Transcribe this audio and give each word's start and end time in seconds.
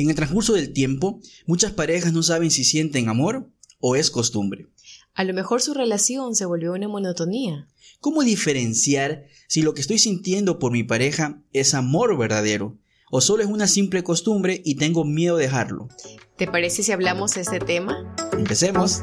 En 0.00 0.08
el 0.08 0.16
transcurso 0.16 0.54
del 0.54 0.72
tiempo, 0.72 1.20
muchas 1.44 1.72
parejas 1.72 2.14
no 2.14 2.22
saben 2.22 2.50
si 2.50 2.64
sienten 2.64 3.10
amor 3.10 3.50
o 3.80 3.96
es 3.96 4.10
costumbre. 4.10 4.66
A 5.12 5.24
lo 5.24 5.34
mejor 5.34 5.60
su 5.60 5.74
relación 5.74 6.34
se 6.34 6.46
volvió 6.46 6.72
una 6.72 6.88
monotonía. 6.88 7.68
¿Cómo 8.00 8.22
diferenciar 8.22 9.26
si 9.46 9.60
lo 9.60 9.74
que 9.74 9.82
estoy 9.82 9.98
sintiendo 9.98 10.58
por 10.58 10.72
mi 10.72 10.84
pareja 10.84 11.42
es 11.52 11.74
amor 11.74 12.16
verdadero 12.16 12.78
o 13.10 13.20
solo 13.20 13.42
es 13.42 13.50
una 13.50 13.66
simple 13.66 14.02
costumbre 14.02 14.62
y 14.64 14.76
tengo 14.76 15.04
miedo 15.04 15.36
de 15.36 15.44
dejarlo? 15.44 15.88
¿Te 16.38 16.46
parece 16.46 16.82
si 16.82 16.92
hablamos 16.92 17.34
de 17.34 17.42
este 17.42 17.58
tema? 17.58 18.16
Empecemos. 18.32 19.02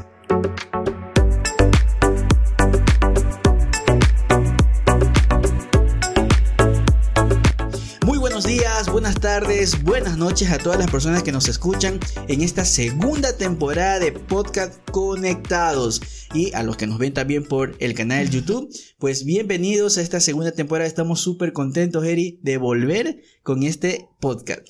Buenas 9.08 9.22
tardes, 9.22 9.82
buenas 9.84 10.18
noches 10.18 10.50
a 10.50 10.58
todas 10.58 10.78
las 10.78 10.90
personas 10.90 11.22
que 11.22 11.32
nos 11.32 11.48
escuchan 11.48 11.98
en 12.28 12.42
esta 12.42 12.66
segunda 12.66 13.34
temporada 13.34 13.98
de 14.00 14.12
Podcast 14.12 14.86
Conectados 14.90 16.02
y 16.34 16.52
a 16.52 16.62
los 16.62 16.76
que 16.76 16.86
nos 16.86 16.98
ven 16.98 17.14
también 17.14 17.42
por 17.42 17.74
el 17.78 17.94
canal 17.94 18.28
de 18.28 18.36
YouTube, 18.36 18.68
pues 18.98 19.24
bienvenidos 19.24 19.96
a 19.96 20.02
esta 20.02 20.20
segunda 20.20 20.52
temporada. 20.52 20.86
Estamos 20.86 21.22
súper 21.22 21.54
contentos, 21.54 22.04
Eri, 22.04 22.38
de 22.42 22.58
volver 22.58 23.22
con 23.42 23.62
este 23.62 24.10
podcast. 24.20 24.68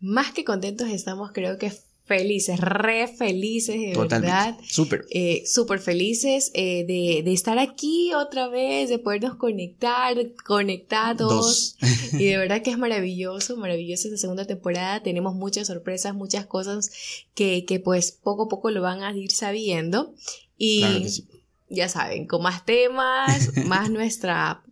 Más 0.00 0.32
que 0.32 0.44
contentos 0.44 0.88
estamos, 0.88 1.30
creo 1.32 1.56
que 1.56 1.70
felices, 2.06 2.60
re 2.60 3.08
felices, 3.08 3.76
de 3.76 3.94
verdad. 3.96 4.56
Súper. 4.64 5.04
Eh, 5.10 5.42
súper 5.44 5.80
felices 5.80 6.52
eh, 6.54 6.84
de, 6.86 7.22
de, 7.24 7.32
estar 7.32 7.58
aquí 7.58 8.14
otra 8.14 8.48
vez, 8.48 8.88
de 8.88 9.00
podernos 9.00 9.34
conectar, 9.34 10.16
conectados. 10.46 11.76
y 12.12 12.24
de 12.26 12.36
verdad 12.38 12.62
que 12.62 12.70
es 12.70 12.78
maravilloso, 12.78 13.56
maravilloso 13.56 14.06
esta 14.06 14.18
segunda 14.18 14.46
temporada. 14.46 15.02
Tenemos 15.02 15.34
muchas 15.34 15.66
sorpresas, 15.66 16.14
muchas 16.14 16.46
cosas 16.46 16.92
que, 17.34 17.64
que 17.64 17.80
pues 17.80 18.12
poco 18.12 18.44
a 18.44 18.48
poco 18.48 18.70
lo 18.70 18.82
van 18.82 19.02
a 19.02 19.14
ir 19.16 19.32
sabiendo. 19.32 20.14
Y 20.56 20.84
ya 21.68 21.88
saben, 21.88 22.26
con 22.26 22.42
más 22.42 22.64
temas, 22.64 23.50
más 23.66 23.90
nuestra 23.90 24.62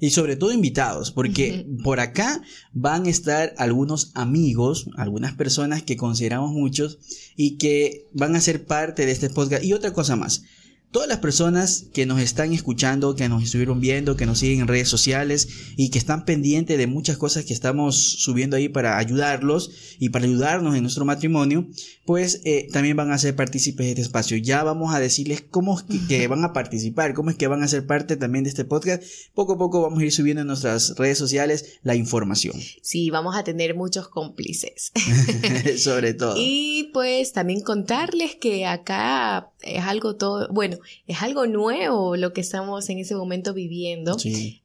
y 0.00 0.10
sobre 0.10 0.36
todo 0.36 0.52
invitados, 0.52 1.12
porque 1.12 1.66
por 1.84 2.00
acá 2.00 2.42
van 2.72 3.06
a 3.06 3.10
estar 3.10 3.54
algunos 3.58 4.10
amigos, 4.14 4.88
algunas 4.96 5.34
personas 5.34 5.82
que 5.82 5.96
consideramos 5.96 6.52
muchos 6.52 6.98
y 7.36 7.58
que 7.58 8.08
van 8.12 8.34
a 8.34 8.40
ser 8.40 8.64
parte 8.64 9.04
de 9.04 9.12
este 9.12 9.30
podcast. 9.30 9.62
Y 9.62 9.74
otra 9.74 9.92
cosa 9.92 10.16
más, 10.16 10.42
todas 10.90 11.08
las 11.08 11.18
personas 11.18 11.86
que 11.92 12.04
nos 12.04 12.20
están 12.20 12.52
escuchando, 12.52 13.14
que 13.14 13.28
nos 13.28 13.44
estuvieron 13.44 13.80
viendo, 13.80 14.16
que 14.16 14.26
nos 14.26 14.40
siguen 14.40 14.60
en 14.60 14.68
redes 14.68 14.88
sociales 14.88 15.48
y 15.76 15.90
que 15.90 15.98
están 15.98 16.24
pendientes 16.24 16.78
de 16.78 16.86
muchas 16.86 17.16
cosas 17.16 17.44
que 17.44 17.52
estamos 17.52 17.96
subiendo 17.96 18.56
ahí 18.56 18.68
para 18.68 18.98
ayudarlos 18.98 19.70
y 20.00 20.08
para 20.08 20.24
ayudarnos 20.24 20.74
en 20.74 20.82
nuestro 20.82 21.04
matrimonio, 21.04 21.66
pues 22.04 22.40
eh, 22.44 22.66
también 22.72 22.96
van 22.96 23.12
a 23.12 23.18
ser 23.18 23.36
partícipes 23.36 23.86
de 23.86 23.90
este 23.90 24.02
espacio. 24.02 24.36
Ya 24.36 24.64
vamos 24.64 24.92
a 24.92 24.98
decirles 24.98 25.44
cómo 25.48 25.78
es 25.78 25.84
que, 26.08 26.26
van 26.26 26.44
a 26.44 26.52
participar, 26.52 27.14
cómo 27.14 27.30
es 27.30 27.36
que 27.36 27.46
van 27.46 27.62
a 27.62 27.68
ser 27.68 27.86
parte 27.86 28.16
también 28.16 28.42
de 28.44 28.50
este 28.50 28.64
podcast. 28.64 29.02
Poco 29.32 29.54
a 29.54 29.58
poco 29.58 29.82
vamos 29.82 30.00
a 30.00 30.04
ir 30.04 30.12
subiendo 30.12 30.40
en 30.40 30.48
nuestras 30.48 30.96
redes 30.96 31.18
sociales 31.18 31.78
la 31.82 31.94
información. 31.94 32.54
Sí, 32.82 33.10
vamos 33.10 33.36
a 33.36 33.44
tener 33.44 33.76
muchos 33.76 34.08
cómplices. 34.08 34.92
Sobre 35.78 36.14
todo. 36.14 36.34
Y 36.36 36.90
pues 36.92 37.32
también 37.32 37.60
contarles 37.60 38.34
que 38.34 38.66
acá 38.66 39.52
es 39.62 39.84
algo 39.84 40.16
todo, 40.16 40.48
bueno, 40.52 40.79
es 41.06 41.22
algo 41.22 41.46
nuevo 41.46 42.16
lo 42.16 42.32
que 42.32 42.40
estamos 42.40 42.88
en 42.90 42.98
ese 42.98 43.14
momento 43.14 43.54
viviendo, 43.54 44.16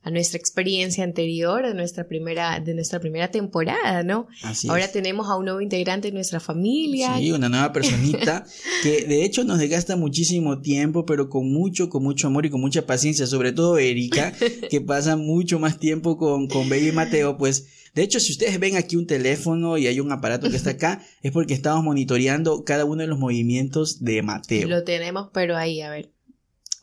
a 0.04 0.12
nuestra 0.12 0.38
experiencia 0.38 1.04
anterior, 1.04 1.66
de 1.66 1.74
nuestra 1.74 2.08
primera, 2.08 2.60
de 2.60 2.74
nuestra 2.74 3.00
primera 3.00 3.32
temporada, 3.32 4.04
¿no? 4.04 4.28
Ahora 4.70 4.92
tenemos 4.92 5.28
a 5.28 5.36
un 5.36 5.46
nuevo 5.46 5.62
integrante 5.62 6.10
de 6.10 6.14
nuestra 6.14 6.40
familia. 6.40 7.18
Sí, 7.18 7.32
una 7.32 7.50
nueva 7.50 7.72
personita 7.72 8.46
que 8.84 9.06
de 9.06 9.24
hecho 9.24 9.44
nos 9.44 9.60
desgasta 9.60 9.96
muchísimo 9.96 10.62
tiempo, 10.62 11.06
pero 11.06 11.30
con 11.30 11.52
mucho, 11.52 11.90
con 11.90 12.04
mucho 12.04 12.28
amor 12.28 12.46
y 12.46 12.50
con 12.50 12.62
mucha 12.62 12.86
paciencia, 12.86 13.28
sobre 13.28 13.52
todo 13.52 13.78
Erika, 13.78 14.34
que 14.70 14.82
pasa 14.82 15.16
mucho 15.16 15.60
más 15.60 15.80
tiempo 15.80 16.18
con, 16.18 16.48
con 16.48 16.70
Baby 16.70 16.92
Mateo, 16.92 17.38
pues 17.38 17.68
de 17.96 18.04
hecho, 18.04 18.20
si 18.20 18.34
ustedes 18.34 18.60
ven 18.60 18.76
aquí 18.76 18.98
un 18.98 19.08
teléfono 19.08 19.78
y 19.78 19.88
hay 19.88 20.02
un 20.02 20.12
aparato 20.12 20.50
que 20.50 20.58
está 20.58 20.72
acá, 20.72 21.02
es 21.24 21.32
porque 21.32 21.54
estamos 21.54 21.84
monitoreando 21.84 22.66
cada 22.66 22.84
uno 22.84 23.02
de 23.02 23.08
los 23.08 23.18
movimientos 23.18 24.04
de 24.04 24.22
Mateo. 24.22 24.68
Lo 24.68 24.84
tenemos, 24.84 25.30
pero 25.34 25.56
ahí, 25.56 25.82
a 25.82 25.90
ver. 25.90 26.15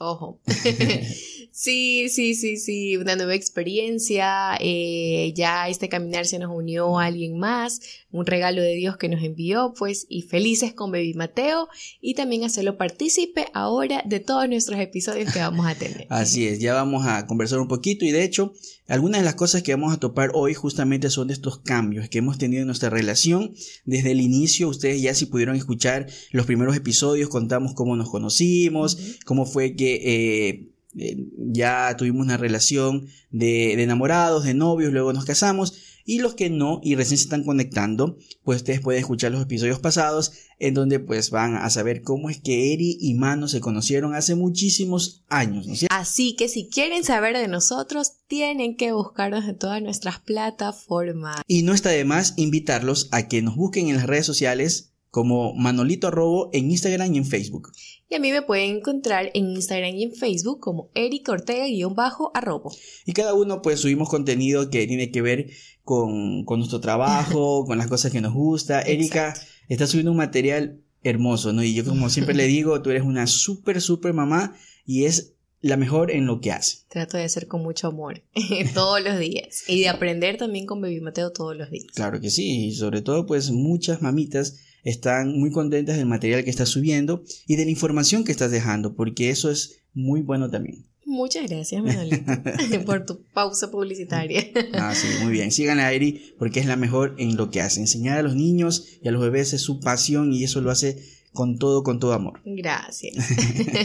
Ojo. 0.04 0.40
sí, 1.52 2.08
sí, 2.08 2.34
sí, 2.34 2.56
sí, 2.56 2.96
una 2.96 3.14
nueva 3.14 3.36
experiencia. 3.36 4.56
Eh, 4.58 5.32
ya 5.36 5.68
este 5.68 5.88
caminar 5.88 6.26
se 6.26 6.40
nos 6.40 6.50
unió 6.52 6.98
a 6.98 7.04
alguien 7.04 7.38
más, 7.38 7.80
un 8.10 8.26
regalo 8.26 8.62
de 8.62 8.74
Dios 8.74 8.96
que 8.96 9.08
nos 9.08 9.22
envió, 9.22 9.74
pues, 9.78 10.06
y 10.08 10.22
felices 10.22 10.74
con 10.74 10.90
Baby 10.90 11.14
Mateo 11.14 11.68
y 12.00 12.14
también 12.14 12.42
hacerlo 12.42 12.76
partícipe 12.76 13.46
ahora 13.54 14.02
de 14.04 14.18
todos 14.18 14.48
nuestros 14.48 14.80
episodios 14.80 15.32
que 15.32 15.38
vamos 15.38 15.66
a 15.66 15.76
tener. 15.76 16.06
Así 16.10 16.48
es, 16.48 16.58
ya 16.58 16.74
vamos 16.74 17.06
a 17.06 17.28
conversar 17.28 17.60
un 17.60 17.68
poquito 17.68 18.04
y 18.04 18.10
de 18.10 18.24
hecho, 18.24 18.54
algunas 18.88 19.20
de 19.20 19.24
las 19.24 19.36
cosas 19.36 19.62
que 19.62 19.72
vamos 19.72 19.94
a 19.94 20.00
topar 20.00 20.32
hoy 20.34 20.52
justamente 20.54 21.08
son 21.10 21.28
de 21.28 21.34
estos 21.34 21.60
cambios 21.60 22.08
que 22.08 22.18
hemos 22.18 22.38
tenido 22.38 22.62
en 22.62 22.66
nuestra 22.66 22.90
relación 22.90 23.54
desde 23.84 24.10
el 24.10 24.20
inicio. 24.20 24.68
Ustedes 24.68 25.00
ya 25.00 25.14
si 25.14 25.26
pudieron 25.26 25.54
escuchar 25.54 26.08
los 26.32 26.44
primeros 26.44 26.76
episodios, 26.76 27.28
contamos 27.28 27.72
cómo 27.74 27.96
nos 27.96 28.10
conocimos, 28.10 28.98
cómo 29.24 29.46
fue 29.46 29.76
que 29.76 29.91
eh, 29.94 30.72
eh, 30.98 31.16
ya 31.38 31.96
tuvimos 31.96 32.24
una 32.24 32.36
relación 32.36 33.06
de, 33.30 33.72
enamorados, 33.82 34.44
de 34.44 34.54
novios, 34.54 34.92
luego 34.92 35.12
nos 35.12 35.24
casamos. 35.24 35.74
Y 36.04 36.18
los 36.18 36.34
que 36.34 36.50
no 36.50 36.80
y 36.82 36.96
recién 36.96 37.16
se 37.16 37.24
están 37.24 37.44
conectando, 37.44 38.18
pues 38.42 38.58
ustedes 38.58 38.80
pueden 38.80 39.00
escuchar 39.00 39.30
los 39.30 39.42
episodios 39.42 39.78
pasados 39.78 40.32
en 40.58 40.74
donde 40.74 40.98
pues 40.98 41.30
van 41.30 41.54
a 41.54 41.70
saber 41.70 42.02
cómo 42.02 42.28
es 42.28 42.40
que 42.40 42.72
Eri 42.72 42.98
y 43.00 43.14
Mano 43.14 43.46
se 43.46 43.60
conocieron 43.60 44.14
hace 44.14 44.34
muchísimos 44.34 45.22
años. 45.28 45.68
Así 45.90 46.34
que 46.34 46.48
si 46.48 46.68
quieren 46.68 47.04
saber 47.04 47.36
de 47.36 47.46
nosotros, 47.46 48.14
tienen 48.26 48.76
que 48.76 48.92
buscarnos 48.92 49.44
en 49.44 49.56
todas 49.56 49.80
nuestras 49.80 50.18
plataformas. 50.18 51.42
Y 51.46 51.62
no 51.62 51.72
está 51.72 51.90
de 51.90 52.04
más 52.04 52.34
invitarlos 52.36 53.08
a 53.12 53.28
que 53.28 53.40
nos 53.40 53.54
busquen 53.54 53.88
en 53.88 53.96
las 53.96 54.06
redes 54.06 54.26
sociales 54.26 54.91
como 55.12 55.52
Manolito 55.52 56.08
Arrobo 56.08 56.48
en 56.54 56.70
Instagram 56.70 57.14
y 57.14 57.18
en 57.18 57.26
Facebook. 57.26 57.70
Y 58.08 58.14
a 58.14 58.18
mí 58.18 58.32
me 58.32 58.40
pueden 58.40 58.78
encontrar 58.78 59.30
en 59.34 59.50
Instagram 59.50 59.94
y 59.94 60.04
en 60.04 60.14
Facebook 60.14 60.58
como 60.58 60.90
Eric 60.94 61.28
Ortega-arrobo. 61.28 62.74
Y 63.04 63.12
cada 63.12 63.34
uno 63.34 63.60
pues 63.60 63.80
subimos 63.80 64.08
contenido 64.08 64.70
que 64.70 64.86
tiene 64.86 65.10
que 65.10 65.20
ver 65.20 65.50
con, 65.84 66.46
nuestro 66.46 66.80
trabajo, 66.80 67.64
con 67.66 67.76
las 67.76 67.88
cosas 67.88 68.10
que 68.10 68.22
nos 68.22 68.32
gusta. 68.32 68.80
Erika 68.80 69.34
está 69.68 69.86
subiendo 69.86 70.12
un 70.12 70.16
material 70.16 70.80
hermoso, 71.02 71.52
¿no? 71.52 71.62
Y 71.62 71.74
yo 71.74 71.84
como 71.84 72.08
siempre 72.08 72.34
le 72.34 72.46
digo, 72.46 72.80
tú 72.80 72.88
eres 72.88 73.02
una 73.02 73.26
súper, 73.26 73.82
súper 73.82 74.14
mamá 74.14 74.56
y 74.86 75.04
es 75.04 75.34
la 75.60 75.76
mejor 75.76 76.10
en 76.10 76.24
lo 76.24 76.40
que 76.40 76.52
hace. 76.52 76.86
Trato 76.88 77.18
de 77.18 77.24
hacer 77.24 77.48
con 77.48 77.62
mucho 77.62 77.88
amor 77.88 78.22
todos 78.74 79.02
los 79.02 79.18
días 79.18 79.64
y 79.68 79.80
de 79.82 79.90
aprender 79.90 80.38
también 80.38 80.64
con 80.64 80.80
Baby 80.80 81.02
Mateo 81.02 81.32
todos 81.32 81.54
los 81.54 81.70
días. 81.70 81.92
Claro 81.94 82.18
que 82.18 82.30
sí, 82.30 82.68
y 82.68 82.72
sobre 82.72 83.02
todo 83.02 83.26
pues 83.26 83.50
muchas 83.50 84.00
mamitas 84.00 84.56
están 84.82 85.38
muy 85.38 85.50
contentas 85.50 85.96
del 85.96 86.06
material 86.06 86.44
que 86.44 86.50
estás 86.50 86.68
subiendo 86.68 87.22
y 87.46 87.56
de 87.56 87.64
la 87.64 87.70
información 87.70 88.24
que 88.24 88.32
estás 88.32 88.50
dejando, 88.50 88.94
porque 88.94 89.30
eso 89.30 89.50
es 89.50 89.82
muy 89.94 90.22
bueno 90.22 90.50
también. 90.50 90.86
Muchas 91.04 91.48
gracias, 91.48 91.82
Manolito, 91.82 92.24
por 92.86 93.04
tu 93.04 93.22
pausa 93.34 93.70
publicitaria. 93.70 94.44
ah, 94.72 94.94
sí, 94.94 95.06
muy 95.22 95.32
bien. 95.32 95.52
Sigan 95.52 95.78
a 95.78 95.92
Eri 95.92 96.34
porque 96.38 96.60
es 96.60 96.66
la 96.66 96.76
mejor 96.76 97.14
en 97.18 97.36
lo 97.36 97.50
que 97.50 97.60
hace. 97.60 97.80
Enseñar 97.80 98.18
a 98.18 98.22
los 98.22 98.34
niños 98.34 98.86
y 99.02 99.08
a 99.08 99.12
los 99.12 99.20
bebés 99.20 99.52
es 99.52 99.60
su 99.60 99.80
pasión 99.80 100.32
y 100.32 100.44
eso 100.44 100.62
lo 100.62 100.70
hace 100.70 101.04
con 101.32 101.58
todo, 101.58 101.82
con 101.82 101.98
todo 101.98 102.14
amor. 102.14 102.40
Gracias. 102.44 103.14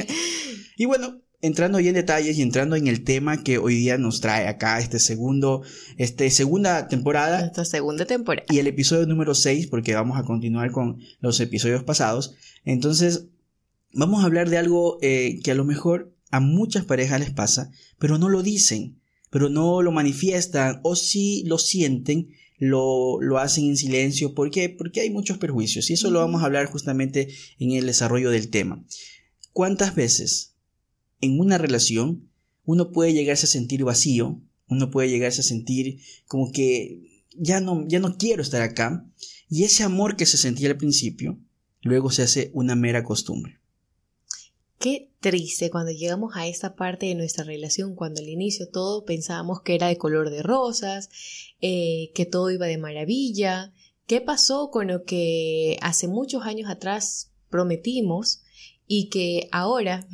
y 0.78 0.86
bueno, 0.86 1.22
entrando 1.42 1.80
ya 1.80 1.90
en 1.90 1.96
detalles 1.96 2.38
y 2.38 2.42
entrando 2.42 2.76
en 2.76 2.88
el 2.88 3.04
tema 3.04 3.44
que 3.44 3.58
hoy 3.58 3.76
día 3.76 3.98
nos 3.98 4.22
trae 4.22 4.48
acá 4.48 4.80
este 4.80 5.00
segundo, 5.00 5.62
este 5.98 6.30
segunda 6.32 6.88
temporada. 6.88 7.46
Esta 7.46 7.66
segunda 7.66 8.06
temporada. 8.06 8.46
Y 8.50 8.60
el 8.60 8.68
episodio 8.68 9.06
número 9.06 9.36
6, 9.36 9.68
porque 9.68 9.94
vamos 9.94 10.18
a 10.18 10.24
continuar 10.24 10.72
con 10.72 11.00
los 11.20 11.40
episodios 11.40 11.84
pasados. 11.84 12.36
Entonces, 12.66 13.28
vamos 13.94 14.24
a 14.24 14.26
hablar 14.26 14.50
de 14.50 14.58
algo 14.58 14.98
eh, 15.02 15.40
que 15.44 15.52
a 15.52 15.56
lo 15.56 15.66
mejor 15.66 16.14
a 16.32 16.40
muchas 16.40 16.86
parejas 16.86 17.20
les 17.20 17.32
pasa, 17.32 17.72
pero 18.00 18.18
no 18.18 18.30
lo 18.30 18.44
dicen, 18.44 19.00
pero 19.30 19.50
no 19.50 19.82
lo 19.82 19.92
manifiestan, 19.92 20.82
o 20.84 20.96
si 20.96 21.44
lo 21.46 21.58
sienten, 21.58 22.30
lo, 22.58 23.22
lo 23.22 23.38
hacen 23.38 23.66
en 23.66 23.78
silencio. 23.78 24.34
¿Por 24.34 24.50
qué? 24.50 24.70
Porque 24.70 25.02
hay 25.02 25.12
muchos 25.12 25.38
perjuicios. 25.38 25.90
Y 25.90 25.94
eso 25.94 26.10
lo 26.10 26.20
vamos 26.20 26.42
a 26.42 26.46
hablar 26.46 26.66
justamente 26.66 27.30
en 27.60 27.72
el 27.74 27.86
desarrollo 27.86 28.32
del 28.32 28.50
tema. 28.50 28.84
¿Cuántas 29.54 29.96
veces 29.96 30.57
en 31.22 31.40
una 31.40 31.58
relación 31.58 32.30
uno 32.66 32.92
puede 32.92 33.14
llegarse 33.14 33.46
a 33.46 33.50
sentir 33.50 33.84
vacío, 33.84 34.42
uno 34.68 34.92
puede 34.92 35.10
llegarse 35.10 35.42
a 35.42 35.46
sentir 35.46 36.02
como 36.28 36.52
que 36.52 37.24
ya 37.34 37.62
no, 37.62 37.88
ya 37.88 38.00
no 38.00 38.18
quiero 38.18 38.42
estar 38.42 38.62
acá, 38.62 39.10
y 39.50 39.64
ese 39.64 39.84
amor 39.84 40.18
que 40.18 40.26
se 40.26 40.38
sentía 40.38 40.70
al 40.70 40.78
principio, 40.78 41.40
luego 41.82 42.12
se 42.12 42.24
hace 42.24 42.52
una 42.54 42.76
mera 42.76 43.04
costumbre. 43.04 43.60
Qué 44.80 45.12
triste 45.22 45.70
cuando 45.70 45.92
llegamos 45.92 46.36
a 46.36 46.46
esta 46.48 46.76
parte 46.76 47.06
de 47.06 47.16
nuestra 47.16 47.46
relación, 47.46 47.96
cuando 47.96 48.22
al 48.22 48.28
inicio 48.28 48.68
todo 48.70 49.06
pensábamos 49.06 49.62
que 49.62 49.76
era 49.76 49.88
de 49.88 49.98
color 49.98 50.30
de 50.30 50.44
rosas, 50.44 51.10
eh, 51.62 52.12
que 52.14 52.26
todo 52.26 52.52
iba 52.52 52.68
de 52.68 52.78
maravilla, 52.78 53.74
¿Qué 54.08 54.22
pasó 54.22 54.72
con 54.72 54.88
lo 54.88 55.04
que 55.04 55.78
hace 55.82 56.08
muchos 56.08 56.44
años 56.44 56.70
atrás 56.70 57.34
prometimos 57.50 58.42
y 58.88 59.10
que 59.10 59.50
ahora 59.52 60.08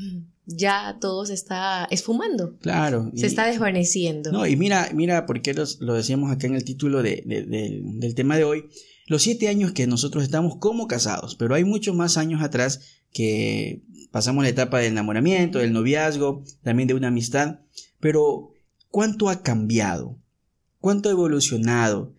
ya 0.46 0.98
todo 1.00 1.26
se 1.26 1.34
está 1.34 1.86
esfumando? 1.90 2.58
Claro. 2.60 3.12
Se 3.16 3.26
está 3.26 3.48
desvaneciendo. 3.48 4.32
No, 4.32 4.46
y 4.46 4.56
mira, 4.56 4.90
mira, 4.94 5.26
porque 5.26 5.54
lo 5.54 5.94
decíamos 5.94 6.32
acá 6.32 6.48
en 6.48 6.56
el 6.56 6.64
título 6.66 7.02
del 7.02 8.14
tema 8.16 8.38
de 8.38 8.44
hoy, 8.44 8.66
los 9.08 9.24
siete 9.24 9.48
años 9.48 9.72
que 9.72 9.88
nosotros 9.88 10.24
estamos 10.24 10.58
como 10.58 10.88
casados, 10.88 11.36
pero 11.36 11.56
hay 11.56 11.64
muchos 11.64 11.96
más 11.96 12.18
años 12.18 12.42
atrás 12.42 12.82
que 13.12 13.84
pasamos 14.12 14.44
la 14.44 14.50
etapa 14.50 14.80
del 14.80 14.92
enamoramiento, 14.92 15.60
del 15.60 15.74
noviazgo, 15.74 16.44
también 16.62 16.88
de 16.88 16.94
una 16.94 17.08
amistad, 17.08 17.60
pero 18.00 18.52
¿cuánto 18.90 19.30
ha 19.30 19.42
cambiado? 19.42 20.20
¿Cuánto 20.80 21.10
ha 21.10 21.14
evolucionado? 21.14 22.14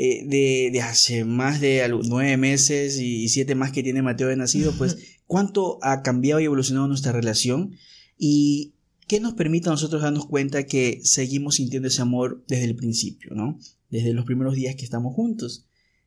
Eh, 0.00 0.24
de, 0.26 0.80
hace 0.80 1.24
más 1.24 1.60
de 1.60 1.88
nueve 2.04 2.36
meses 2.36 3.00
y 3.00 3.28
siete 3.28 3.56
más 3.56 3.72
que 3.72 3.82
tiene 3.82 4.00
Mateo 4.00 4.28
de 4.28 4.36
nacido, 4.36 4.72
pues 4.78 4.96
cuánto 5.28 5.78
ha 5.82 6.02
cambiado 6.02 6.40
y 6.40 6.46
evolucionado 6.46 6.88
nuestra 6.88 7.12
relación 7.12 7.76
y 8.16 8.72
qué 9.06 9.20
nos 9.20 9.34
permite 9.34 9.68
a 9.68 9.72
nosotros 9.72 10.02
darnos 10.02 10.26
cuenta 10.26 10.66
que 10.66 11.00
seguimos 11.04 11.56
sintiendo 11.56 11.86
ese 11.86 12.02
amor 12.02 12.42
desde 12.48 12.64
el 12.64 12.74
principio, 12.74 13.34
¿no? 13.34 13.58
Desde 13.90 14.12
los 14.12 14.24
primeros 14.24 14.56
días 14.56 14.74
que 14.74 14.84
estamos 14.84 15.14
juntos. 15.14 15.66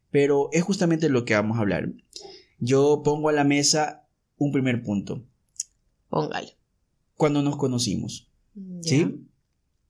Pero 0.09 0.49
es 0.51 0.63
justamente 0.63 1.07
lo 1.07 1.23
que 1.23 1.35
vamos 1.35 1.57
a 1.57 1.61
hablar. 1.61 1.93
Yo 2.59 3.01
pongo 3.05 3.29
a 3.29 3.33
la 3.33 3.45
mesa 3.45 4.05
un 4.37 4.51
primer 4.51 4.83
punto. 4.83 5.23
Póngalo. 6.09 6.49
Cuando 7.15 7.41
nos 7.41 7.55
conocimos. 7.55 8.27
¿Sí? 8.81 9.25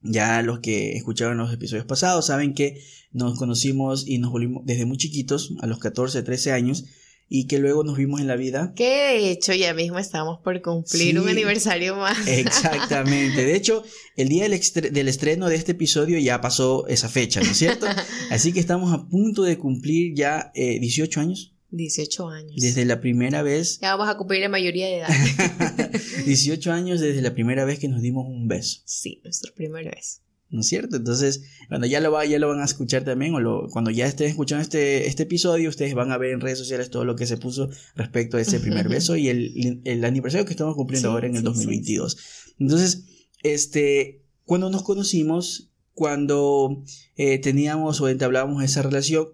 Ya 0.02 0.42
los 0.42 0.60
que 0.60 0.94
escucharon 0.94 1.38
los 1.38 1.54
episodios 1.54 1.86
pasados 1.86 2.28
saben 2.28 2.54
que 2.54 2.82
nos 3.12 3.38
conocimos 3.38 4.08
y 4.08 4.20
nos 4.20 4.32
volvimos 4.32 4.66
desde 4.66 4.86
muy 4.86 4.98
chiquitos, 4.98 5.54
a 5.62 5.68
los 5.68 5.80
14, 5.80 6.22
13 6.22 6.52
años, 6.52 6.86
y 7.34 7.48
que 7.48 7.60
luego 7.60 7.86
nos 7.86 7.96
vimos 7.96 8.20
en 8.20 8.28
la 8.28 8.36
vida. 8.36 8.74
Que 8.76 8.90
de 8.90 9.32
hecho 9.32 9.54
ya 9.54 9.74
mismo 9.74 9.98
estamos 10.00 10.42
por 10.44 10.62
cumplir 10.62 11.18
un 11.18 11.30
aniversario 11.30 11.96
más. 11.96 12.28
Exactamente. 12.28 13.46
De 13.46 13.56
hecho, 13.56 13.86
el 14.18 14.28
día 14.28 14.50
del, 14.50 14.60
del, 14.92 15.08
estreno 15.08 15.48
de 15.48 15.56
este 15.56 15.72
episodio 15.72 16.20
ya 16.20 16.42
pasó 16.42 16.86
esa 16.88 17.08
fecha, 17.08 17.40
¿no 17.40 17.50
es 17.50 17.58
cierto? 17.58 17.86
Así 18.32 18.52
que 18.52 18.60
estamos 18.60 18.92
a 18.92 19.08
punto 19.08 19.44
de 19.44 19.58
cumplir 19.58 20.14
ya 20.14 20.52
18 20.56 21.20
eh, 21.20 21.24
años. 21.24 21.56
18 21.70 22.28
años. 22.28 22.56
Desde 22.58 22.84
la 22.84 23.00
primera 23.00 23.44
vez. 23.44 23.80
Ya 23.80 23.96
vamos 23.96 24.14
a 24.14 24.18
cumplir 24.18 24.42
la 24.42 24.50
mayoría 24.50 24.88
de 24.88 24.98
edad. 24.98 25.10
18 26.26 26.74
años 26.74 27.00
desde 27.00 27.22
la 27.22 27.34
primera 27.34 27.64
vez 27.64 27.80
que 27.80 27.88
nos 27.88 28.02
dimos 28.02 28.26
un 28.28 28.50
beso. 28.50 28.82
Sí, 28.84 29.22
nuestra 29.24 29.54
primera 29.56 29.90
vez. 29.90 30.22
¿No 30.52 30.60
es 30.60 30.68
cierto? 30.68 30.98
Entonces, 30.98 31.44
cuando 31.70 31.88
ya 31.88 32.02
lo, 32.02 32.12
va, 32.12 32.26
ya 32.26 32.38
lo 32.38 32.50
van 32.50 32.60
a 32.60 32.66
escuchar 32.66 33.06
también, 33.06 33.34
o 33.34 33.68
cuando 33.72 33.90
ya 33.90 34.06
estén 34.06 34.28
escuchando 34.28 34.62
este, 34.62 35.08
este 35.08 35.24
episodio, 35.24 35.70
ustedes 35.70 35.94
van 35.94 36.12
a 36.12 36.18
ver 36.18 36.32
en 36.32 36.42
redes 36.42 36.58
sociales 36.58 36.90
todo 36.90 37.06
lo 37.06 37.16
que 37.16 37.26
se 37.26 37.38
puso 37.38 37.70
respecto 37.96 38.36
a 38.36 38.42
ese 38.42 38.60
primer 38.60 38.90
beso 38.90 39.16
y 39.16 39.30
el, 39.30 39.82
el, 39.86 40.04
aniversario 40.04 40.46
que 40.46 40.52
estamos 40.52 40.76
cumpliendo 40.76 41.10
ahora 41.10 41.28
en 41.28 41.38
el 41.38 41.44
2022. 41.44 42.18
Entonces, 42.60 43.06
este, 43.44 44.26
cuando 44.44 44.70
nos 44.70 44.84
conocimos, 44.84 45.72
cuando 45.94 46.84
eh, 47.16 47.40
teníamos 47.40 48.02
o 48.02 48.10
entablábamos 48.10 48.62
esa 48.64 48.82
relación, 48.82 49.30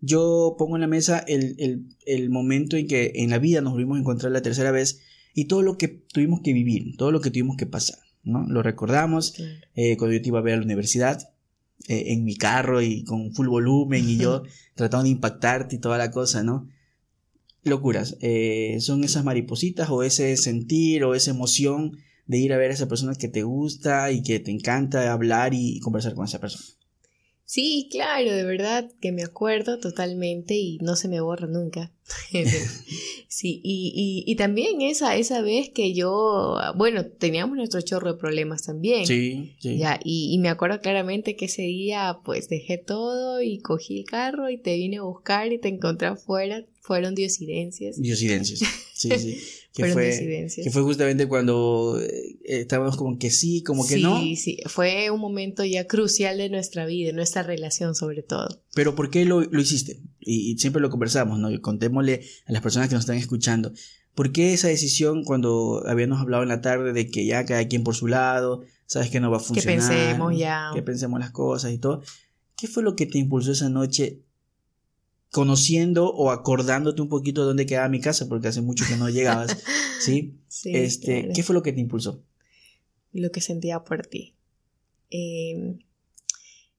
yo 0.00 0.56
pongo 0.58 0.76
en 0.76 0.82
la 0.82 0.86
mesa 0.86 1.18
el, 1.20 1.56
el, 1.58 1.88
el, 2.04 2.28
momento 2.28 2.76
en 2.76 2.86
que 2.86 3.12
en 3.14 3.30
la 3.30 3.38
vida 3.38 3.62
nos 3.62 3.72
volvimos 3.72 3.96
a 3.96 4.00
encontrar 4.00 4.32
la 4.32 4.42
tercera 4.42 4.70
vez 4.70 5.00
y 5.32 5.46
todo 5.46 5.62
lo 5.62 5.78
que 5.78 5.88
tuvimos 5.88 6.40
que 6.42 6.52
vivir, 6.52 6.96
todo 6.98 7.10
lo 7.10 7.22
que 7.22 7.30
tuvimos 7.30 7.56
que 7.56 7.66
pasar, 7.66 7.98
¿no? 8.24 8.46
Lo 8.48 8.62
recordamos 8.62 9.34
eh, 9.74 9.96
cuando 9.96 10.14
yo 10.16 10.22
te 10.22 10.28
iba 10.28 10.38
a 10.38 10.42
ver 10.42 10.54
a 10.54 10.56
la 10.58 10.64
universidad, 10.64 11.34
eh, 11.86 12.12
en 12.12 12.24
mi 12.24 12.36
carro 12.36 12.80
y 12.80 13.04
con 13.04 13.34
full 13.34 13.48
volumen 13.48 14.08
y 14.08 14.16
yo 14.16 14.42
tratando 14.74 15.04
de 15.04 15.10
impactarte 15.10 15.76
y 15.76 15.78
toda 15.78 15.98
la 15.98 16.10
cosa, 16.10 16.42
¿no? 16.42 16.68
Locuras, 17.62 18.16
eh, 18.20 18.78
son 18.80 19.04
esas 19.04 19.24
maripositas 19.24 19.90
o 19.90 20.02
ese 20.02 20.36
sentir 20.36 21.04
o 21.04 21.14
esa 21.14 21.30
emoción 21.30 21.98
de 22.26 22.38
ir 22.38 22.52
a 22.52 22.56
ver 22.56 22.70
a 22.70 22.74
esa 22.74 22.88
persona 22.88 23.14
que 23.14 23.28
te 23.28 23.42
gusta 23.42 24.10
y 24.12 24.22
que 24.22 24.40
te 24.40 24.50
encanta 24.50 25.12
hablar 25.12 25.52
y 25.54 25.80
conversar 25.80 26.14
con 26.14 26.24
esa 26.24 26.40
persona. 26.40 26.64
Sí, 27.46 27.88
claro, 27.90 28.32
de 28.32 28.42
verdad 28.42 28.90
que 29.00 29.12
me 29.12 29.22
acuerdo 29.22 29.78
totalmente 29.78 30.54
y 30.54 30.78
no 30.78 30.96
se 30.96 31.08
me 31.08 31.20
borra 31.20 31.46
nunca. 31.46 31.92
sí, 33.28 33.60
y, 33.62 34.24
y, 34.26 34.36
también 34.36 34.80
esa, 34.80 35.16
esa 35.16 35.42
vez 35.42 35.68
que 35.68 35.92
yo, 35.92 36.56
bueno, 36.76 37.04
teníamos 37.06 37.56
nuestro 37.56 37.82
chorro 37.82 38.14
de 38.14 38.18
problemas 38.18 38.62
también. 38.62 39.06
Sí, 39.06 39.54
sí. 39.58 39.76
Ya, 39.76 40.00
y, 40.02 40.34
y, 40.34 40.38
me 40.38 40.48
acuerdo 40.48 40.80
claramente 40.80 41.36
que 41.36 41.44
ese 41.46 41.62
día 41.62 42.18
pues 42.24 42.48
dejé 42.48 42.78
todo 42.78 43.42
y 43.42 43.58
cogí 43.58 44.00
el 44.00 44.04
carro 44.06 44.48
y 44.48 44.56
te 44.56 44.74
vine 44.76 44.98
a 44.98 45.02
buscar 45.02 45.52
y 45.52 45.58
te 45.58 45.68
encontré 45.68 46.08
afuera. 46.08 46.64
Fueron 46.80 47.14
diosidencias. 47.14 48.00
Diosidencias, 48.00 48.60
sí, 48.94 49.10
sí. 49.18 49.38
que, 49.74 49.86
fue, 49.86 50.46
que 50.54 50.70
fue 50.70 50.82
justamente 50.82 51.26
cuando 51.26 52.00
eh, 52.00 52.38
estábamos 52.44 52.96
como 52.96 53.18
que 53.18 53.32
sí, 53.32 53.64
como 53.64 53.84
que 53.84 53.98
no. 53.98 54.20
Sí, 54.20 54.36
sí, 54.36 54.58
fue 54.66 55.10
un 55.10 55.20
momento 55.20 55.64
ya 55.64 55.88
crucial 55.88 56.38
de 56.38 56.48
nuestra 56.48 56.86
vida, 56.86 57.10
nuestra 57.12 57.42
relación 57.42 57.96
sobre 57.96 58.22
todo. 58.22 58.62
Pero 58.76 58.94
¿por 58.94 59.10
qué 59.10 59.24
lo, 59.24 59.40
lo 59.40 59.60
hiciste? 59.60 60.00
Y, 60.20 60.56
siempre 60.58 60.80
lo 60.80 60.90
conversamos, 60.90 61.40
¿no? 61.40 61.50
Y 61.50 61.60
contémosle 61.60 62.22
a 62.46 62.52
las 62.52 62.62
personas 62.62 62.88
que 62.88 62.94
nos 62.94 63.02
están 63.02 63.16
escuchando. 63.16 63.72
¿Por 64.14 64.30
qué 64.30 64.52
esa 64.52 64.68
decisión 64.68 65.24
cuando 65.24 65.82
habíamos 65.88 66.20
hablado 66.20 66.44
en 66.44 66.50
la 66.50 66.60
tarde 66.60 66.92
de 66.92 67.08
que 67.08 67.26
ya 67.26 67.44
cada 67.44 67.66
quien 67.66 67.82
por 67.82 67.96
su 67.96 68.06
lado, 68.06 68.62
sabes 68.86 69.10
que 69.10 69.18
no 69.18 69.32
va 69.32 69.38
a 69.38 69.40
funcionar? 69.40 69.90
Que 69.90 69.92
pensemos 69.92 70.38
ya. 70.38 70.70
Que 70.72 70.82
pensemos 70.82 71.18
las 71.18 71.32
cosas 71.32 71.72
y 71.72 71.78
todo. 71.78 72.00
¿Qué 72.56 72.68
fue 72.68 72.84
lo 72.84 72.94
que 72.94 73.06
te 73.06 73.18
impulsó 73.18 73.50
esa 73.50 73.70
noche 73.70 74.22
conociendo 75.34 76.14
o 76.14 76.30
acordándote 76.30 77.02
un 77.02 77.08
poquito 77.08 77.40
de 77.40 77.48
dónde 77.48 77.66
quedaba 77.66 77.88
mi 77.88 78.00
casa, 78.00 78.28
porque 78.28 78.46
hace 78.46 78.60
mucho 78.60 78.84
que 78.88 78.94
no 78.94 79.08
llegabas, 79.08 79.64
¿sí? 80.00 80.38
este, 80.64 81.28
¿Qué 81.34 81.42
fue 81.42 81.56
lo 81.56 81.62
que 81.64 81.72
te 81.72 81.80
impulsó? 81.80 82.22
Lo 83.12 83.32
que 83.32 83.40
sentía 83.40 83.82
por 83.82 84.06
ti. 84.06 84.36
Em, 85.10 85.80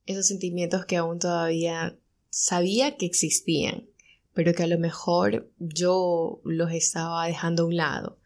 esos 0.06 0.26
sentimientos 0.26 0.86
que 0.86 0.96
aún 0.96 1.20
todavía 1.20 1.98
sabía 2.30 2.96
que 2.96 3.06
existían, 3.06 3.90
pero 4.34 4.54
que 4.54 4.64
a 4.64 4.68
lo 4.68 4.80
mejor 4.80 5.52
yo 5.60 6.40
los 6.46 6.72
estaba 6.72 7.28
dejando 7.28 7.64
a 7.64 7.66
un 7.66 7.76
lado. 7.76 8.20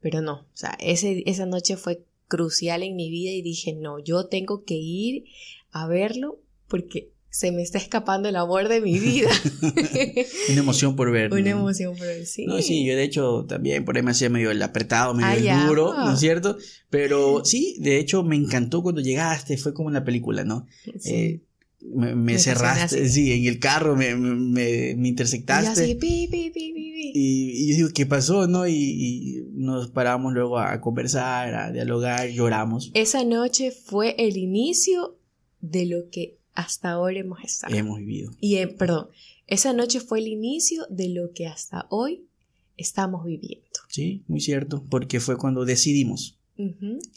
Pero 0.00 0.22
no, 0.22 0.32
o 0.32 0.56
sea, 0.56 0.78
ese, 0.80 1.24
esa 1.26 1.44
noche 1.44 1.76
fue 1.76 2.02
crucial 2.26 2.82
en 2.82 2.96
mi 2.96 3.10
vida 3.10 3.32
y 3.32 3.42
dije, 3.42 3.74
no, 3.74 3.98
yo 3.98 4.28
tengo 4.28 4.64
que 4.64 4.76
ir 4.76 5.26
a 5.72 5.86
verlo 5.86 6.40
porque 6.68 7.12
se 7.34 7.50
me 7.50 7.62
está 7.62 7.78
escapando 7.78 8.28
el 8.28 8.36
amor 8.36 8.68
de 8.68 8.80
mi 8.80 8.96
vida. 8.96 9.28
Una 10.50 10.60
emoción 10.60 10.94
por 10.94 11.10
ver. 11.10 11.34
Una 11.34 11.50
emoción 11.50 11.96
por 11.96 12.06
ver, 12.06 12.26
sí. 12.26 12.46
No, 12.46 12.62
sí, 12.62 12.84
yo 12.86 12.94
de 12.94 13.02
hecho 13.02 13.44
también 13.48 13.84
por 13.84 13.96
ahí 13.96 14.04
me 14.04 14.12
hacía 14.12 14.30
medio 14.30 14.52
el 14.52 14.62
apretado, 14.62 15.14
medio 15.14 15.52
el 15.52 15.66
duro, 15.66 15.92
¿no 15.94 16.14
es 16.14 16.20
cierto? 16.20 16.56
Pero 16.90 17.44
sí, 17.44 17.76
de 17.80 17.98
hecho 17.98 18.22
me 18.22 18.36
encantó 18.36 18.84
cuando 18.84 19.00
llegaste, 19.00 19.56
fue 19.56 19.74
como 19.74 19.88
una 19.88 20.04
película, 20.04 20.44
¿no? 20.44 20.68
Eh, 21.06 21.40
me, 21.80 22.38
cerraste, 22.38 23.08
sí, 23.08 23.32
en 23.32 23.46
el 23.46 23.58
carro 23.58 23.96
me, 23.96 24.14
me, 24.14 24.94
me 24.96 25.08
intersectaste. 25.08 25.88
Y, 25.88 25.96
pi, 25.96 26.28
pi, 26.30 26.50
pi, 26.50 26.72
y, 27.16 27.68
yo 27.68 27.74
digo, 27.74 27.88
¿qué 27.92 28.06
pasó? 28.06 28.46
¿No? 28.46 28.68
Y, 28.68 28.74
y, 28.74 29.42
nos 29.54 29.90
paramos 29.90 30.32
luego 30.34 30.60
a 30.60 30.80
conversar, 30.80 31.52
a 31.56 31.72
dialogar, 31.72 32.28
lloramos. 32.28 32.92
Esa 32.94 33.24
noche 33.24 33.72
fue 33.72 34.14
el 34.18 34.36
inicio 34.36 35.18
de 35.60 35.86
lo 35.86 36.08
que 36.10 36.43
hasta 36.54 36.92
ahora 36.92 37.18
hemos 37.18 37.42
estado. 37.42 37.74
Hemos 37.74 37.98
vivido. 37.98 38.30
Y, 38.40 38.56
eh, 38.56 38.68
perdón, 38.68 39.08
esa 39.46 39.72
noche 39.72 40.00
fue 40.00 40.20
el 40.20 40.28
inicio 40.28 40.86
de 40.88 41.08
lo 41.10 41.32
que 41.32 41.46
hasta 41.46 41.86
hoy 41.90 42.26
estamos 42.76 43.24
viviendo. 43.24 43.68
Sí, 43.88 44.24
muy 44.26 44.40
cierto, 44.40 44.84
porque 44.88 45.20
fue 45.20 45.36
cuando 45.36 45.64
decidimos. 45.64 46.40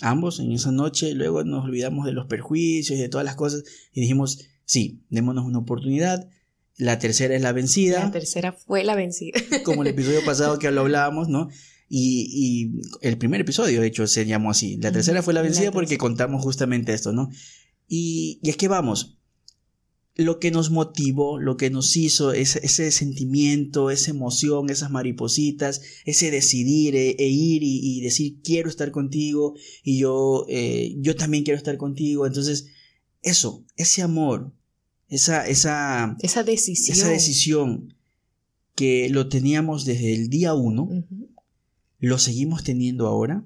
Ambos 0.01 0.39
en 0.39 0.51
esa 0.51 0.72
noche, 0.72 1.13
luego 1.13 1.44
nos 1.44 1.65
olvidamos 1.65 2.08
de 2.08 2.12
los 2.12 2.25
perjuicios 2.25 2.98
y 2.98 3.01
de 3.01 3.08
todas 3.08 3.24
las 3.24 3.36
cosas 3.36 3.63
y 3.94 4.01
dijimos, 4.01 4.48
sí, 4.65 5.03
démonos 5.10 5.46
una 5.46 5.60
oportunidad. 5.60 6.27
La 6.75 6.98
tercera 6.98 7.36
es 7.36 7.41
la 7.44 7.51
vencida. 7.51 8.00
La 8.00 8.12
tercera 8.12 8.51
fue 8.51 8.84
la 8.84 8.96
vencida. 8.96 9.39
Como 9.63 9.84
el 9.84 9.89
episodio 9.89 10.25
pasado 10.25 10.58
que 10.58 10.72
lo 10.72 10.82
hablábamos, 10.82 11.29
¿no? 11.29 11.50
Y, 11.88 12.27
y, 12.29 12.82
el 13.08 13.17
primer 13.17 13.41
episodio, 13.41 13.79
de 13.79 13.88
hecho, 13.88 14.08
se 14.08 14.25
llamó 14.25 14.51
así. 14.51 14.77
La 14.77 14.91
tercera 14.91 15.22
fue 15.22 15.34
la 15.34 15.41
vencida 15.41 15.72
porque 15.72 15.98
contamos 15.98 16.44
justamente 16.44 16.94
esto, 16.94 17.13
¿no? 17.13 17.29
Y, 17.88 18.39
y 18.44 18.50
es 18.50 18.58
que 18.58 18.67
vamos, 18.67 19.17
lo 20.18 20.40
que 20.40 20.50
nos 20.50 20.72
motivó, 20.72 21.40
lo 21.40 21.58
que 21.58 21.70
nos 21.70 21.96
hizo, 21.96 22.34
ese, 22.34 22.60
ese 22.64 22.92
sentimiento, 22.92 23.92
esa 23.92 24.10
emoción, 24.10 24.72
esas 24.72 24.90
maripositas, 24.90 25.82
ese 26.06 26.32
decidir 26.32 26.96
e, 26.96 27.16
e 27.20 27.28
ir 27.28 27.62
y, 27.64 28.02
decir 28.02 28.38
quiero 28.44 28.68
estar 28.68 28.92
contigo 28.92 29.54
y 29.84 30.00
yo, 30.00 30.46
eh, 30.50 30.96
yo 30.98 31.16
también 31.16 31.44
quiero 31.44 31.58
estar 31.58 31.78
contigo. 31.78 32.26
Entonces, 32.26 32.68
eso, 33.22 33.64
ese 33.76 34.02
amor, 34.02 34.52
esa, 35.08 35.48
esa, 35.48 36.18
esa 36.22 36.44
decisión. 36.44 36.98
Esa 36.98 37.10
decisión 37.10 37.94
que 38.74 39.10
lo 39.10 39.30
teníamos 39.30 39.86
desde 39.86 40.16
el 40.16 40.30
día 40.30 40.56
uno, 40.56 40.90
lo 42.00 42.18
seguimos 42.18 42.64
teniendo 42.64 43.06
ahora. 43.06 43.46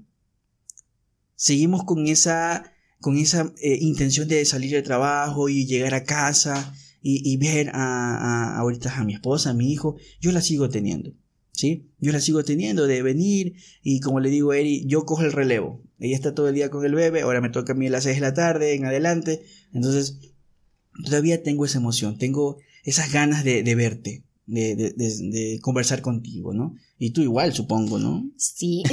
Seguimos 1.36 1.84
con 1.84 2.08
esa 2.08 2.72
con 3.02 3.18
esa 3.18 3.52
eh, 3.62 3.78
intención 3.82 4.28
de 4.28 4.46
salir 4.46 4.72
de 4.72 4.82
trabajo 4.82 5.50
y 5.50 5.66
llegar 5.66 5.94
a 5.94 6.04
casa 6.06 6.74
y, 7.04 7.36
ver 7.38 7.70
a, 7.70 8.54
a, 8.54 8.58
ahorita 8.60 8.96
a 8.96 9.04
mi 9.04 9.16
esposa, 9.16 9.50
a 9.50 9.54
mi 9.56 9.72
hijo, 9.74 9.98
yo 10.20 10.32
la 10.32 10.42
sigo 10.42 10.70
teniendo. 10.70 11.12
¿Sí? 11.52 11.90
Yo 12.00 12.12
la 12.12 12.22
sigo 12.22 12.44
teniendo 12.44 12.88
de 12.88 13.02
venir 13.02 13.56
y 13.84 14.00
como 14.00 14.20
le 14.20 14.30
digo 14.30 14.52
a 14.52 14.58
Eri, 14.58 14.86
yo 14.86 15.06
cojo 15.06 15.24
el 15.24 15.32
relevo. 15.32 15.84
Ella 16.00 16.16
está 16.16 16.34
todo 16.34 16.48
el 16.48 16.56
día 16.56 16.70
con 16.70 16.86
el 16.86 16.96
bebé, 16.96 17.22
ahora 17.22 17.42
me 17.42 17.50
toca 17.50 17.74
a 17.74 17.76
mí 17.76 17.88
a 17.88 17.90
las 17.90 18.04
6 18.04 18.16
de 18.16 18.22
la 18.22 18.34
tarde 18.34 18.74
en 18.74 18.86
adelante. 18.86 19.42
Entonces, 19.74 20.20
todavía 21.04 21.44
tengo 21.44 21.66
esa 21.66 21.80
emoción, 21.80 22.18
tengo 22.18 22.58
esas 22.84 23.12
ganas 23.12 23.44
de, 23.44 23.64
de 23.64 23.76
verte, 23.76 24.24
de, 24.52 24.76
de, 24.76 24.94
de, 24.96 25.60
conversar 25.62 26.02
contigo, 26.02 26.54
¿no? 26.54 26.76
Y 27.00 27.12
tú 27.12 27.22
igual, 27.22 27.54
supongo, 27.54 28.00
¿no? 28.00 28.30
Sí, 28.36 28.84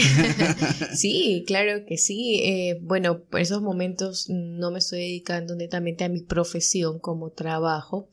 sí, 0.95 1.43
claro 1.47 1.85
que 1.85 1.99
sí. 1.99 2.41
Eh, 2.45 2.79
bueno, 2.81 3.25
por 3.25 3.41
esos 3.41 3.61
momentos 3.61 4.29
no 4.31 4.71
me 4.71 4.79
estoy 4.79 5.01
dedicando 5.01 5.57
netamente 5.57 6.05
a 6.05 6.09
mi 6.09 6.21
profesión 6.21 7.01
como 7.01 7.31
trabajo, 7.31 8.09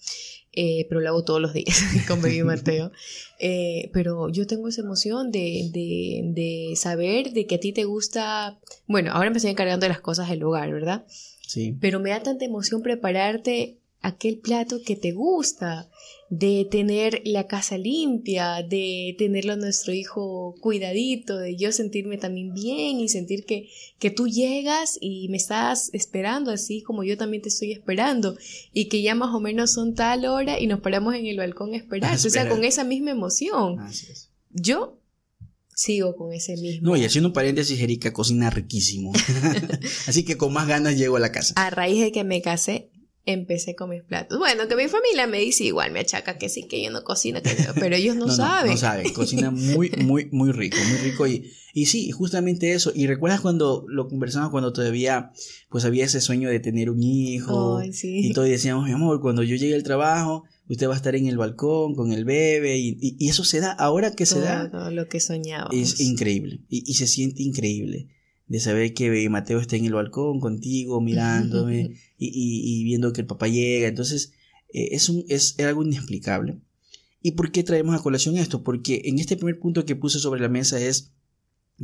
eh, 0.54 0.88
pero 0.90 1.02
lo 1.02 1.10
hago 1.10 1.24
todos 1.24 1.40
los 1.40 1.54
días 1.54 1.80
con 2.08 2.20
Baby 2.20 2.44
Mateo. 2.44 2.92
Eh, 3.40 3.92
pero 3.94 4.30
yo 4.30 4.48
tengo 4.48 4.68
esa 4.68 4.82
emoción 4.82 5.32
de, 5.32 5.70
de, 5.72 6.22
de, 6.34 6.75
saber 6.75 7.32
de 7.32 7.46
que 7.46 7.56
a 7.56 7.60
ti 7.60 7.74
te 7.74 7.84
gusta, 7.84 8.60
bueno, 8.88 9.12
ahora 9.12 9.30
me 9.30 9.38
estoy 9.38 9.52
encargando 9.52 9.84
de 9.84 9.90
las 9.90 10.02
cosas 10.02 10.30
del 10.30 10.44
hogar, 10.44 10.72
¿verdad? 10.72 11.06
Sí. 11.48 11.78
Pero 11.80 12.00
me 12.00 12.10
da 12.10 12.24
tanta 12.24 12.44
emoción 12.44 12.82
prepararte 12.82 13.82
aquel 14.06 14.38
plato 14.38 14.82
que 14.86 14.96
te 14.96 15.12
gusta, 15.12 15.90
de 16.30 16.68
tener 16.70 17.22
la 17.26 17.48
casa 17.48 17.78
limpia, 17.78 18.64
de 18.64 19.16
tenerlo 19.18 19.54
a 19.54 19.58
nuestro 19.58 19.94
hijo 19.94 20.56
cuidadito, 20.60 21.38
de 21.38 21.56
yo 21.56 21.72
sentirme 21.72 22.18
también 22.18 22.54
bien 22.54 23.00
y 23.00 23.10
sentir 23.10 23.46
que, 23.46 23.70
que 24.00 24.12
tú 24.12 24.28
llegas 24.28 24.98
y 25.02 25.28
me 25.30 25.38
estás 25.38 25.90
esperando 25.94 26.52
así 26.52 26.82
como 26.82 27.04
yo 27.04 27.18
también 27.18 27.44
te 27.44 27.50
estoy 27.50 27.72
esperando 27.72 28.38
y 28.74 28.86
que 28.86 29.02
ya 29.02 29.16
más 29.16 29.34
o 29.34 29.40
menos 29.40 29.74
son 29.74 29.96
tal 29.96 30.26
hora 30.26 30.60
y 30.60 30.68
nos 30.68 30.82
paramos 30.82 31.16
en 31.16 31.26
el 31.26 31.38
balcón 31.38 31.74
a 31.74 31.78
esperar, 31.78 32.16
o 32.16 32.18
sea, 32.18 32.48
con 32.48 32.64
esa 32.64 32.84
misma 32.84 33.12
emoción. 33.12 33.78
Yo 34.52 35.00
sigo 35.76 36.16
con 36.16 36.34
ese 36.34 36.58
mismo. 36.58 36.90
No, 36.90 36.98
y 36.98 37.06
haciendo 37.06 37.30
un 37.30 37.34
paréntesis, 37.34 37.80
Erika 37.80 38.14
cocina 38.14 38.50
riquísimo. 38.50 39.12
Así 40.08 40.24
que 40.24 40.38
con 40.38 40.54
más 40.54 40.68
ganas 40.68 40.98
llego 40.98 41.18
a 41.18 41.20
la 41.20 41.32
casa. 41.32 41.54
A 41.58 41.70
raíz 41.70 42.02
de 42.02 42.12
que 42.12 42.24
me 42.24 42.42
casé, 42.42 42.90
empecé 43.25 43.75
con 43.75 43.89
mis 43.89 44.03
platos. 44.03 44.38
Bueno, 44.38 44.67
que 44.67 44.75
mi 44.75 44.88
familia 44.88 45.27
me 45.27 45.39
dice 45.39 45.63
igual, 45.63 45.91
me 45.91 46.00
achaca 46.00 46.38
que 46.38 46.50
sí, 46.50 46.67
que 46.67 46.84
yo 46.84 46.91
no 46.91 47.03
cocino, 47.03 47.39
pero 47.79 47.96
ellos 47.96 48.15
no, 48.15 48.29
saben. 48.29 48.72
No, 48.72 48.77
saben, 48.77 49.12
cocina 49.13 49.51
muy, 49.51 49.91
muy, 49.98 50.29
muy 50.32 50.51
rico, 50.51 50.77
muy 50.89 50.98
rico 50.98 51.27
y, 51.27 51.51
y 51.74 51.88
sí, 51.88 52.12
justamente 52.12 52.74
eso. 52.74 52.91
Y 52.94 53.08
recuerdas 53.08 53.41
cuando 53.41 53.86
lo 53.88 54.08
conversamos 54.08 54.51
cuando 54.51 54.74
todavía 54.74 55.32
pues 55.70 55.86
había 55.86 56.05
ese 56.05 56.22
sueño 56.22 56.50
de 56.50 56.60
tener 56.60 56.89
un 56.89 57.01
hijo 57.01 57.82
y 57.84 58.34
todo 58.34 58.46
y 58.48 58.51
decíamos, 58.51 58.86
mi 58.86 58.91
amor, 58.91 59.22
cuando 59.22 59.44
yo 59.44 59.55
llegue 59.55 59.75
al 59.75 59.84
trabajo, 59.84 60.44
usted 60.70 60.88
va 60.88 60.94
a 60.94 60.98
estar 60.98 61.15
en 61.15 61.27
el 61.27 61.38
balcón 61.38 61.96
con 61.96 62.12
el 62.12 62.25
bebé 62.25 62.77
y, 62.77 62.98
y, 63.00 63.29
eso 63.29 63.44
se 63.44 63.60
da, 63.60 63.72
ahora 63.72 64.12
que 64.12 64.25
se 64.25 64.39
da. 64.39 64.70
Todo 64.70 64.91
lo 64.91 65.08
que 65.08 65.20
soñábamos. 65.20 65.75
Es 65.75 66.00
increíble 66.00 66.62
y, 66.70 66.89
y 66.89 66.94
se 66.94 67.08
siente 67.08 67.44
increíble 67.44 68.15
de 68.48 68.60
saber 68.60 68.94
que 68.94 69.30
Mateo 69.30 69.60
está 69.60 69.75
en 69.75 69.86
el 69.86 69.94
balcón 69.94 70.40
contigo, 70.40 71.02
mirándome 71.02 71.98
y, 72.18 72.84
viendo 72.84 73.14
que 73.14 73.22
el 73.22 73.28
papá 73.28 73.48
llega. 73.48 73.88
Entonces, 73.88 74.34
eh, 74.74 74.90
es, 74.92 75.10
un, 75.10 75.25
es 75.28 75.60
algo 75.60 75.84
inexplicable. 75.84 76.60
¿Y 77.22 77.32
por 77.32 77.52
qué 77.52 77.64
traemos 77.64 77.96
a 77.96 78.04
colación 78.04 78.38
esto? 78.38 78.64
Porque 78.64 79.02
en 79.06 79.18
este 79.20 79.36
primer 79.36 79.60
punto 79.60 79.86
que 79.86 79.96
puse 79.96 80.20
sobre 80.20 80.42
la 80.42 80.50
mesa 80.50 80.80
es 80.80 81.12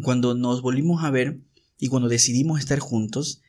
cuando 0.04 0.36
nos 0.36 0.62
volvimos 0.62 1.04
a 1.04 1.10
ver 1.10 1.42
y 1.80 1.88
cuando 1.88 2.10
decidimos 2.10 2.60
estar 2.60 2.80
juntos, 2.80 3.42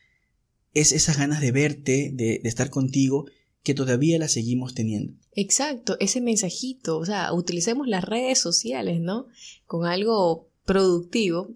es 0.73 0.91
esas 0.91 1.19
ganas 1.19 1.39
de 1.39 1.51
verte, 1.51 2.11
de, 2.13 2.39
de 2.41 2.49
estar 2.49 2.71
contigo, 2.71 3.25
que 3.61 3.75
todavía 3.75 4.17
las 4.17 4.33
seguimos 4.33 4.73
teniendo. 4.73 5.13
Exacto, 5.33 5.95
ese 5.99 6.19
mensajito, 6.19 6.97
o 6.97 7.05
sea, 7.05 7.31
utilicemos 7.31 7.87
las 7.87 8.03
redes 8.03 8.39
sociales, 8.39 8.99
¿no? 8.99 9.27
Con 9.67 9.85
algo 9.85 10.49
productivo 10.65 11.55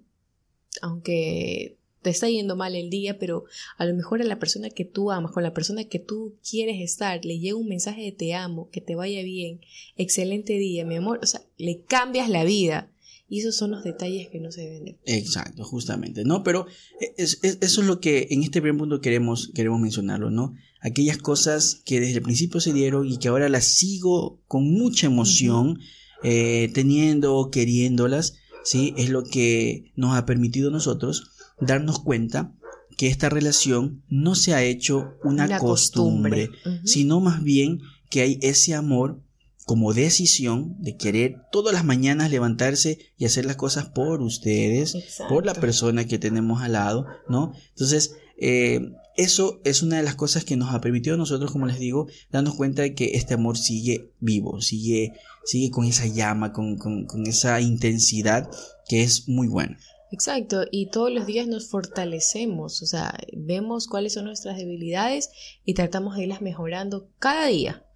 aunque 0.82 1.78
te 2.02 2.10
está 2.12 2.30
yendo 2.30 2.56
mal 2.56 2.76
el 2.76 2.90
día, 2.90 3.20
pero 3.20 3.46
a 3.78 3.86
lo 3.86 3.94
mejor 3.94 4.22
a 4.22 4.26
la 4.26 4.40
persona 4.40 4.70
que 4.70 4.86
tú 4.86 5.12
amas, 5.12 5.32
con 5.32 5.44
la 5.44 5.54
persona 5.54 5.84
que 5.86 6.00
tú 6.00 6.36
quieres 6.48 6.82
estar, 6.82 7.24
le 7.26 7.40
llega 7.40 7.58
un 7.58 7.68
mensaje 7.68 8.02
de 8.02 8.12
te 8.12 8.34
amo, 8.34 8.70
que 8.72 8.82
te 8.82 8.96
vaya 8.96 9.24
bien, 9.24 9.62
excelente 9.98 10.54
día, 10.54 10.86
mi 10.86 10.96
amor, 10.96 11.20
o 11.22 11.26
sea, 11.26 11.42
le 11.58 11.82
cambias 11.82 12.30
la 12.30 12.44
vida. 12.44 12.92
Y 13.30 13.42
esos 13.42 13.58
son 13.58 13.72
los 13.72 13.84
detalles 13.84 14.30
que 14.30 14.40
no 14.40 14.54
se 14.54 14.62
deben 14.62 14.98
Exacto, 15.04 15.66
justamente, 15.66 16.24
¿no? 16.24 16.44
Pero 16.44 16.66
eso 17.18 17.38
es 17.42 17.78
lo 17.80 18.00
que 18.00 18.28
en 18.30 18.42
este 18.42 18.62
primer 18.62 18.80
punto 18.80 19.02
queremos, 19.02 19.52
queremos 19.54 19.82
mencionarlo, 19.82 20.32
¿no? 20.32 20.56
Aquellas 20.80 21.18
cosas 21.18 21.82
que 21.84 22.00
desde 22.00 22.20
el 22.20 22.22
principio 22.22 22.62
se 22.62 22.72
dieron 22.72 23.06
y 23.06 23.18
que 23.18 23.28
ahora 23.28 23.50
las 23.50 23.66
sigo 23.66 24.40
con 24.48 24.72
mucha 24.72 25.08
emoción, 25.08 25.78
eh, 26.24 26.72
teniendo, 26.74 27.50
queriéndolas, 27.52 28.36
¿sí? 28.68 28.94
Es 28.98 29.10
lo 29.10 29.24
que 29.24 29.94
nos 29.96 30.18
ha 30.18 30.26
permitido 30.26 30.68
a 30.68 30.74
nosotros 30.74 31.32
darnos 31.62 32.00
cuenta 32.00 32.54
que 32.98 33.08
esta 33.08 33.30
relación 33.30 34.04
no 34.10 34.36
se 34.36 34.54
ha 34.54 34.64
hecho 34.64 35.14
una, 35.24 35.58
costumbre, 35.58 36.50
sino 36.84 37.22
más 37.22 37.42
bien 37.44 37.80
que 38.10 38.22
hay 38.22 38.40
ese 38.42 38.74
amor 38.74 39.22
como 39.66 39.94
decisión 39.94 40.76
de 40.80 40.98
querer 40.98 41.38
todas 41.52 41.74
las 41.74 41.86
mañanas 41.86 42.30
levantarse 42.30 43.00
y 43.18 43.26
hacer 43.26 43.46
las 43.46 43.56
cosas 43.56 43.86
por 43.86 44.22
ustedes, 44.22 44.98
por 45.30 45.46
la 45.46 45.54
persona 45.54 46.06
que 46.06 46.20
tenemos 46.20 46.62
al 46.62 46.74
lado, 46.74 47.06
¿no? 47.30 47.54
Entonces, 47.70 48.16
eh, 48.38 48.82
eso 49.18 49.60
es 49.66 49.82
una 49.82 49.98
de 49.98 50.04
las 50.04 50.16
cosas 50.16 50.46
que 50.46 50.56
nos 50.56 50.74
ha 50.74 50.80
permitido 50.80 51.18
nosotros, 51.18 51.52
como 51.52 51.66
les 51.66 51.80
digo, 51.80 52.08
darnos 52.32 52.56
cuenta 52.56 52.84
de 52.84 52.94
que 52.94 53.16
este 53.16 53.34
amor 53.34 53.58
sigue 53.58 54.12
vivo, 54.20 54.62
sigue, 54.62 55.14
sigue 55.44 55.72
con 55.72 55.86
esa 55.86 56.06
llama, 56.06 56.54
con, 56.54 56.78
esa 57.26 57.60
intensidad 57.60 58.50
que 58.88 59.02
es 59.02 59.28
muy 59.28 59.48
buena. 59.48 59.78
Exacto, 60.12 60.64
y 60.72 60.90
todos 60.90 61.12
los 61.12 61.26
días 61.26 61.48
nos 61.48 61.68
fortalecemos, 61.68 62.82
o 62.82 62.86
sea, 62.86 63.18
vemos 63.34 63.88
cuáles 63.88 64.14
son 64.14 64.26
nuestras 64.26 64.56
debilidades 64.56 65.32
y 65.66 65.74
tratamos 65.74 66.16
de 66.16 66.24
irlas 66.24 66.42
mejorando 66.42 67.10
cada 67.20 67.48
día 67.48 67.87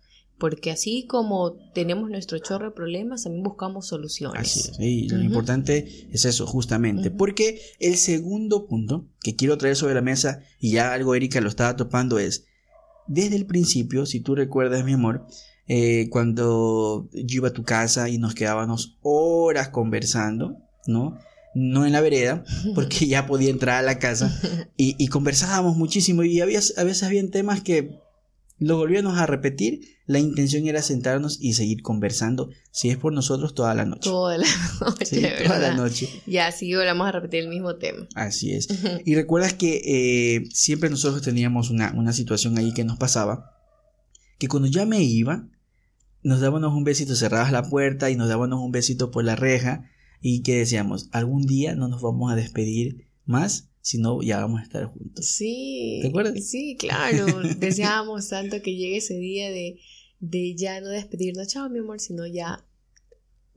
porque 0.41 0.71
así 0.71 1.05
como 1.05 1.53
tenemos 1.71 2.09
nuestro 2.09 2.39
chorro 2.39 2.65
de 2.65 2.71
problemas, 2.71 3.23
también 3.23 3.43
buscamos 3.43 3.85
soluciones. 3.85 4.41
Así 4.41 4.59
es, 4.59 4.79
y 4.79 5.07
lo 5.07 5.21
importante 5.21 6.07
es 6.11 6.25
eso, 6.25 6.47
justamente, 6.47 7.11
porque 7.11 7.61
el 7.79 7.95
segundo 7.95 8.65
punto 8.65 9.05
que 9.21 9.35
quiero 9.35 9.59
traer 9.59 9.75
sobre 9.75 9.93
la 9.93 10.01
mesa, 10.01 10.41
y 10.59 10.71
ya 10.71 10.93
algo 10.93 11.13
Erika 11.13 11.39
lo 11.41 11.47
estaba 11.47 11.75
topando, 11.75 12.17
es, 12.17 12.45
desde 13.05 13.35
el 13.35 13.45
principio, 13.45 14.07
si 14.07 14.19
tú 14.19 14.33
recuerdas, 14.33 14.83
mi 14.83 14.93
amor, 14.93 15.27
eh, 15.67 16.09
cuando 16.09 17.07
yo 17.13 17.35
iba 17.37 17.49
a 17.49 17.53
tu 17.53 17.61
casa 17.61 18.09
y 18.09 18.17
nos 18.17 18.33
quedábamos 18.33 18.97
horas 19.03 19.69
conversando, 19.69 20.57
¿no? 20.87 21.19
no 21.53 21.85
en 21.85 21.91
la 21.91 22.01
vereda, 22.01 22.43
porque 22.73 23.05
ya 23.05 23.27
podía 23.27 23.51
entrar 23.51 23.77
a 23.77 23.83
la 23.83 23.99
casa 23.99 24.35
y, 24.75 24.95
y 24.97 25.07
conversábamos 25.09 25.77
muchísimo 25.77 26.23
y 26.23 26.41
había, 26.41 26.61
a 26.77 26.83
veces 26.83 27.03
habían 27.03 27.29
temas 27.29 27.61
que 27.61 28.01
lo 28.61 28.77
volvíamos 28.77 29.17
a 29.17 29.25
repetir, 29.25 29.97
la 30.05 30.19
intención 30.19 30.67
era 30.67 30.83
sentarnos 30.83 31.39
y 31.41 31.53
seguir 31.53 31.81
conversando, 31.81 32.51
si 32.69 32.91
es 32.91 32.97
por 32.97 33.11
nosotros, 33.11 33.55
toda 33.55 33.73
la 33.73 33.85
noche. 33.85 34.07
Toda 34.07 34.37
la 34.37 34.45
noche, 34.81 35.05
sí, 35.05 35.25
toda 35.43 35.57
la 35.57 35.73
noche. 35.73 36.07
Ya, 36.27 36.51
sí, 36.51 36.71
volvamos 36.75 37.07
a 37.07 37.11
repetir 37.11 37.39
el 37.39 37.49
mismo 37.49 37.77
tema. 37.77 38.07
Así 38.13 38.51
es. 38.51 38.67
y 39.03 39.15
recuerdas 39.15 39.55
que 39.55 39.81
eh, 39.83 40.43
siempre 40.53 40.91
nosotros 40.91 41.23
teníamos 41.23 41.71
una, 41.71 41.91
una 41.97 42.13
situación 42.13 42.55
ahí 42.59 42.71
que 42.71 42.83
nos 42.83 42.99
pasaba, 42.99 43.57
que 44.37 44.47
cuando 44.47 44.69
ya 44.69 44.85
me 44.85 45.01
iba, 45.01 45.49
nos 46.21 46.39
dábamos 46.39 46.71
un 46.71 46.83
besito, 46.83 47.15
cerrabas 47.15 47.51
la 47.51 47.67
puerta 47.67 48.11
y 48.11 48.15
nos 48.15 48.29
dábamos 48.29 48.59
un 48.59 48.71
besito 48.71 49.09
por 49.09 49.23
la 49.23 49.35
reja 49.35 49.89
y 50.21 50.43
que 50.43 50.55
decíamos, 50.55 51.09
algún 51.13 51.47
día 51.47 51.73
no 51.73 51.87
nos 51.87 52.03
vamos 52.03 52.31
a 52.31 52.35
despedir 52.35 53.07
más 53.25 53.70
si 53.81 53.97
no, 53.97 54.21
ya 54.21 54.39
vamos 54.41 54.61
a 54.61 54.63
estar 54.63 54.85
juntos. 54.85 55.25
Sí. 55.25 55.99
¿Te 56.01 56.07
acuerdas? 56.09 56.45
Sí, 56.45 56.75
claro. 56.77 57.25
Deseábamos 57.57 58.29
tanto 58.29 58.61
que 58.61 58.75
llegue 58.75 58.97
ese 58.97 59.15
día 59.15 59.49
de, 59.49 59.79
de 60.19 60.55
ya 60.55 60.81
no 60.81 60.89
despedirnos, 60.89 61.47
chao 61.47 61.69
mi 61.69 61.79
amor, 61.79 61.99
sino 61.99 62.25
ya 62.27 62.65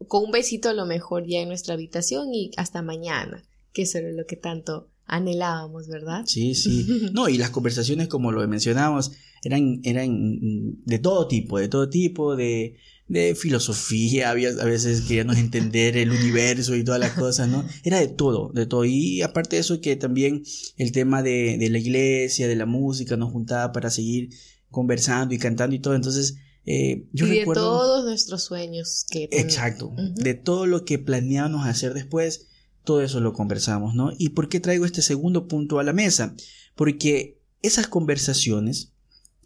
con 0.08 0.24
un 0.24 0.30
besito 0.32 0.68
a 0.68 0.74
lo 0.74 0.86
mejor 0.86 1.26
ya 1.26 1.40
en 1.40 1.48
nuestra 1.48 1.74
habitación 1.74 2.34
y 2.34 2.50
hasta 2.56 2.82
mañana, 2.82 3.44
que 3.72 3.82
eso 3.82 3.98
era 3.98 4.10
lo 4.12 4.26
que 4.26 4.36
tanto 4.36 4.90
anhelábamos, 5.06 5.88
¿verdad? 5.88 6.22
Sí, 6.26 6.54
sí. 6.54 6.86
No, 7.12 7.28
y 7.28 7.36
las 7.36 7.50
conversaciones, 7.50 8.08
como 8.08 8.32
lo 8.32 8.46
mencionábamos, 8.48 9.12
eran, 9.42 9.80
eran 9.84 10.82
de 10.84 10.98
todo 10.98 11.28
tipo, 11.28 11.58
de 11.58 11.68
todo 11.68 11.88
tipo, 11.90 12.36
de, 12.36 12.76
de 13.06 13.34
filosofía, 13.34 14.30
había, 14.30 14.48
a 14.48 14.64
veces 14.64 15.02
queríamos 15.02 15.36
entender 15.36 15.96
el 15.96 16.10
universo 16.10 16.74
y 16.74 16.84
todas 16.84 17.00
las 17.00 17.12
cosas, 17.12 17.48
¿no? 17.48 17.64
Era 17.82 18.00
de 18.00 18.08
todo, 18.08 18.50
de 18.54 18.66
todo. 18.66 18.84
Y 18.84 19.22
aparte 19.22 19.56
de 19.56 19.60
eso, 19.60 19.80
que 19.80 19.96
también 19.96 20.42
el 20.76 20.92
tema 20.92 21.22
de, 21.22 21.58
de 21.58 21.68
la 21.68 21.78
iglesia, 21.78 22.48
de 22.48 22.56
la 22.56 22.66
música, 22.66 23.16
nos 23.16 23.30
juntaba 23.30 23.72
para 23.72 23.90
seguir 23.90 24.30
conversando 24.70 25.34
y 25.34 25.38
cantando 25.38 25.76
y 25.76 25.80
todo. 25.80 25.94
Entonces, 25.94 26.36
eh, 26.66 27.06
yo 27.12 27.26
y 27.26 27.40
de 27.40 27.44
todos 27.44 28.04
nuestros 28.04 28.44
sueños 28.44 29.04
que 29.10 29.28
Exacto. 29.30 29.92
De 30.14 30.34
todo 30.34 30.66
lo 30.66 30.84
que 30.84 30.98
planeábamos 30.98 31.66
hacer 31.66 31.92
después, 31.92 32.48
todo 32.84 33.02
eso 33.02 33.20
lo 33.20 33.32
conversamos, 33.32 33.94
¿no? 33.94 34.12
¿Y 34.18 34.30
por 34.30 34.48
qué 34.48 34.60
traigo 34.60 34.86
este 34.86 35.02
segundo 35.02 35.46
punto 35.46 35.78
a 35.78 35.84
la 35.84 35.92
mesa? 35.92 36.34
Porque 36.74 37.38
esas 37.62 37.86
conversaciones 37.86 38.92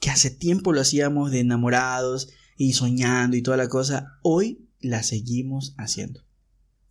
que 0.00 0.10
hace 0.10 0.30
tiempo 0.30 0.72
lo 0.72 0.80
hacíamos 0.80 1.32
de 1.32 1.40
enamorados 1.40 2.30
y 2.58 2.74
soñando 2.74 3.36
y 3.36 3.42
toda 3.42 3.56
la 3.56 3.68
cosa, 3.68 4.18
hoy 4.22 4.68
la 4.80 5.02
seguimos 5.02 5.74
haciendo. 5.78 6.22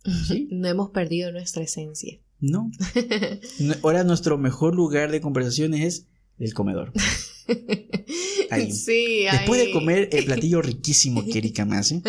No 0.50 0.66
hemos 0.66 0.90
perdido 0.90 1.30
nuestra 1.30 1.62
esencia. 1.62 2.18
No. 2.40 2.70
Ahora 3.82 4.04
nuestro 4.04 4.38
mejor 4.38 4.74
lugar 4.74 5.12
de 5.12 5.20
conversaciones 5.20 5.84
es 5.84 6.06
el 6.38 6.54
comedor. 6.54 6.92
Sí, 8.70 9.24
Después 9.30 9.60
de 9.60 9.70
comer 9.72 10.08
el 10.10 10.24
platillo 10.24 10.62
riquísimo 10.62 11.22
que 11.24 11.38
Erika 11.38 11.66
me 11.66 11.76
hace, 11.76 12.02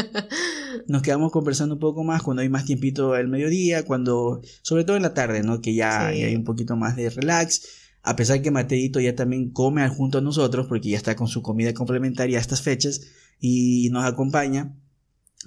nos 0.88 1.02
quedamos 1.02 1.32
conversando 1.32 1.76
un 1.76 1.80
poco 1.80 2.04
más 2.04 2.24
cuando 2.24 2.42
hay 2.42 2.50
más 2.50 2.66
tiempito 2.66 3.14
al 3.14 3.28
mediodía, 3.28 3.84
cuando, 3.84 4.42
sobre 4.62 4.86
todo 4.86 4.96
en 4.96 5.04
la 5.04 5.14
tarde, 5.14 5.44
¿no? 5.44 5.62
Que 5.62 5.74
ya, 5.74 6.08
hay 6.08 6.36
un 6.36 6.46
poquito 6.46 6.78
más 6.78 6.96
de 6.96 7.10
relax. 7.10 7.64
A 8.10 8.16
pesar 8.16 8.42
que 8.42 8.50
Mateito 8.50 9.00
ya 9.00 9.14
también 9.14 9.52
come 9.52 9.88
junto 9.88 10.18
a 10.18 10.22
nosotros, 10.22 10.66
porque 10.66 10.90
ya 10.90 10.98
está 10.98 11.16
con 11.16 11.28
su 11.28 11.44
comida 11.44 11.76
complementaria 11.76 12.40
a 12.40 12.42
estas 12.42 12.64
fechas 12.64 13.02
y 13.40 13.90
nos 13.92 14.04
acompaña. 14.04 14.76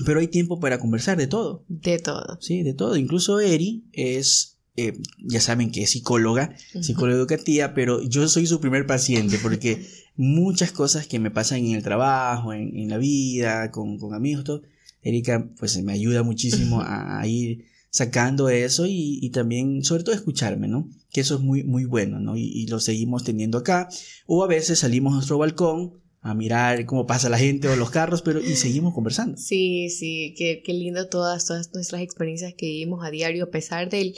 Pero 0.06 0.20
hay 0.20 0.28
tiempo 0.28 0.60
para 0.60 0.78
conversar 0.78 1.18
de 1.18 1.26
todo. 1.26 1.64
De 1.66 1.98
todo. 1.98 2.38
Sí, 2.40 2.62
de 2.62 2.72
todo. 2.72 2.96
Incluso 2.96 3.40
Eri 3.40 3.84
es, 3.92 4.58
eh, 4.76 4.96
ya 5.18 5.40
saben 5.40 5.72
que 5.72 5.82
es 5.82 5.90
psicóloga, 5.90 6.54
psicóloga 6.80 7.18
educativa, 7.18 7.74
pero 7.74 8.00
yo 8.00 8.28
soy 8.28 8.46
su 8.46 8.60
primer 8.60 8.86
paciente 8.86 9.40
porque 9.42 9.84
muchas 10.16 10.70
cosas 10.70 11.08
que 11.08 11.18
me 11.18 11.32
pasan 11.32 11.58
en 11.58 11.72
el 11.72 11.82
trabajo, 11.82 12.52
en, 12.52 12.88
la 12.88 12.98
vida, 12.98 13.72
con, 13.72 13.98
con, 13.98 14.14
amigos, 14.14 14.44
todo, 14.44 14.62
Erika 15.02 15.50
pues 15.58 15.82
me 15.82 15.94
ayuda 15.94 16.22
muchísimo 16.22 16.80
a, 16.80 17.26
ir 17.26 17.64
sacando 17.90 18.48
eso 18.50 18.84
y, 18.88 19.28
también, 19.30 19.82
sobre 19.82 20.04
todo, 20.04 20.14
escucharme, 20.14 20.68
¿no? 20.68 20.88
Que 21.12 21.20
eso 21.20 21.36
es 21.36 21.40
muy, 21.40 21.62
muy 21.62 21.84
bueno, 21.84 22.18
¿no? 22.18 22.36
Y, 22.36 22.44
y 22.44 22.66
lo 22.66 22.80
seguimos 22.80 23.22
teniendo 23.22 23.58
acá. 23.58 23.88
O 24.26 24.42
a 24.42 24.46
veces 24.48 24.80
salimos 24.80 25.12
a 25.12 25.16
nuestro 25.16 25.38
balcón 25.38 26.02
a 26.22 26.34
mirar 26.34 26.86
cómo 26.86 27.04
pasa 27.04 27.28
la 27.28 27.38
gente 27.38 27.68
o 27.68 27.74
los 27.74 27.90
carros, 27.90 28.22
pero 28.22 28.40
y 28.40 28.54
seguimos 28.54 28.94
conversando. 28.94 29.36
Sí, 29.36 29.90
sí, 29.90 30.34
qué, 30.38 30.62
qué 30.64 30.72
lindo 30.72 31.08
todas, 31.08 31.46
todas 31.46 31.74
nuestras 31.74 32.00
experiencias 32.00 32.54
que 32.56 32.66
vivimos 32.66 33.04
a 33.04 33.10
diario, 33.10 33.44
a 33.44 33.50
pesar 33.50 33.90
del, 33.90 34.14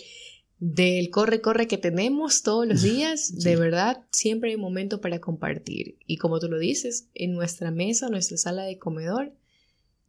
del 0.59 1.09
corre, 1.09 1.41
corre 1.41 1.67
que 1.67 1.79
tenemos 1.79 2.43
todos 2.43 2.67
los 2.67 2.83
días, 2.83 3.35
de 3.39 3.57
verdad, 3.57 4.05
siempre 4.11 4.51
hay 4.51 4.59
momento 4.59 5.01
para 5.01 5.19
compartir. 5.19 5.97
Y 6.07 6.19
como 6.19 6.41
tú 6.41 6.49
lo 6.51 6.59
dices, 6.59 7.09
en 7.15 7.33
nuestra 7.33 7.71
mesa, 7.71 8.11
nuestra 8.11 8.37
sala 8.37 8.65
de 8.65 8.79
comedor, 8.79 9.33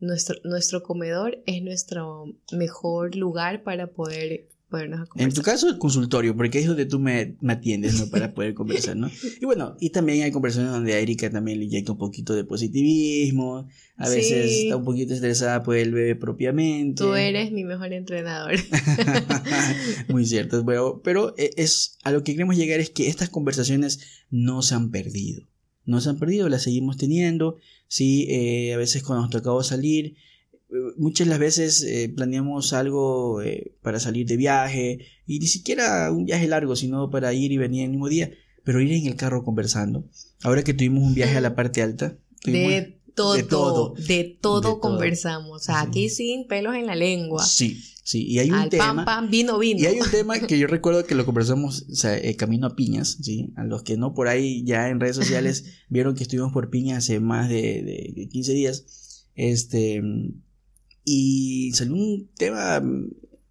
nuestro, 0.01 0.35
nuestro 0.43 0.83
comedor 0.83 1.41
es 1.45 1.63
nuestro 1.63 2.25
mejor 2.51 3.15
lugar 3.15 3.63
para 3.63 3.87
poder 3.87 4.49
en 5.15 5.33
tu 5.33 5.41
caso, 5.41 5.69
el 5.69 5.77
consultorio, 5.77 6.35
porque 6.35 6.59
es 6.59 6.67
donde 6.67 6.85
tú 6.85 6.99
me, 6.99 7.35
atiendes, 7.47 7.99
¿no? 7.99 8.09
Para 8.09 8.33
poder 8.33 8.53
conversar, 8.53 8.97
¿no? 8.97 9.09
Y 9.41 9.45
bueno, 9.45 9.75
y 9.79 9.91
también 9.91 10.23
hay 10.23 10.31
conversaciones 10.31 10.73
donde 10.73 10.93
a 10.93 10.99
Erika 10.99 11.29
también 11.29 11.59
le 11.59 11.67
llega 11.67 11.91
un 11.91 11.97
poquito 11.97 12.33
de 12.33 12.43
positivismo, 12.43 13.67
a 13.97 14.09
veces 14.09 14.63
está 14.63 14.75
un 14.75 14.83
poquito 14.83 15.13
estresada 15.13 15.63
por 15.63 15.77
el 15.77 15.93
bebé 15.93 16.15
propiamente. 16.15 17.03
Tú 17.03 17.13
eres 17.13 17.51
mi 17.51 17.63
mejor 17.63 17.93
entrenador. 17.93 18.55
Muy 20.09 20.25
cierto, 20.25 20.63
bueno, 20.63 21.01
pero 21.03 21.35
e, 21.37 21.51
es, 21.57 21.97
a 22.03 22.11
lo 22.11 22.23
que 22.23 22.33
queremos 22.33 22.57
llegar 22.57 22.79
es 22.79 22.89
que 22.89 23.07
estas 23.07 23.29
conversaciones 23.29 23.99
no 24.29 24.61
se 24.61 24.75
han 24.75 24.91
perdido. 24.91 25.43
No 25.85 26.01
se 26.01 26.09
han 26.09 26.17
perdido, 26.17 26.49
las 26.49 26.63
seguimos 26.63 26.97
teniendo, 26.97 27.57
sí, 27.87 28.25
eh, 28.29 28.73
a 28.73 28.77
veces 28.77 29.03
cuando 29.03 29.21
nos 29.21 29.31
tocaba 29.31 29.63
salir, 29.63 30.15
muchas 30.97 31.27
las 31.27 31.39
veces 31.39 31.83
eh, 31.83 32.11
planeamos 32.15 32.73
algo 32.73 33.41
eh, 33.41 33.73
para 33.81 33.99
salir 33.99 34.25
de 34.25 34.37
viaje 34.37 34.99
y 35.25 35.39
ni 35.39 35.47
siquiera 35.47 36.11
un 36.11 36.25
viaje 36.25 36.47
largo, 36.47 36.75
sino 36.75 37.09
para 37.09 37.33
ir 37.33 37.51
y 37.51 37.57
venir 37.57 37.83
el 37.83 37.91
mismo 37.91 38.09
día, 38.09 38.31
pero 38.63 38.81
ir 38.81 38.91
en 38.91 39.07
el 39.07 39.15
carro 39.15 39.43
conversando. 39.43 40.07
Ahora 40.43 40.63
que 40.63 40.73
tuvimos 40.73 41.03
un 41.03 41.13
viaje 41.13 41.37
a 41.37 41.41
la 41.41 41.55
parte 41.55 41.81
alta, 41.81 42.17
de 42.45 42.99
todo, 43.13 43.33
de 43.33 43.43
todo, 43.43 43.93
de 43.95 44.37
todo 44.41 44.79
conversamos, 44.79 45.69
aquí 45.69 46.09
sin 46.09 46.47
pelos 46.47 46.75
en 46.75 46.85
la 46.85 46.95
lengua. 46.95 47.43
Sí, 47.43 47.81
sí, 48.03 48.25
y 48.27 48.39
hay 48.39 48.51
un 48.51 48.69
tema. 48.69 49.05
Pan, 49.05 49.29
vino, 49.29 49.57
vino. 49.57 49.79
Y 49.79 49.85
hay 49.85 49.99
un 49.99 50.11
tema 50.11 50.39
que 50.39 50.59
yo 50.59 50.67
recuerdo 50.67 51.05
que 51.05 51.15
lo 51.15 51.25
conversamos, 51.25 51.85
o 51.89 51.95
sea, 51.95 52.17
eh, 52.17 52.35
camino 52.35 52.67
a 52.67 52.75
Piñas, 52.75 53.17
sí, 53.21 53.53
a 53.55 53.63
los 53.63 53.83
que 53.83 53.97
no 53.97 54.13
por 54.13 54.27
ahí 54.27 54.63
ya 54.65 54.89
en 54.89 54.99
redes 54.99 55.15
sociales 55.15 55.65
vieron 55.89 56.15
que 56.15 56.23
estuvimos 56.23 56.51
por 56.51 56.69
Piñas 56.69 56.99
hace 57.05 57.19
más 57.19 57.49
de, 57.49 58.13
de 58.15 58.27
15 58.29 58.53
días. 58.53 58.85
Este, 59.35 60.01
y 61.05 61.71
salió 61.73 61.93
un 61.93 62.29
tema 62.35 62.83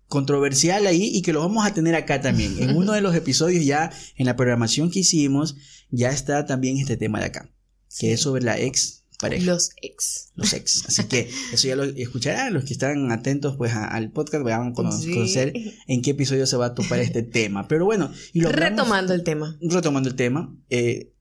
controversial 0.09 0.87
ahí 0.87 1.11
y 1.13 1.23
que 1.23 1.33
lo 1.33 1.41
vamos 1.41 1.67
a 1.67 1.73
tener 1.73 1.95
acá 1.95 2.21
también. 2.21 2.63
En 2.63 2.77
uno 2.77 2.93
de 2.93 3.01
los 3.01 3.15
episodios 3.15 3.65
ya, 3.65 3.91
en 4.17 4.27
la 4.27 4.37
programación 4.37 4.91
que 4.91 5.01
hicimos, 5.01 5.57
ya 5.91 6.11
está 6.11 6.45
también 6.45 6.77
este 6.77 6.97
tema 6.97 7.21
de 7.21 7.27
acá, 7.27 7.51
que 7.99 8.13
es 8.13 8.21
sobre 8.21 8.43
la 8.43 8.59
ex 8.59 9.05
pareja. 9.21 9.45
Los 9.45 9.71
ex. 9.81 10.33
Los 10.35 10.53
ex. 10.53 10.85
Así 10.87 11.05
que 11.05 11.31
eso 11.53 11.69
ya 11.69 11.77
lo 11.77 11.85
escucharán 11.85 12.53
los 12.53 12.65
que 12.65 12.73
están 12.73 13.11
atentos 13.13 13.57
pues 13.57 13.73
al 13.73 14.11
podcast, 14.11 14.45
van 14.45 14.69
a 14.69 14.73
conocer 14.73 15.53
en 15.87 16.03
qué 16.03 16.11
episodio 16.11 16.47
se 16.47 16.57
va 16.57 16.67
a 16.67 16.75
topar 16.75 16.99
este 16.99 17.23
tema. 17.39 17.69
Pero 17.69 17.85
bueno, 17.85 18.11
y 18.33 18.41
lo 18.41 18.51
retomando 18.51 19.15
el 19.15 19.23
tema. 19.23 19.57
Retomando 19.61 20.09
el 20.09 20.17
tema, 20.17 20.55
eh, 20.69 21.13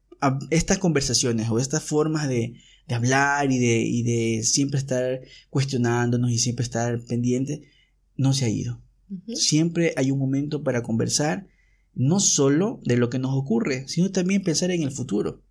estas 0.50 0.78
conversaciones 0.78 1.50
o 1.50 1.60
estas 1.60 1.84
formas 1.84 2.28
de, 2.28 2.56
de 2.88 2.96
hablar 2.96 3.52
y 3.52 3.60
de, 3.60 3.82
y 3.82 4.04
de 4.04 4.44
siempre 4.44 4.80
estar 4.80 5.22
cuestionándonos 5.50 6.32
y 6.32 6.38
siempre 6.38 6.64
estar 6.64 7.00
pendiente, 7.02 7.64
no 8.16 8.34
se 8.34 8.46
ha 8.46 8.50
ido. 8.50 8.82
Siempre 9.36 9.94
hay 9.96 10.12
un 10.12 10.20
momento 10.20 10.64
para 10.64 10.84
conversar, 10.84 11.48
no 11.94 12.20
solo 12.20 12.80
de 12.84 12.98
lo 12.98 13.10
que 13.10 13.20
nos 13.20 13.36
ocurre, 13.36 13.88
sino 13.88 14.12
también 14.12 14.44
pensar 14.44 14.72
en 14.72 14.82
el 14.82 14.92
futuro, 14.92 15.44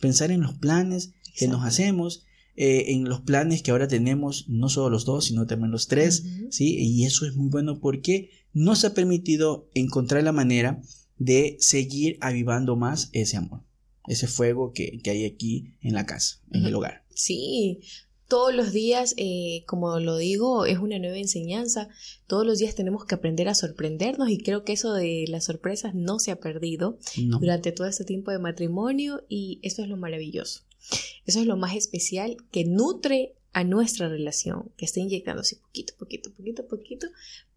pensar 0.00 0.30
en 0.30 0.40
los 0.40 0.54
planes 0.54 1.12
que 1.36 1.48
nos 1.48 1.64
hacemos, 1.64 2.24
eh, 2.54 2.92
en 2.92 3.04
los 3.04 3.22
planes 3.22 3.62
que 3.62 3.70
ahora 3.70 3.88
tenemos, 3.88 4.48
no 4.48 4.68
solo 4.68 4.90
los 4.90 5.04
dos, 5.04 5.24
sino 5.24 5.46
también 5.46 5.72
los 5.72 5.88
tres, 5.88 6.24
¿sí? 6.50 6.76
Y 6.78 7.04
eso 7.04 7.26
es 7.26 7.34
muy 7.34 7.48
bueno 7.48 7.80
porque 7.80 8.30
nos 8.52 8.84
ha 8.84 8.94
permitido 8.94 9.68
encontrar 9.74 10.22
la 10.22 10.32
manera 10.32 10.80
de 11.18 11.56
seguir 11.58 12.18
avivando 12.20 12.76
más 12.76 13.08
ese 13.12 13.36
amor 13.36 13.62
ese 14.06 14.26
fuego 14.26 14.72
que, 14.72 15.00
hay 15.06 15.24
aquí 15.24 15.74
en 15.80 15.94
la 15.94 16.06
casa, 16.06 16.40
en 16.50 16.64
el 16.64 16.74
hogar. 16.74 17.04
Sí, 17.14 17.80
todos 18.32 18.54
los 18.54 18.72
días, 18.72 19.14
eh, 19.18 19.62
como 19.66 20.00
lo 20.00 20.16
digo, 20.16 20.64
es 20.64 20.78
una 20.78 20.98
nueva 20.98 21.18
enseñanza. 21.18 21.90
Todos 22.26 22.46
los 22.46 22.58
días 22.58 22.74
tenemos 22.74 23.04
que 23.04 23.14
aprender 23.14 23.46
a 23.48 23.54
sorprendernos 23.54 24.30
y 24.30 24.38
creo 24.38 24.64
que 24.64 24.72
eso 24.72 24.94
de 24.94 25.26
las 25.28 25.44
sorpresas 25.44 25.94
no 25.94 26.18
se 26.18 26.30
ha 26.30 26.40
perdido 26.40 26.98
durante 27.16 27.72
todo 27.72 27.86
este 27.86 28.04
tiempo 28.04 28.30
de 28.30 28.38
matrimonio 28.38 29.22
y 29.28 29.60
eso 29.62 29.82
es 29.82 29.88
lo 29.88 29.98
maravilloso. 29.98 30.62
Eso 31.26 31.40
es 31.40 31.46
lo 31.46 31.58
más 31.58 31.76
especial 31.76 32.38
que 32.50 32.64
nutre 32.64 33.34
a 33.52 33.64
nuestra 33.64 34.08
relación, 34.08 34.72
que 34.78 34.86
está 34.86 35.00
inyectándose 35.00 35.56
poquito, 35.56 35.92
poquito, 35.98 36.32
poquito, 36.32 36.66
poquito, 36.66 37.06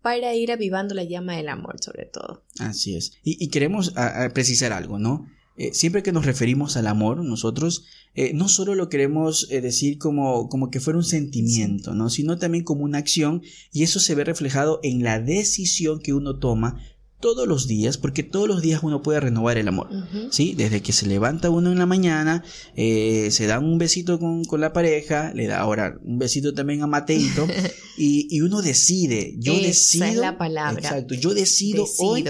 para 0.01 0.35
ir 0.35 0.51
avivando 0.51 0.93
la 0.93 1.05
llama 1.05 1.37
del 1.37 1.47
amor 1.47 1.81
sobre 1.81 2.05
todo. 2.05 2.43
Así 2.59 2.97
es. 2.97 3.13
Y, 3.23 3.47
queremos 3.47 3.93
precisar 4.33 4.73
algo, 4.73 4.99
¿no? 4.99 5.25
Eh, 5.57 5.73
siempre 5.73 6.03
que 6.03 6.11
nos 6.11 6.25
referimos 6.25 6.75
al 6.75 6.87
amor, 6.87 7.23
nosotros 7.23 7.85
eh, 8.13 8.33
no 8.33 8.49
solo 8.49 8.75
lo 8.75 8.89
queremos 8.89 9.47
eh, 9.49 9.61
decir 9.61 9.97
como, 9.97 10.49
como 10.49 10.69
que 10.69 10.81
fuera 10.81 10.97
un 10.97 11.05
sentimiento, 11.05 11.93
¿no? 11.93 12.09
sino 12.09 12.37
también 12.37 12.65
como 12.65 12.83
una 12.83 12.97
acción 12.97 13.41
y 13.71 13.83
eso 13.83 14.01
se 14.01 14.15
ve 14.15 14.25
reflejado 14.25 14.81
en 14.83 15.01
la 15.01 15.21
decisión 15.21 15.99
que 15.99 16.13
uno 16.13 16.39
toma 16.39 16.81
todos 17.21 17.47
los 17.47 17.67
días, 17.67 17.97
porque 17.97 18.21
todos 18.21 18.49
los 18.49 18.61
días 18.61 18.81
uno 18.83 19.01
puede 19.01 19.21
renovar 19.21 19.57
el 19.57 19.69
amor, 19.69 19.89
¿sí? 20.29 20.53
Desde 20.53 20.81
que 20.81 20.91
se 20.91 21.07
levanta 21.07 21.49
uno 21.49 21.71
en 21.71 21.79
la 21.79 21.87
mañana, 21.87 22.43
se 22.75 23.45
da 23.47 23.57
un 23.57 23.79
besito 23.79 24.19
con, 24.19 24.43
con, 24.43 24.61
la 24.61 24.73
pareja, 24.73 25.33
le 25.33 25.47
da 25.47 25.59
ahora 25.59 25.97
un 26.03 26.19
besito 26.19 26.53
también 26.53 26.83
a 26.83 26.87
Mateito, 26.87 27.47
y, 27.97 28.27
y, 28.29 28.41
uno 28.41 28.61
decide, 28.61 29.33
yo 29.39 29.53
Esa 29.53 29.67
decido... 29.67 30.05
es 30.05 30.15
la 30.17 30.37
palabra. 30.37 30.79
Exacto, 30.79 31.15
yo 31.15 31.33
decido, 31.33 31.87
hoy 31.97 32.25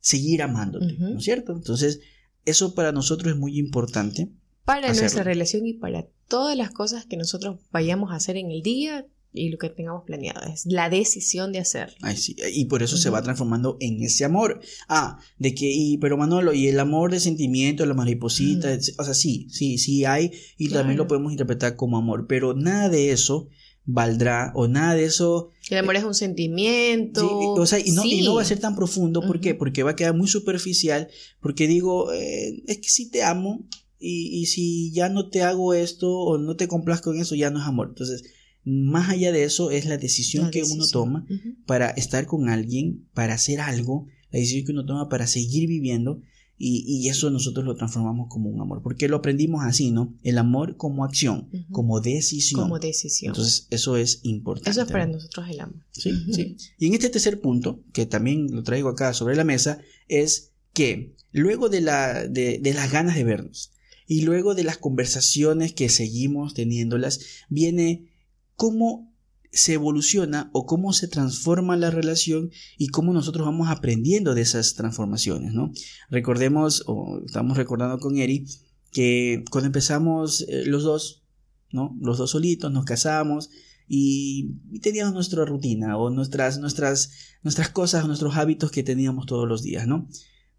seguir 0.00 0.40
amándote, 0.40 0.94
¿no 0.98 1.18
es 1.18 1.24
cierto? 1.24 1.52
Entonces, 1.52 2.00
eso 2.48 2.74
para 2.74 2.92
nosotros 2.92 3.32
es 3.32 3.38
muy 3.38 3.58
importante. 3.58 4.28
Para 4.64 4.92
nuestra 4.92 5.22
relación 5.22 5.66
y 5.66 5.74
para 5.74 6.06
todas 6.28 6.56
las 6.56 6.70
cosas 6.70 7.06
que 7.06 7.16
nosotros 7.16 7.58
vayamos 7.70 8.12
a 8.12 8.16
hacer 8.16 8.36
en 8.36 8.50
el 8.50 8.62
día 8.62 9.06
y 9.32 9.50
lo 9.50 9.58
que 9.58 9.68
tengamos 9.70 10.04
planeado. 10.04 10.40
Es 10.46 10.66
la 10.66 10.90
decisión 10.90 11.52
de 11.52 11.60
hacer. 11.60 11.94
Ay, 12.02 12.16
sí. 12.16 12.36
Y 12.52 12.66
por 12.66 12.82
eso 12.82 12.96
se 12.96 13.10
va 13.10 13.22
transformando 13.22 13.76
en 13.80 14.02
ese 14.02 14.24
amor. 14.24 14.60
Ah, 14.88 15.18
de 15.38 15.54
que, 15.54 15.70
y, 15.70 15.98
pero 15.98 16.16
Manolo, 16.16 16.52
y 16.52 16.68
el 16.68 16.80
amor 16.80 17.10
de 17.10 17.20
sentimiento, 17.20 17.86
la 17.86 17.94
mariposita, 17.94 18.76
o 18.98 19.04
sea, 19.04 19.14
sí, 19.14 19.48
sí, 19.50 19.78
sí 19.78 20.04
hay, 20.04 20.32
y 20.56 20.70
también 20.70 20.98
lo 20.98 21.06
podemos 21.06 21.32
interpretar 21.32 21.76
como 21.76 21.98
amor, 21.98 22.26
pero 22.26 22.54
nada 22.54 22.88
de 22.88 23.12
eso 23.12 23.48
valdrá 23.90 24.52
o 24.54 24.68
nada 24.68 24.94
de 24.94 25.04
eso. 25.04 25.48
El 25.70 25.78
amor 25.78 25.96
es 25.96 26.04
un 26.04 26.14
sentimiento. 26.14 27.26
o 27.54 27.66
sea, 27.66 27.78
y 27.78 27.92
no, 27.92 28.04
y 28.04 28.22
no 28.22 28.34
va 28.34 28.42
a 28.42 28.44
ser 28.44 28.60
tan 28.60 28.76
profundo. 28.76 29.22
¿Por 29.22 29.40
qué? 29.40 29.54
Porque 29.54 29.82
va 29.82 29.92
a 29.92 29.96
quedar 29.96 30.14
muy 30.14 30.28
superficial. 30.28 31.08
Porque 31.40 31.66
digo, 31.66 32.12
eh, 32.12 32.62
es 32.66 32.78
que 32.78 32.88
sí 32.88 33.10
te 33.10 33.22
amo. 33.22 33.66
Y, 33.98 34.40
y, 34.40 34.46
si 34.46 34.92
ya 34.92 35.08
no 35.08 35.28
te 35.28 35.42
hago 35.42 35.74
esto 35.74 36.08
o 36.08 36.38
no 36.38 36.54
te 36.54 36.68
complazco 36.68 37.12
en 37.12 37.20
eso, 37.20 37.34
ya 37.34 37.50
no 37.50 37.58
es 37.60 37.66
amor. 37.66 37.88
Entonces, 37.88 38.22
más 38.62 39.08
allá 39.08 39.32
de 39.32 39.42
eso, 39.42 39.70
es 39.70 39.86
la 39.86 39.96
decisión 39.96 40.50
que 40.50 40.62
uno 40.62 40.86
toma 40.86 41.26
para 41.66 41.88
estar 41.90 42.26
con 42.26 42.48
alguien, 42.48 43.08
para 43.12 43.34
hacer 43.34 43.60
algo, 43.60 44.06
la 44.30 44.38
decisión 44.38 44.66
que 44.66 44.72
uno 44.72 44.84
toma 44.84 45.08
para 45.08 45.26
seguir 45.26 45.66
viviendo. 45.66 46.20
Y, 46.60 47.08
eso 47.08 47.30
nosotros 47.30 47.64
lo 47.64 47.76
transformamos 47.76 48.26
como 48.28 48.50
un 48.50 48.60
amor, 48.60 48.82
porque 48.82 49.08
lo 49.08 49.18
aprendimos 49.18 49.64
así, 49.64 49.92
¿no? 49.92 50.16
El 50.24 50.38
amor 50.38 50.76
como 50.76 51.04
acción, 51.04 51.48
como 51.70 52.00
decisión. 52.00 52.62
Como 52.62 52.80
decisión. 52.80 53.30
Entonces, 53.30 53.68
eso 53.70 53.96
es 53.96 54.20
importante. 54.24 54.70
Eso 54.70 54.82
es 54.82 54.90
para 54.90 55.06
nosotros 55.06 55.48
el 55.48 55.60
amor. 55.60 55.84
Sí, 55.92 56.12
sí. 56.32 56.56
Y 56.78 56.88
en 56.88 56.94
este 56.94 57.10
tercer 57.10 57.40
punto, 57.40 57.84
que 57.92 58.06
también 58.06 58.50
lo 58.50 58.64
traigo 58.64 58.88
acá 58.88 59.14
sobre 59.14 59.36
la 59.36 59.44
mesa, 59.44 59.78
es 60.08 60.52
que 60.72 61.14
luego 61.30 61.68
de, 61.68 61.80
la, 61.80 62.26
de, 62.26 62.58
de 62.58 62.74
las 62.74 62.90
ganas 62.90 63.14
de 63.14 63.24
vernos 63.24 63.72
y 64.08 64.22
luego 64.22 64.54
de 64.54 64.64
las 64.64 64.78
conversaciones 64.78 65.74
que 65.74 65.88
seguimos 65.88 66.54
teniéndolas, 66.54 67.20
viene 67.48 68.10
cómo 68.56 69.14
se 69.50 69.74
evoluciona 69.74 70.50
o 70.52 70.66
cómo 70.66 70.92
se 70.92 71.08
transforma 71.08 71.76
la 71.76 71.90
relación 71.90 72.50
y 72.76 72.88
cómo 72.88 73.12
nosotros 73.12 73.46
vamos 73.46 73.68
aprendiendo 73.68 74.34
de 74.34 74.42
esas 74.42 74.74
transformaciones, 74.74 75.52
¿no? 75.52 75.72
Recordemos, 76.10 76.84
o 76.86 77.20
estamos 77.24 77.56
recordando 77.56 77.98
con 77.98 78.18
Eri, 78.18 78.46
que 78.92 79.44
cuando 79.50 79.66
empezamos 79.66 80.42
eh, 80.48 80.64
los 80.66 80.82
dos, 80.82 81.24
¿no? 81.72 81.96
Los 82.00 82.18
dos 82.18 82.30
solitos, 82.30 82.72
nos 82.72 82.84
casamos 82.84 83.50
y, 83.88 84.54
teníamos 84.82 85.14
nuestra 85.14 85.44
rutina 85.44 85.96
o 85.96 86.10
nuestras, 86.10 86.58
nuestras, 86.58 87.10
nuestras 87.42 87.70
cosas, 87.70 88.06
nuestros 88.06 88.36
hábitos 88.36 88.70
que 88.70 88.82
teníamos 88.82 89.26
todos 89.26 89.48
los 89.48 89.62
días, 89.62 89.86
¿no? 89.86 90.08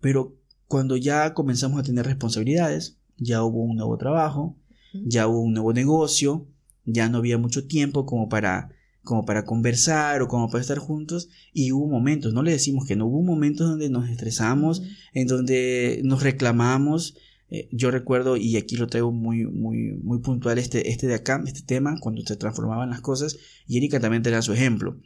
Pero 0.02 0.36
cuando 0.68 0.98
ya 0.98 1.34
comenzamos 1.34 1.80
a 1.80 1.84
tener 1.84 2.06
responsabilidades, 2.06 2.98
ya 3.18 3.44
hubo 3.44 3.64
un 3.64 3.76
nuevo 3.76 3.98
trabajo, 3.98 4.58
ya 4.94 5.28
hubo 5.28 5.42
un 5.42 5.54
nuevo 5.54 5.74
negocio, 5.74 6.48
ya 6.86 7.10
no 7.10 7.20
había 7.20 7.38
mucho 7.38 7.68
tiempo 7.68 8.06
como 8.06 8.30
para 8.30 8.70
como 9.10 9.26
para 9.26 9.44
conversar 9.44 10.22
o 10.22 10.28
como 10.28 10.52
para 10.52 10.62
estar 10.62 10.78
juntos 10.78 11.30
y 11.52 11.72
hubo 11.72 11.88
momentos, 11.88 12.32
no 12.32 12.44
le 12.44 12.52
decimos 12.52 12.86
que 12.86 12.96
no, 12.96 13.08
hubo 13.08 13.24
momentos 13.24 13.68
donde 13.68 13.90
nos 13.90 14.08
estresamos, 14.08 14.84
en 15.14 15.26
donde 15.26 16.02
nos 16.04 16.22
reclamamos. 16.22 17.18
Eh, 17.50 17.68
yo 17.72 17.90
recuerdo, 17.90 18.38
y 18.38 18.56
aquí 18.56 18.76
lo 18.76 18.86
traigo 18.86 19.12
muy, 19.12 19.48
muy, 19.48 19.94
muy 20.04 20.20
puntual, 20.20 20.60
este, 20.60 20.92
este 20.92 21.08
de 21.08 21.16
acá, 21.16 21.42
este 21.48 21.64
tema, 21.64 21.96
cuando 22.00 22.22
se 22.22 22.36
transformaban 22.36 22.92
las 22.92 23.02
cosas, 23.02 23.40
y 23.66 23.78
Erika 23.78 24.00
también 24.00 24.22
tenía 24.22 24.44
su 24.44 24.54
ejemplo. 24.54 25.02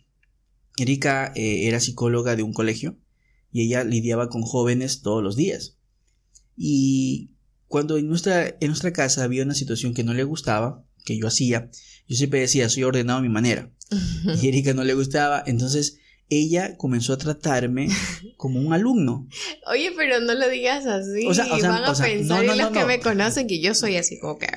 Erika 0.78 1.32
eh, 1.34 1.70
era 1.70 1.80
psicóloga 1.80 2.36
de 2.36 2.44
un 2.44 2.52
colegio 2.52 2.98
y 3.54 3.62
ella 3.62 3.86
lidiaba 3.86 4.28
con 4.28 4.42
jóvenes 4.42 5.02
todos 5.02 5.24
los 5.24 5.38
días. 5.38 5.78
Y 6.58 7.32
cuando 7.70 7.96
en 7.96 8.10
nuestra, 8.10 8.50
en 8.50 8.68
nuestra 8.68 8.92
casa 8.92 9.24
había 9.24 9.44
una 9.44 9.54
situación 9.54 9.94
que 9.94 10.04
no 10.04 10.14
le 10.14 10.26
gustaba, 10.26 10.84
que 11.04 11.18
yo 11.18 11.28
hacía, 11.28 11.70
yo 12.08 12.16
siempre 12.16 12.40
decía, 12.40 12.70
soy 12.70 12.84
ordenado 12.84 13.20
a 13.20 13.22
mi 13.24 13.30
manera. 13.30 13.72
Y 14.42 14.48
Erika 14.48 14.74
no 14.74 14.84
le 14.84 14.94
gustaba, 14.94 15.44
entonces 15.46 16.00
ella 16.30 16.78
comenzó 16.78 17.14
a 17.14 17.18
tratarme 17.18 17.88
como 18.38 18.60
un 18.60 18.74
alumno. 18.74 19.28
Oye, 19.68 19.92
pero 19.96 20.20
no 20.20 20.34
lo 20.34 20.50
digas 20.50 20.86
así. 20.86 21.26
O 21.28 21.34
sea, 21.34 21.46
van 21.48 21.84
a 21.84 21.94
pensar 21.94 22.44
los 22.46 22.72
que 22.72 22.86
me 22.86 23.00
conocen 23.00 23.48
que 23.48 23.60
yo 23.60 23.76
soy 23.76 23.98
así 23.98 24.20
como 24.20 24.38
que 24.38 24.48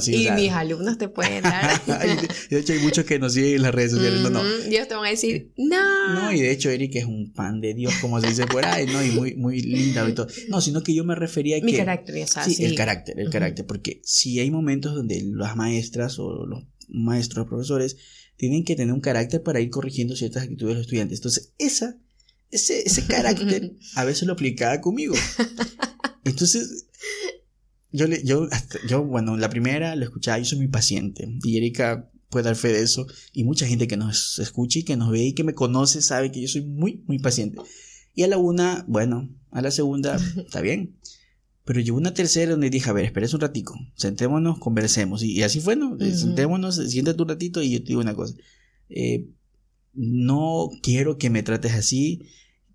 sí. 0.00 0.26
Y 0.26 0.30
mis 0.32 0.52
alumnos 0.52 0.98
te 0.98 1.08
pueden 1.08 1.42
dar. 1.42 1.80
de 2.50 2.58
hecho, 2.58 2.72
hay 2.72 2.80
muchos 2.80 3.04
que 3.04 3.18
nos 3.18 3.34
siguen 3.34 3.56
en 3.56 3.62
las 3.62 3.74
redes 3.74 3.92
sociales. 3.92 4.20
no, 4.20 4.30
no. 4.30 4.42
Ellos 4.44 4.88
te 4.88 4.94
van 4.94 5.06
a 5.06 5.10
decir, 5.10 5.52
no. 5.56 6.14
No, 6.14 6.32
y 6.32 6.40
de 6.40 6.50
hecho, 6.50 6.70
Erika 6.70 6.98
es 6.98 7.06
un 7.06 7.32
pan 7.32 7.60
de 7.60 7.74
Dios, 7.74 7.94
como 8.00 8.20
se 8.20 8.28
dice 8.28 8.46
por 8.46 8.64
ahí, 8.64 8.86
¿no? 8.86 9.02
Y 9.02 9.10
muy, 9.10 9.34
muy 9.36 9.60
linda 9.60 10.08
y 10.08 10.12
todo. 10.12 10.26
No, 10.48 10.60
sino 10.60 10.82
que 10.82 10.94
yo 10.94 11.04
me 11.04 11.14
refería 11.14 11.56
a 11.56 11.60
que. 11.60 11.66
Mi 11.66 11.76
carácter, 11.76 12.22
o 12.22 12.26
sí, 12.44 12.64
el 12.64 12.74
carácter, 12.74 13.18
el 13.18 13.30
carácter. 13.30 13.66
Porque 13.66 14.00
si 14.04 14.38
hay 14.40 14.50
momentos 14.50 14.94
donde 14.94 15.22
las 15.34 15.56
maestras 15.56 16.18
o 16.18 16.46
los 16.46 16.64
maestros, 16.88 17.46
profesores, 17.46 17.96
tienen 18.36 18.64
que 18.64 18.76
tener 18.76 18.92
un 18.92 19.00
carácter 19.00 19.42
para 19.42 19.60
ir 19.60 19.70
corrigiendo 19.70 20.16
ciertas 20.16 20.44
actitudes 20.44 20.68
de 20.68 20.74
los 20.74 20.82
estudiantes. 20.82 21.18
Entonces, 21.18 21.52
esa, 21.58 21.98
ese, 22.50 22.86
ese 22.86 23.06
carácter 23.06 23.72
a 23.94 24.04
veces 24.04 24.26
lo 24.26 24.34
aplicaba 24.34 24.80
conmigo. 24.80 25.14
Entonces, 26.24 26.86
yo, 27.92 28.06
le, 28.06 28.22
yo, 28.24 28.48
yo, 28.88 29.04
bueno, 29.04 29.36
la 29.36 29.48
primera 29.48 29.96
lo 29.96 30.04
escuchaba, 30.04 30.38
yo 30.38 30.44
soy 30.44 30.58
muy 30.58 30.68
paciente. 30.68 31.28
Y 31.42 31.56
Erika 31.56 32.10
puede 32.28 32.44
dar 32.44 32.56
fe 32.56 32.68
de 32.68 32.82
eso. 32.82 33.06
Y 33.32 33.44
mucha 33.44 33.66
gente 33.66 33.88
que 33.88 33.96
nos 33.96 34.38
escucha 34.38 34.80
y 34.80 34.82
que 34.82 34.96
nos 34.96 35.10
ve 35.10 35.24
y 35.24 35.34
que 35.34 35.44
me 35.44 35.54
conoce 35.54 36.02
sabe 36.02 36.30
que 36.30 36.42
yo 36.42 36.48
soy 36.48 36.62
muy, 36.62 37.02
muy 37.06 37.18
paciente. 37.18 37.60
Y 38.14 38.22
a 38.22 38.28
la 38.28 38.38
una, 38.38 38.84
bueno, 38.88 39.28
a 39.50 39.62
la 39.62 39.70
segunda, 39.70 40.16
está 40.36 40.60
bien. 40.60 40.96
Pero 41.66 41.80
llegó 41.80 41.98
una 41.98 42.14
tercera 42.14 42.52
donde 42.52 42.70
dije, 42.70 42.88
a 42.88 42.92
ver, 42.92 43.04
espérese 43.04 43.34
un 43.34 43.42
ratico, 43.42 43.76
sentémonos, 43.96 44.60
conversemos. 44.60 45.24
Y, 45.24 45.42
así 45.42 45.58
fue, 45.58 45.74
¿no? 45.74 45.98
Sentémonos, 45.98 46.76
siéntate 46.76 47.20
un 47.20 47.28
ratito 47.28 47.60
y 47.60 47.72
yo 47.72 47.80
te 47.80 47.88
digo 47.88 48.00
una 48.00 48.14
cosa. 48.14 48.34
Eh, 48.88 49.26
no 49.92 50.70
quiero 50.80 51.18
que 51.18 51.28
me 51.28 51.42
trates 51.42 51.72
así. 51.72 52.22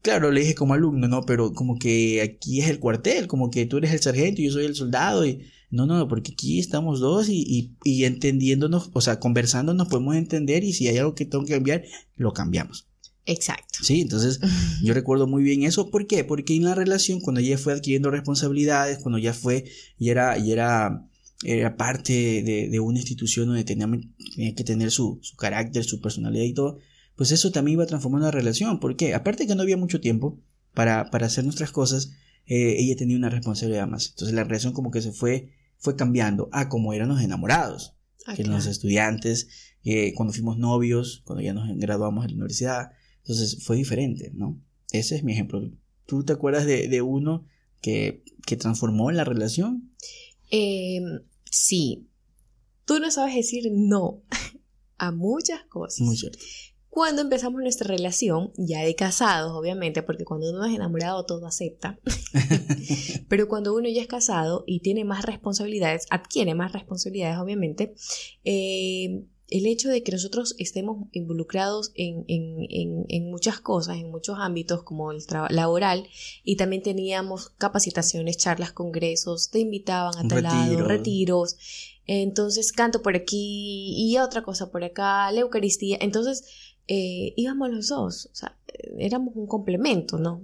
Claro, 0.01 0.29
le 0.29 0.41
dije 0.41 0.55
como 0.55 0.73
alumno, 0.73 1.07
¿no? 1.07 1.21
Pero 1.25 1.53
como 1.53 1.79
que 1.79 2.21
aquí 2.21 2.59
es 2.59 2.69
el 2.69 2.79
cuartel, 2.79 3.27
como 3.27 3.49
que 3.49 3.65
tú 3.65 3.77
eres 3.77 3.93
el 3.93 4.01
sargento 4.01 4.41
y 4.41 4.47
yo 4.47 4.51
soy 4.51 4.65
el 4.65 4.75
soldado. 4.75 5.25
Y... 5.25 5.39
No, 5.69 5.85
no, 5.85 6.09
porque 6.09 6.33
aquí 6.33 6.59
estamos 6.59 6.99
dos 6.99 7.29
y, 7.29 7.45
y, 7.47 7.71
y 7.85 8.03
entendiéndonos, 8.03 8.89
o 8.91 8.99
sea, 8.99 9.21
conversando 9.21 9.73
nos 9.73 9.87
podemos 9.87 10.17
entender 10.17 10.65
y 10.65 10.73
si 10.73 10.89
hay 10.89 10.97
algo 10.97 11.15
que 11.15 11.25
tengo 11.25 11.45
que 11.45 11.53
cambiar, 11.53 11.85
lo 12.17 12.33
cambiamos. 12.33 12.90
Exacto. 13.31 13.79
Sí, 13.81 14.01
entonces 14.01 14.39
yo 14.83 14.93
recuerdo 14.93 15.25
muy 15.25 15.41
bien 15.43 15.63
eso. 15.63 15.89
¿Por 15.89 16.05
qué? 16.05 16.23
Porque 16.23 16.55
en 16.55 16.65
la 16.65 16.75
relación, 16.75 17.21
cuando 17.21 17.39
ella 17.39 17.57
fue 17.57 17.73
adquiriendo 17.73 18.11
responsabilidades, 18.11 18.99
cuando 18.99 19.17
ya 19.17 19.33
fue 19.33 19.65
y 19.97 20.09
era, 20.09 20.37
y 20.37 20.51
era, 20.51 21.07
era 21.43 21.77
parte 21.77 22.43
de, 22.43 22.79
una 22.79 22.99
institución 22.99 23.47
donde 23.47 23.63
tenía, 23.63 23.89
tenía 24.35 24.53
que 24.53 24.63
tener 24.63 24.91
su, 24.91 25.19
su, 25.21 25.35
carácter, 25.37 25.85
su 25.85 26.01
personalidad 26.01 26.43
y 26.43 26.53
todo, 26.53 26.79
pues 27.15 27.31
eso 27.31 27.51
también 27.51 27.73
iba 27.73 27.85
transformando 27.85 28.27
la 28.27 28.31
relación. 28.31 28.79
¿Por 28.79 28.97
qué? 28.97 29.13
Aparte 29.13 29.47
que 29.47 29.55
no 29.55 29.61
había 29.61 29.77
mucho 29.77 30.01
tiempo 30.01 30.41
para, 30.73 31.09
para 31.09 31.27
hacer 31.27 31.45
nuestras 31.45 31.71
cosas, 31.71 32.11
eh, 32.45 32.75
ella 32.79 32.97
tenía 32.97 33.15
una 33.15 33.29
responsabilidad 33.29 33.87
más. 33.87 34.09
Entonces 34.09 34.35
la 34.35 34.43
relación 34.43 34.73
como 34.73 34.91
que 34.91 35.01
se 35.01 35.13
fue, 35.13 35.53
fue 35.77 35.95
cambiando 35.95 36.49
a 36.51 36.67
como 36.67 36.91
eran 36.91 37.07
los 37.07 37.21
enamorados, 37.21 37.95
ah, 38.25 38.35
que 38.35 38.41
eran 38.41 38.55
los 38.55 38.65
estudiantes, 38.65 39.47
cuando 40.15 40.33
fuimos 40.33 40.57
novios, 40.57 41.23
cuando 41.25 41.41
ya 41.41 41.53
nos 41.53 41.67
graduamos 41.77 42.23
de 42.23 42.29
la 42.29 42.35
universidad, 42.35 42.91
entonces 43.21 43.63
fue 43.63 43.77
diferente, 43.77 44.31
¿no? 44.33 44.59
Ese 44.91 45.15
es 45.15 45.23
mi 45.23 45.33
ejemplo. 45.33 45.61
¿Tú 46.05 46.23
te 46.23 46.33
acuerdas 46.33 46.65
de, 46.65 47.01
uno 47.01 47.45
que, 47.81 48.23
que, 48.45 48.57
transformó 48.57 49.11
la 49.11 49.23
relación? 49.23 49.91
Em, 50.49 51.21
sí. 51.49 52.09
Tú 52.85 52.99
no 52.99 53.09
sabes 53.11 53.35
decir 53.35 53.69
no 53.71 54.23
a 54.97 55.11
muchas 55.11 55.63
cosas. 55.65 56.01
Muy 56.01 56.17
cierto. 56.17 56.39
Cuando 56.91 57.21
empezamos 57.21 57.61
nuestra 57.61 57.87
relación, 57.87 58.51
ya 58.57 58.81
de 58.81 58.95
casados, 58.95 59.53
obviamente, 59.53 60.03
porque 60.03 60.25
cuando 60.25 60.49
uno 60.51 60.65
es 60.65 60.75
enamorado 60.75 61.25
todo 61.25 61.47
acepta, 61.47 61.97
pero 63.29 63.47
cuando 63.47 63.73
uno 63.73 63.87
ya 63.87 64.01
es 64.01 64.09
casado 64.09 64.65
y 64.67 64.81
tiene 64.81 65.05
más 65.05 65.23
responsabilidades, 65.23 66.05
adquiere 66.09 66.53
más 66.53 66.73
responsabilidades, 66.73 67.37
obviamente, 67.37 67.93
eh, 68.43 69.23
el 69.51 69.65
hecho 69.65 69.89
de 69.89 70.01
que 70.01 70.13
nosotros 70.13 70.55
estemos 70.57 71.07
involucrados 71.11 71.91
en, 71.93 73.29
muchas 73.29 73.59
cosas, 73.59 73.97
en 73.97 74.09
muchos 74.09 74.37
ámbitos 74.39 74.83
como 74.83 75.11
el 75.11 75.25
trabajo 75.27 75.53
laboral, 75.53 76.07
y 76.43 76.55
también 76.55 76.81
teníamos 76.81 77.49
capacitaciones, 77.57 78.37
charlas, 78.37 78.71
congresos, 78.71 79.51
te 79.51 79.59
invitaban 79.59 80.17
a 80.17 80.27
tal 80.27 80.43
lado, 80.43 80.83
retiros, 80.85 81.57
entonces 82.07 82.71
canto 82.71 83.01
por 83.01 83.15
aquí 83.15 83.93
y 83.97 84.17
otra 84.17 84.41
cosa 84.41 84.71
por 84.71 84.83
acá, 84.85 85.29
la 85.31 85.41
Eucaristía, 85.41 85.97
entonces 85.99 86.45
eh, 86.87 87.33
íbamos 87.35 87.69
los 87.69 87.89
dos, 87.89 88.29
o 88.31 88.35
sea, 88.35 88.57
éramos 88.97 89.35
un 89.35 89.47
complemento, 89.47 90.17
¿no? 90.17 90.41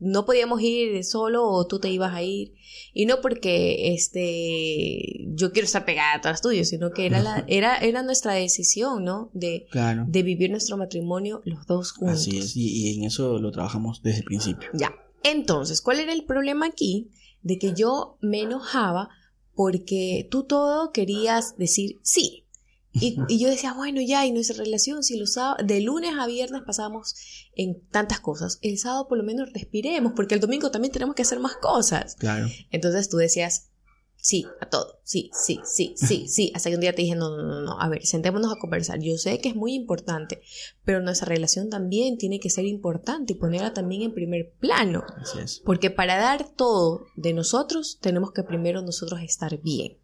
No 0.00 0.24
podíamos 0.24 0.60
ir 0.62 1.02
solo 1.04 1.46
o 1.46 1.66
tú 1.66 1.80
te 1.80 1.90
ibas 1.90 2.14
a 2.14 2.22
ir. 2.22 2.54
Y 2.92 3.06
no 3.06 3.20
porque 3.20 3.94
este 3.94 5.26
yo 5.34 5.52
quiero 5.52 5.66
estar 5.66 5.84
pegada 5.84 6.14
a 6.14 6.20
todas 6.20 6.40
tuyas, 6.40 6.68
sino 6.68 6.90
que 6.92 7.06
era 7.06 7.20
la, 7.20 7.44
era, 7.48 7.76
era 7.78 8.02
nuestra 8.02 8.34
decisión, 8.34 9.04
¿no? 9.04 9.30
De, 9.32 9.66
de 10.06 10.22
vivir 10.22 10.50
nuestro 10.50 10.76
matrimonio 10.76 11.42
los 11.44 11.66
dos 11.66 11.92
juntos. 11.92 12.20
Así 12.20 12.38
es, 12.38 12.56
y, 12.56 12.90
y 12.90 12.96
en 12.96 13.04
eso 13.04 13.38
lo 13.38 13.50
trabajamos 13.50 14.02
desde 14.02 14.18
el 14.18 14.24
principio. 14.24 14.68
Ya. 14.74 14.94
Entonces, 15.22 15.80
¿cuál 15.82 16.00
era 16.00 16.12
el 16.12 16.24
problema 16.24 16.66
aquí? 16.66 17.10
De 17.42 17.58
que 17.58 17.74
yo 17.74 18.18
me 18.20 18.42
enojaba 18.42 19.10
porque 19.54 20.28
tú 20.30 20.44
todo 20.44 20.92
querías 20.92 21.56
decir 21.56 21.98
sí. 22.02 22.44
Y, 22.92 23.38
yo 23.38 23.48
decía, 23.48 23.74
bueno, 23.74 24.00
ya, 24.00 24.26
y 24.26 24.32
nuestra 24.32 24.56
relación, 24.56 25.02
si 25.02 25.18
los 25.18 25.38
de 25.64 25.80
lunes 25.80 26.14
a 26.18 26.26
viernes 26.26 26.62
pasamos 26.66 27.14
en 27.54 27.80
tantas 27.90 28.20
cosas, 28.20 28.58
el 28.62 28.78
sábado 28.78 29.08
por 29.08 29.18
lo 29.18 29.24
menos 29.24 29.52
respiremos, 29.52 30.12
porque 30.16 30.34
el 30.34 30.40
domingo 30.40 30.70
también 30.70 30.92
tenemos 30.92 31.14
que 31.14 31.22
hacer 31.22 31.38
más 31.38 31.56
cosas. 31.56 32.16
Claro. 32.16 32.48
Entonces 32.70 33.08
tú 33.08 33.18
decías, 33.18 33.70
sí, 34.16 34.46
a 34.60 34.68
todo, 34.68 35.00
sí, 35.04 35.30
sí, 35.32 35.60
sí, 35.64 35.94
sí, 35.96 36.26
sí, 36.28 36.50
hasta 36.54 36.70
que 36.70 36.76
un 36.76 36.80
día 36.80 36.94
te 36.94 37.02
dije, 37.02 37.14
no, 37.14 37.36
no, 37.36 37.42
no, 37.42 37.60
no, 37.60 37.80
a 37.80 37.88
ver, 37.88 38.04
sentémonos 38.06 38.52
a 38.52 38.58
conversar. 38.58 39.00
Yo 39.00 39.16
sé 39.16 39.38
que 39.38 39.50
es 39.50 39.54
muy 39.54 39.74
importante, 39.74 40.40
pero 40.84 41.00
nuestra 41.00 41.28
relación 41.28 41.70
también 41.70 42.16
tiene 42.16 42.40
que 42.40 42.50
ser 42.50 42.64
importante 42.64 43.34
y 43.34 43.36
ponerla 43.36 43.74
también 43.74 44.02
en 44.02 44.14
primer 44.14 44.54
plano. 44.58 45.04
Así 45.20 45.38
es. 45.38 45.62
Porque 45.64 45.90
para 45.90 46.16
dar 46.16 46.48
todo 46.56 47.06
de 47.16 47.34
nosotros, 47.34 47.98
tenemos 48.00 48.32
que 48.32 48.42
primero 48.42 48.82
nosotros 48.82 49.20
estar 49.20 49.60
bien. 49.60 49.98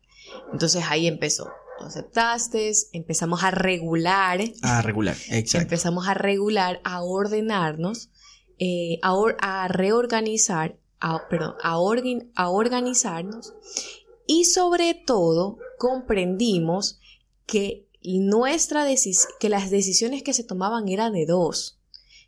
Entonces 0.53 0.85
ahí 0.88 1.07
empezó 1.07 1.51
Tú 1.79 1.85
aceptaste, 1.85 2.73
empezamos 2.93 3.43
a 3.43 3.51
regular. 3.51 4.41
A 4.63 4.83
regular, 4.83 5.17
exacto. 5.31 5.65
Empezamos 5.65 6.09
a 6.09 6.15
regular, 6.15 6.81
a 6.85 7.03
ordenarnos, 7.03 8.11
eh, 8.59 8.99
a, 9.03 9.15
a 9.41 9.69
reorganizar, 9.69 10.79
a, 11.01 11.29
perdón, 11.29 11.55
a, 11.63 11.73
a 12.35 12.49
organizarnos 12.51 13.55
y 14.27 14.45
sobre 14.45 14.95
todo 14.95 15.59
comprendimos 15.79 17.01
que, 17.47 17.89
nuestra 18.03 18.87
que 19.41 19.49
las 19.49 19.71
decisiones 19.71 20.23
que 20.23 20.33
se 20.33 20.45
tomaban 20.45 20.89
eran 20.89 21.13
de 21.13 21.27
dos. 21.27 21.79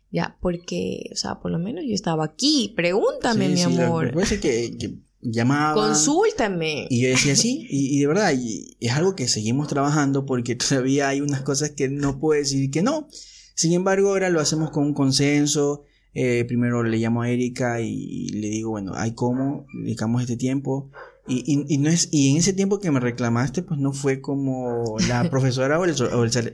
Ya, 0.09 0.37
porque, 0.41 1.09
o 1.11 1.15
sea, 1.15 1.39
por 1.39 1.51
lo 1.51 1.59
menos 1.59 1.83
yo 1.85 1.93
estaba 1.93 2.23
aquí, 2.23 2.73
pregúntame, 2.75 3.49
mi 3.49 3.61
amor. 3.61 4.13
Que 4.39 4.97
llamaba. 5.21 5.73
Consúltame. 5.73 6.87
Y 6.89 7.01
yo 7.01 7.09
decía 7.09 7.35
sí, 7.35 7.65
y, 7.69 7.99
de 7.99 8.07
verdad, 8.07 8.33
es 8.33 8.91
algo 8.91 9.15
que 9.15 9.27
seguimos 9.27 9.67
trabajando 9.67 10.25
porque 10.25 10.55
todavía 10.55 11.09
hay 11.09 11.21
unas 11.21 11.41
cosas 11.41 11.71
que 11.71 11.89
no 11.89 12.19
puedo 12.19 12.39
decir 12.39 12.69
que 12.71 12.81
no. 12.81 13.07
Sin 13.55 13.73
embargo, 13.73 14.09
ahora 14.09 14.29
lo 14.29 14.39
hacemos 14.39 14.71
con 14.71 14.83
un 14.83 14.93
consenso. 14.93 15.83
Eh, 16.13 16.45
primero 16.47 16.83
le 16.83 16.97
llamo 16.97 17.21
a 17.21 17.29
Erika 17.29 17.81
y, 17.81 18.29
le 18.29 18.49
digo, 18.49 18.71
bueno, 18.71 18.93
hay 18.95 19.13
cómo, 19.13 19.65
dedicamos 19.83 20.21
este 20.21 20.37
tiempo. 20.37 20.91
Y, 21.29 21.65
y, 21.67 21.77
no 21.77 21.89
es, 21.89 22.07
y 22.11 22.31
en 22.31 22.37
ese 22.37 22.53
tiempo 22.53 22.79
que 22.79 22.89
me 22.89 23.01
reclamaste, 23.01 23.61
pues 23.61 23.79
no 23.79 23.91
fue 23.91 24.21
como 24.21 24.95
la 25.09 25.29
profesora 25.29 25.77
o 25.77 25.83
el, 25.83 25.93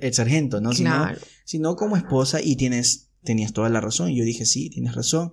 el, 0.01 0.13
sargento, 0.13 0.61
¿no? 0.61 0.73
Sino, 0.73 1.09
sino 1.45 1.75
como 1.75 1.95
esposa 1.95 2.41
y 2.41 2.55
tienes, 2.55 3.11
tenías 3.23 3.53
toda 3.53 3.69
la 3.69 3.81
razón. 3.81 4.09
Y 4.09 4.17
yo 4.17 4.25
dije, 4.25 4.45
sí, 4.45 4.69
tienes 4.71 4.95
razón 4.95 5.31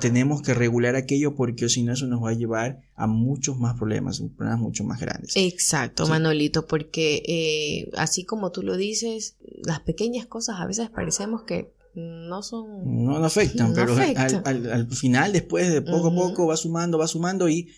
tenemos 0.00 0.42
que 0.42 0.52
regular 0.52 0.96
aquello 0.96 1.36
porque 1.36 1.68
si 1.68 1.84
no 1.84 1.92
eso 1.92 2.06
nos 2.06 2.22
va 2.22 2.30
a 2.30 2.34
llevar 2.34 2.80
a 2.96 3.06
muchos 3.06 3.56
más 3.58 3.76
problemas, 3.76 4.20
problemas 4.36 4.58
mucho 4.58 4.82
más 4.84 5.00
grandes. 5.00 5.36
Exacto, 5.36 6.06
Manolito, 6.08 6.66
porque 6.66 7.22
eh, 7.26 7.90
así 7.96 8.24
como 8.24 8.50
tú 8.50 8.62
lo 8.62 8.76
dices, 8.76 9.36
las 9.64 9.80
pequeñas 9.80 10.26
cosas 10.26 10.56
a 10.58 10.66
veces 10.66 10.90
parecemos 10.90 11.42
que 11.44 11.72
no 11.94 12.42
son... 12.42 13.04
No, 13.04 13.24
afectan, 13.24 13.72
pero 13.74 13.94
Al, 13.96 14.88
final, 14.90 15.32
después 15.32 15.72
de 15.72 15.82
poco 15.82 16.08
a 16.08 16.14
poco, 16.14 16.46
va 16.46 16.56
sumando, 16.56 16.98
va 16.98 17.06
sumando 17.06 17.48
y 17.48 17.70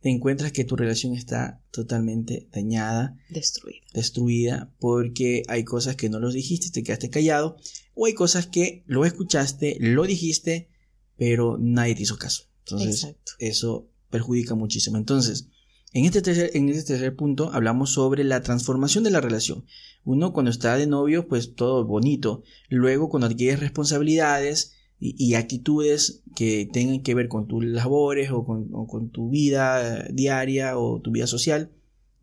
te 0.00 0.10
encuentras 0.10 0.52
que 0.52 0.64
tu 0.64 0.76
relación 0.76 1.14
está 1.14 1.62
totalmente 1.70 2.48
dañada. 2.52 3.16
Destruida. 3.30 3.86
Destruida 3.94 4.70
porque 4.80 5.44
hay 5.48 5.64
cosas 5.64 5.96
que 5.96 6.10
no 6.10 6.18
los 6.18 6.34
dijiste, 6.34 6.70
te 6.70 6.82
quedaste 6.82 7.10
callado, 7.10 7.56
o 7.94 8.06
hay 8.06 8.12
cosas 8.12 8.46
que 8.48 8.82
lo 8.86 9.06
escuchaste, 9.06 9.78
lo 9.80 10.02
dijiste, 10.02 10.68
pero 11.16 11.58
nadie 11.58 11.94
te 11.94 12.02
hizo 12.02 12.18
caso. 12.18 12.44
Entonces, 12.64 13.16
eso 13.38 13.88
perjudica 14.10 14.54
muchísimo. 14.54 14.96
Entonces, 14.96 15.48
en 15.92 16.04
este, 16.06 16.22
tercer, 16.22 16.50
en 16.54 16.68
este 16.68 16.94
tercer 16.94 17.14
punto 17.14 17.50
hablamos 17.52 17.92
sobre 17.92 18.24
la 18.24 18.42
transformación 18.42 19.04
de 19.04 19.10
la 19.10 19.20
relación. 19.20 19.64
Uno 20.04 20.32
cuando 20.32 20.50
está 20.50 20.76
de 20.76 20.86
novio, 20.86 21.28
pues 21.28 21.54
todo 21.54 21.84
bonito. 21.84 22.42
Luego 22.68 23.08
cuando 23.08 23.28
adquieres 23.28 23.60
responsabilidades 23.60 24.74
y, 24.98 25.34
actitudes 25.34 26.22
que 26.34 26.68
tengan 26.72 27.02
que 27.02 27.14
ver 27.14 27.28
con 27.28 27.46
tus 27.46 27.64
labores 27.64 28.30
o 28.30 28.44
con, 28.44 29.10
tu 29.10 29.28
vida 29.28 30.04
diaria 30.10 30.78
o 30.78 31.00
tu 31.00 31.10
vida 31.10 31.26
social, 31.26 31.70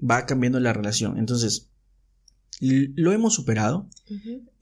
va 0.02 0.26
cambiando 0.26 0.60
la 0.60 0.74
relación. 0.74 1.18
Entonces, 1.18 1.70
lo 2.60 3.12
hemos 3.12 3.36
superado 3.36 3.88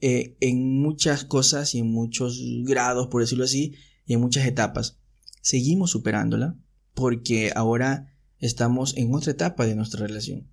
eh, 0.00 0.36
en 0.40 0.80
muchas 0.80 1.24
cosas 1.24 1.74
y 1.74 1.78
en 1.78 1.90
muchos 1.90 2.40
grados, 2.64 3.08
por 3.08 3.22
decirlo 3.22 3.44
así, 3.44 3.74
y 4.10 4.14
en 4.14 4.20
muchas 4.20 4.44
etapas. 4.44 4.98
Seguimos 5.40 5.92
superándola 5.92 6.56
porque 6.94 7.52
ahora 7.54 8.12
estamos 8.40 8.96
en 8.96 9.14
otra 9.14 9.30
etapa 9.30 9.66
de 9.66 9.76
nuestra 9.76 10.04
relación. 10.04 10.50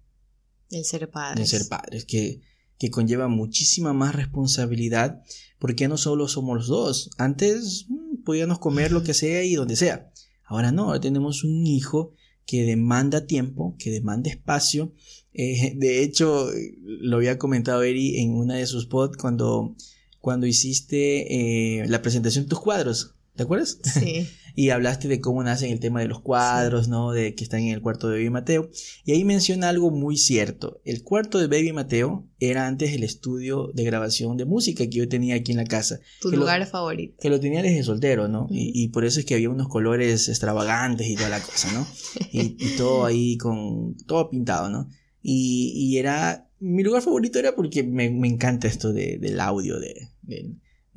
El 0.69 0.85
ser 0.85 1.09
padres. 1.09 1.51
El 1.51 1.59
ser 1.59 1.67
padres, 1.67 2.05
que, 2.05 2.41
que 2.77 2.91
conlleva 2.91 3.27
muchísima 3.27 3.93
más 3.93 4.13
responsabilidad 4.13 5.23
porque 5.57 5.87
no 5.87 5.97
solo 5.97 6.27
somos 6.27 6.55
los 6.55 6.67
dos. 6.67 7.09
Antes 7.17 7.87
mm, 7.89 8.21
podíamos 8.23 8.59
comer 8.59 8.91
lo 8.91 9.01
que 9.01 9.15
sea 9.15 9.43
y 9.43 9.55
donde 9.55 9.75
sea. 9.75 10.11
Ahora 10.43 10.71
no, 10.71 10.83
ahora 10.83 10.99
tenemos 10.99 11.43
un 11.43 11.65
hijo 11.65 12.13
que 12.45 12.61
demanda 12.61 13.25
tiempo, 13.25 13.75
que 13.79 13.89
demanda 13.89 14.29
espacio. 14.29 14.93
Eh, 15.33 15.73
de 15.77 16.03
hecho, 16.03 16.47
lo 16.83 17.17
había 17.17 17.39
comentado 17.39 17.81
Eri 17.81 18.19
en 18.19 18.35
una 18.35 18.53
de 18.53 18.67
sus 18.67 18.85
pods 18.85 19.17
cuando, 19.17 19.75
cuando 20.19 20.45
hiciste 20.45 21.79
eh, 21.81 21.87
la 21.87 22.03
presentación 22.03 22.45
de 22.45 22.49
tus 22.49 22.59
cuadros. 22.59 23.16
¿Te 23.37 23.43
acuerdas? 23.43 23.79
Sí. 23.83 24.27
y 24.55 24.71
hablaste 24.71 25.07
de 25.07 25.21
cómo 25.21 25.43
nacen 25.43 25.71
el 25.71 25.79
tema 25.79 26.01
de 26.01 26.07
los 26.07 26.21
cuadros, 26.21 26.87
¿no? 26.87 27.11
De 27.11 27.35
que 27.35 27.43
están 27.43 27.59
en 27.61 27.75
el 27.75 27.81
cuarto 27.83 28.09
de 28.09 28.17
Baby 28.17 28.31
Mateo. 28.31 28.71
Y 29.05 29.11
ahí 29.11 29.23
menciona 29.23 29.69
algo 29.69 29.91
muy 29.91 30.17
cierto. 30.17 30.81
El 30.83 31.03
cuarto 31.03 31.37
de 31.37 31.45
Baby 31.45 31.73
Mateo 31.73 32.27
era 32.39 32.65
antes 32.65 32.91
el 32.93 33.03
estudio 33.03 33.69
de 33.75 33.83
grabación 33.83 34.35
de 34.35 34.45
música 34.45 34.83
que 34.83 34.97
yo 34.97 35.07
tenía 35.07 35.35
aquí 35.35 35.51
en 35.51 35.59
la 35.59 35.65
casa. 35.65 35.99
Tu 36.21 36.31
lugar 36.31 36.65
favorito. 36.65 37.15
Que 37.21 37.29
lo 37.29 37.39
tenía 37.39 37.61
desde 37.61 37.83
soltero, 37.83 38.27
¿no? 38.27 38.47
y, 38.49 38.87
por 38.87 39.05
eso 39.05 39.19
es 39.19 39.27
que 39.27 39.35
había 39.35 39.51
unos 39.51 39.67
colores 39.67 40.27
extravagantes 40.27 41.07
y 41.07 41.15
toda 41.15 41.29
la 41.29 41.39
cosa, 41.39 41.71
¿no? 41.71 41.87
y, 42.31 42.57
todo 42.77 43.05
ahí 43.05 43.37
con. 43.37 43.95
todo 44.07 44.31
pintado, 44.31 44.69
¿no? 44.69 44.89
Y, 45.21 45.97
era. 45.97 46.49
Mi 46.59 46.81
lugar 46.81 47.03
favorito 47.03 47.37
era 47.37 47.55
porque 47.55 47.83
me, 47.83 48.05
encanta 48.05 48.67
esto 48.67 48.91
del 48.91 49.39
audio, 49.39 49.79
de, 49.79 50.09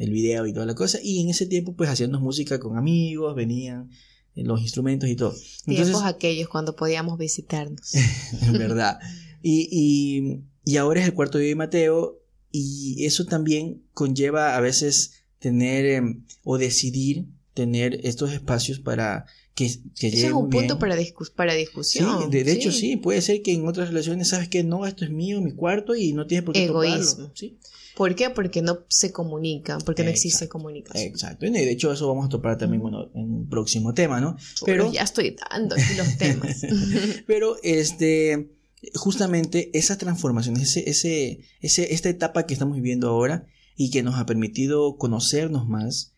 el 0.00 0.10
video 0.10 0.46
y 0.46 0.52
toda 0.52 0.66
la 0.66 0.74
cosa. 0.74 0.98
Y 1.02 1.20
en 1.20 1.28
ese 1.28 1.46
tiempo, 1.46 1.74
pues 1.74 1.90
hacíamos 1.90 2.20
música 2.20 2.58
con 2.58 2.76
amigos, 2.76 3.36
venían 3.36 3.90
eh, 4.34 4.42
los 4.42 4.62
instrumentos 4.62 5.08
y 5.08 5.14
todo. 5.14 5.34
Tiempos 5.66 6.02
aquellos 6.04 6.48
cuando 6.48 6.74
podíamos 6.74 7.18
visitarnos. 7.18 7.92
en 8.42 8.52
verdad. 8.54 8.98
Y, 9.42 10.42
y, 10.64 10.76
ahora 10.76 11.00
es 11.00 11.06
el 11.06 11.14
cuarto 11.14 11.38
día 11.38 11.48
de 11.48 11.54
Mateo 11.54 12.18
y 12.50 13.04
eso 13.04 13.26
también 13.26 13.82
conlleva 13.92 14.56
a 14.56 14.60
veces 14.60 15.12
tener 15.38 15.84
em, 15.84 16.24
o 16.44 16.58
decidir 16.58 17.26
tener 17.54 18.00
estos 18.06 18.32
espacios 18.32 18.78
para 18.78 19.26
que, 19.54 19.68
que 19.98 20.08
Eso 20.08 20.26
es 20.26 20.32
un 20.32 20.48
punto 20.48 20.78
para, 20.78 20.96
para 21.36 21.54
discusión. 21.54 22.30
Sí, 22.30 22.42
de, 22.42 22.52
hecho 22.52 22.72
sí, 22.72 22.96
puede 22.96 23.20
ser 23.20 23.42
que 23.42 23.52
en 23.52 23.66
otras 23.66 23.88
relaciones 23.88 24.28
sabes 24.28 24.48
que 24.48 24.64
no, 24.64 24.86
esto 24.86 25.04
es 25.04 25.10
mío, 25.10 25.40
mi 25.42 25.52
cuarto 25.52 25.94
y 25.94 26.12
no 26.12 26.26
tienes 26.26 26.44
por 26.44 26.54
qué 26.54 26.64
Egoísmo. 26.64 27.32
¿sí? 27.34 27.58
¿Por 27.96 28.14
qué? 28.14 28.30
Porque 28.30 28.62
no 28.62 28.80
se 28.88 29.12
comunican, 29.12 29.80
porque 29.80 30.04
no 30.04 30.10
existe 30.10 30.48
comunicación. 30.48 31.06
Exacto. 31.06 31.46
Y 31.46 31.50
de 31.50 31.70
hecho 31.70 31.92
eso 31.92 32.08
vamos 32.08 32.26
a 32.26 32.28
topar 32.28 32.56
también 32.56 32.82
en 32.82 33.22
un 33.22 33.48
próximo 33.48 33.92
tema, 33.94 34.20
¿no? 34.20 34.36
Pero 34.64 34.90
ya 34.90 35.02
estoy 35.02 35.36
dando 35.50 35.74
aquí 35.74 35.94
los 35.96 36.16
temas. 36.16 36.62
Pero 37.26 37.56
este 37.62 38.50
justamente 38.94 39.70
esa 39.74 39.98
transformación, 39.98 40.56
ese, 40.56 40.88
ese, 40.88 41.40
ese, 41.60 41.92
esta 41.92 42.08
etapa 42.08 42.46
que 42.46 42.54
estamos 42.54 42.76
viviendo 42.76 43.08
ahora 43.08 43.46
y 43.76 43.90
que 43.90 44.02
nos 44.02 44.16
ha 44.16 44.26
permitido 44.26 44.96
conocernos 44.96 45.68
más 45.68 46.12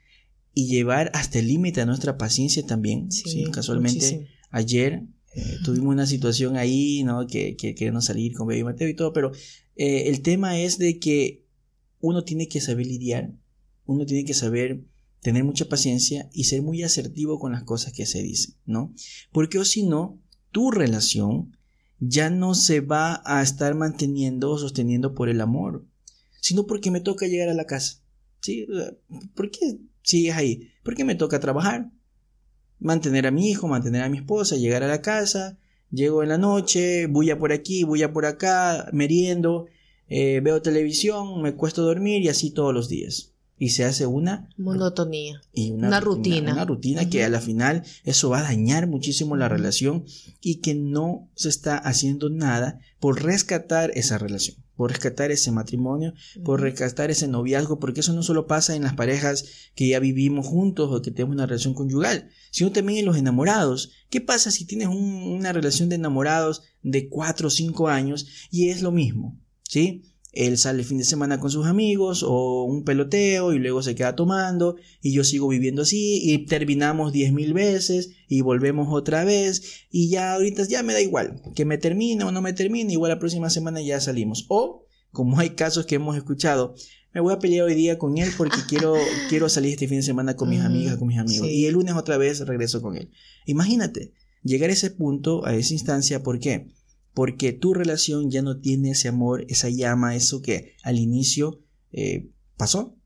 y 0.55 0.69
llevar 0.69 1.11
hasta 1.15 1.39
el 1.39 1.49
límite 1.49 1.81
a 1.81 1.87
nuestra 1.87 2.19
paciencia 2.19 2.65
también. 2.65 3.11
Sí, 3.11 3.45
Casualmente 3.51 4.29
ayer 4.51 5.03
eh, 5.35 5.57
tuvimos 5.65 5.93
una 5.93 6.07
situación 6.07 6.57
ahí, 6.57 7.03
¿no? 7.05 7.27
Que, 7.27 7.57
que 7.57 7.75
queremos 7.75 8.05
salir 8.05 8.35
con 8.35 8.47
Baby 8.47 8.65
Mateo 8.65 8.89
y 8.89 8.95
todo, 8.95 9.13
pero 9.13 9.33
eh, 9.77 10.09
el 10.09 10.23
tema 10.23 10.59
es 10.59 10.79
de 10.79 10.99
que 10.99 11.42
uno 12.03 12.25
tiene 12.25 12.49
que 12.49 12.61
saber 12.61 12.87
lidiar, 12.87 13.33
uno 13.87 14.05
tiene 14.05 14.27
que 14.27 14.35
saber 14.35 14.85
tener 15.21 15.45
mucha 15.45 15.69
paciencia 15.69 16.29
y 16.33 16.45
ser 16.45 16.61
muy 16.61 16.83
asertivo 16.83 17.39
con 17.39 17.53
las 17.53 17.63
cosas 17.63 17.93
que 17.93 18.05
se 18.05 18.23
dicen, 18.23 18.57
¿no? 18.67 18.93
Porque 19.31 19.59
o 19.59 19.65
si 19.65 19.85
no, 19.85 20.21
tu 20.51 20.71
relación 20.71 21.57
ya 22.01 22.29
no 22.29 22.55
se 22.55 22.81
va 22.81 23.23
a 23.25 23.41
estar 23.41 23.77
manteniendo 23.77 24.51
o 24.51 24.59
sosteniendo 24.59 25.15
por 25.15 25.29
el 25.29 25.41
amor, 25.41 25.87
sino 26.41 26.67
porque 26.67 26.91
me 26.91 27.01
toca 27.01 27.29
llegar 27.29 27.49
a 27.49 27.55
la 27.55 27.67
casa. 27.67 28.03
¿Sí? 28.41 28.67
¿Por 29.37 29.53
qué 29.53 29.79
sigues 30.03 30.35
ahí? 30.35 30.73
Porque 30.83 31.05
me 31.05 31.15
toca 31.15 31.39
trabajar, 31.39 31.93
mantener 32.81 33.29
a 33.29 33.31
mi 33.31 33.49
hijo, 33.49 33.69
mantener 33.69 34.03
a 34.03 34.09
mi 34.09 34.19
esposa, 34.19 34.57
llegar 34.57 34.83
a 34.83 34.89
la 34.89 35.01
casa, 35.01 35.57
llego 35.93 36.25
en 36.25 36.31
la 36.31 36.39
noche, 36.39 37.07
bulla 37.07 37.39
por 37.39 37.53
aquí, 37.53 37.85
bulla 37.85 38.13
por 38.13 38.27
acá, 38.27 38.91
meriendo, 38.93 39.67
eh, 40.09 40.41
veo 40.43 40.61
televisión, 40.61 41.41
me 41.43 41.55
cuesto 41.55 41.83
dormir 41.83 42.23
y 42.23 42.29
así 42.29 42.51
todos 42.51 42.75
los 42.75 42.89
días. 42.89 43.33
Y 43.59 43.71
se 43.71 43.85
hace 43.85 44.07
una 44.07 44.49
monotonía. 44.57 45.41
Y 45.53 45.71
una, 45.71 46.01
rutina. 46.01 46.53
Una, 46.53 46.65
rutina 46.65 47.09
que 47.09 47.23
a 47.23 47.29
la 47.29 47.41
final 47.41 47.85
eso 48.05 48.29
va 48.29 48.41
a 48.41 48.43
dañar 48.43 48.89
muchísimo 48.89 49.37
la 49.37 49.49
relación 49.49 50.05
y 50.41 50.57
que 50.57 50.75
no 50.75 51.31
se 51.37 51.49
está 51.49 51.79
haciendo 51.79 52.29
nada 52.29 52.81
por 52.99 53.23
rescatar 53.23 53.93
esa 53.95 54.19
relación, 54.19 54.57
por 54.75 54.91
rescatar 54.91 55.31
ese 55.31 55.53
matrimonio, 55.53 56.13
por 56.45 56.61
rescatar 56.61 57.11
ese 57.11 57.29
noviazgo, 57.29 57.79
porque 57.79 58.01
eso 58.01 58.13
no 58.13 58.25
solo 58.25 58.49
pasa 58.49 58.75
en 58.75 58.83
las 58.83 58.95
parejas 58.95 59.45
que 59.77 59.87
ya 59.87 60.01
vivimos 60.01 60.47
juntos 60.47 60.91
o 60.91 61.01
que 61.01 61.13
tenemos 61.13 61.37
una 61.37 61.47
relación 61.47 61.75
conyugal, 61.75 62.31
sino 62.51 62.73
también 62.73 62.99
en 62.99 63.07
los 63.07 63.17
enamorados. 63.17 63.93
¿Qué 64.11 64.21
pasa 64.21 64.51
si 64.51 64.65
tienes 64.65 64.89
una 64.89 65.53
relación 65.53 65.89
de 65.89 65.95
enamorados 65.95 66.65
de 66.83 67.09
4 67.09 67.47
o 67.47 67.51
5 67.51 67.89
años 67.89 68.27
y 68.51 68.71
es 68.71 68.83
lo 68.83 68.91
mismo? 68.91 69.39
¿Sí? 69.69 70.03
Él 70.33 70.57
sale 70.57 70.81
el 70.81 70.87
fin 70.87 70.97
de 70.97 71.05
semana 71.05 71.39
con 71.39 71.51
sus 71.51 71.67
amigos 71.67 72.25
o 72.27 72.65
un 72.65 72.85
peloteo 72.85 73.53
y 73.53 73.59
luego 73.59 73.83
se 73.83 73.95
queda 73.95 74.17
tomando 74.17 74.77
y 75.03 75.13
yo 75.13 75.25
sigo 75.25 75.47
viviendo 75.49 75.83
así 75.83 76.23
y 76.23 76.47
terminamos 76.47 77.13
diez 77.13 77.33
mil 77.35 77.53
veces 77.53 78.13
y 78.29 78.41
volvemos 78.41 78.89
otra 78.91 79.25
vez 79.25 79.85
y 79.91 80.09
ya 80.09 80.33
ahorita 80.33 80.67
ya 80.67 80.83
me 80.83 80.95
da 80.95 81.03
igual 81.03 81.43
que 81.55 81.67
me 81.67 81.77
termine 81.77 82.25
o 82.25 82.33
no 82.33 82.41
me 82.41 82.55
termine, 82.55 82.95
igual 82.95 83.11
la 83.11 83.19
próxima 83.19 83.51
semana 83.51 83.83
ya 83.83 84.01
salimos. 84.01 84.47
O, 84.49 84.87
como 85.11 85.39
hay 85.39 85.51
casos 85.51 85.85
que 85.85 85.97
hemos 85.97 86.17
escuchado, 86.17 86.75
me 87.13 87.21
voy 87.21 87.35
a 87.35 87.39
pelear 87.39 87.67
hoy 87.67 87.75
día 87.75 87.99
con 87.99 88.17
él 88.17 88.31
porque 88.39 88.57
quiero, 88.69 88.95
quiero 89.29 89.51
salir 89.51 89.73
este 89.73 89.87
fin 89.87 89.99
de 89.99 90.03
semana 90.03 90.35
con 90.35 90.49
mis 90.49 90.61
amigas, 90.61 90.97
con 90.97 91.09
mis 91.09 91.19
amigos. 91.19 91.47
Y 91.47 91.67
el 91.67 91.75
lunes 91.75 91.95
otra 91.95 92.17
vez 92.17 92.41
regreso 92.47 92.81
con 92.81 92.97
él. 92.97 93.11
Imagínate, 93.45 94.15
llegar 94.43 94.71
a 94.71 94.73
ese 94.73 94.91
punto, 94.91 95.45
a 95.45 95.55
esa 95.55 95.75
instancia, 95.75 96.23
¿por 96.23 96.39
qué? 96.39 96.69
Porque 97.15 97.53
tu 97.53 97.75
relación 97.75 98.31
ya 98.31 98.43
no 98.43 98.59
tiene 98.59 98.93
ese 98.93 99.09
amor, 99.09 99.45
esa 99.49 99.69
llama, 99.69 100.17
eso 100.17 100.41
que 100.41 100.75
al 100.83 100.99
inicio 100.99 101.61
eh, 101.93 102.31
pasó 102.57 102.97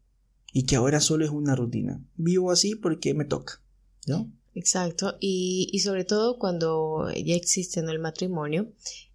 y 0.53 0.65
que 0.65 0.77
ahora 0.77 1.01
solo 1.01 1.25
es 1.25 1.31
una 1.31 1.55
rutina. 1.55 2.01
Vivo 2.17 2.51
así 2.51 2.77
porque 2.77 3.15
me 3.15 3.25
toca, 3.25 3.61
¿no? 4.07 4.31
Exacto, 4.55 5.19
y, 5.21 5.69
y 5.71 5.81
sobre 5.81 6.05
todo 6.05 6.39
cuando 6.39 7.11
ya 7.11 7.35
existe 7.35 7.79
en 7.79 7.91
el 7.91 7.99
matrimonio, 7.99 8.73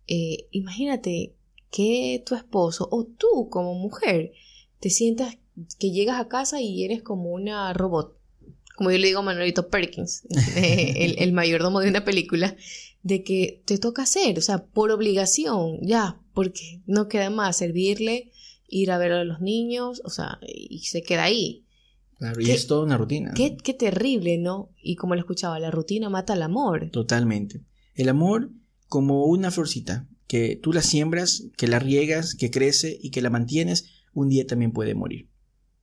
eh, 0.08 0.48
imagínate 0.52 1.34
que 1.72 2.22
tu 2.26 2.36
esposo 2.36 2.88
o 2.92 3.06
tú 3.06 3.50
como 3.50 3.74
mujer 3.74 4.34
te 4.80 4.92
sientas 4.92 5.38
que 5.80 5.90
llegas 5.90 6.20
a 6.20 6.28
casa 6.28 6.62
y 6.62 6.84
eres 6.84 7.02
como 7.02 7.32
una 7.32 7.74
robot, 7.74 8.18
como 8.76 8.92
yo 8.92 9.00
le 9.00 9.08
digo 9.08 9.22
a 9.22 9.24
Manuelito 9.24 9.70
Perkins, 9.70 10.28
el, 10.56 11.16
el 11.18 11.34
mayordomo 11.34 11.80
de 11.80 11.90
una 11.90 12.06
película, 12.06 12.56
de 13.04 13.24
que 13.24 13.64
te 13.66 13.78
toca 13.78 14.04
hacer, 14.04 14.38
o 14.38 14.42
sea, 14.42 14.66
por 14.66 14.92
obligación, 14.92 15.80
ya, 15.82 16.22
porque 16.34 16.82
no 16.86 17.08
queda 17.08 17.30
más 17.30 17.58
servirle, 17.58 18.32
ir 18.68 18.92
a 18.92 18.98
ver 18.98 19.12
a 19.12 19.24
los 19.24 19.42
niños, 19.42 20.02
o 20.06 20.10
sea, 20.10 20.40
y 20.48 20.80
se 20.80 21.02
queda 21.02 21.24
ahí. 21.24 21.66
Claro, 22.18 22.40
y 22.40 22.52
es 22.52 22.68
toda 22.68 22.84
una 22.84 22.98
rutina. 22.98 23.34
Qué, 23.36 23.58
qué 23.58 23.74
terrible, 23.74 24.38
¿no? 24.38 24.72
Y 24.82 24.96
como 24.96 25.16
lo 25.16 25.22
escuchaba, 25.22 25.60
la 25.60 25.72
rutina 25.72 26.10
mata 26.10 26.34
al 26.34 26.44
amor. 26.44 26.90
Totalmente. 26.92 27.64
El 27.96 28.10
amor 28.10 28.52
como 28.88 29.26
una 29.26 29.50
florcita, 29.50 30.08
que 30.28 30.56
tú 30.56 30.72
la 30.72 30.82
siembras, 30.82 31.48
que 31.58 31.68
la 31.68 31.80
riegas, 31.80 32.36
que 32.36 32.52
crece 32.52 32.98
y 33.02 33.10
que 33.10 33.22
la 33.22 33.30
mantienes, 33.30 33.86
un 34.14 34.30
día 34.30 34.46
también 34.46 34.72
puede 34.72 34.94
morir. 34.94 35.30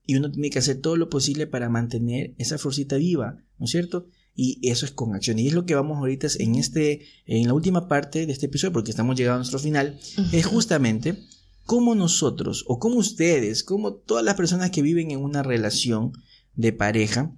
Y 0.07 0.17
uno 0.17 0.31
tiene 0.31 0.51
que 0.51 0.59
hacer 0.59 0.81
todo 0.81 0.97
lo 0.97 1.11
posible 1.11 1.47
para 1.47 1.69
mantener 1.69 2.35
esa 2.39 2.57
florcita 2.57 2.97
viva, 2.97 3.43
¿no 3.59 3.65
es 3.65 3.71
cierto? 3.71 4.07
Y 4.41 4.61
eso 4.63 4.87
es 4.87 4.93
con 4.93 5.17
acción. 5.17 5.41
Y 5.41 5.49
es 5.49 5.53
lo 5.53 5.67
que 5.67 5.75
vamos 5.75 5.99
ahorita 5.99 6.29
en 6.39 6.55
este, 6.55 7.07
en 7.27 7.49
la 7.49 7.55
última 7.55 7.89
parte 7.89 8.25
de 8.25 8.33
este 8.33 8.47
episodio, 8.47 8.73
porque 8.73 8.93
estamos 8.93 9.17
llegando 9.17 9.35
a 9.35 9.39
nuestro 9.39 9.59
final, 9.59 9.99
es 10.31 10.47
justamente 10.47 11.19
cómo 11.65 11.97
nosotros, 11.97 12.65
o 12.69 12.79
cómo 12.79 12.99
ustedes, 12.99 13.65
como 13.65 13.95
todas 13.95 14.25
las 14.25 14.37
personas 14.37 14.71
que 14.71 14.81
viven 14.81 15.11
en 15.11 15.19
una 15.19 15.43
relación 15.43 16.13
de 16.55 16.73
pareja, 16.73 17.35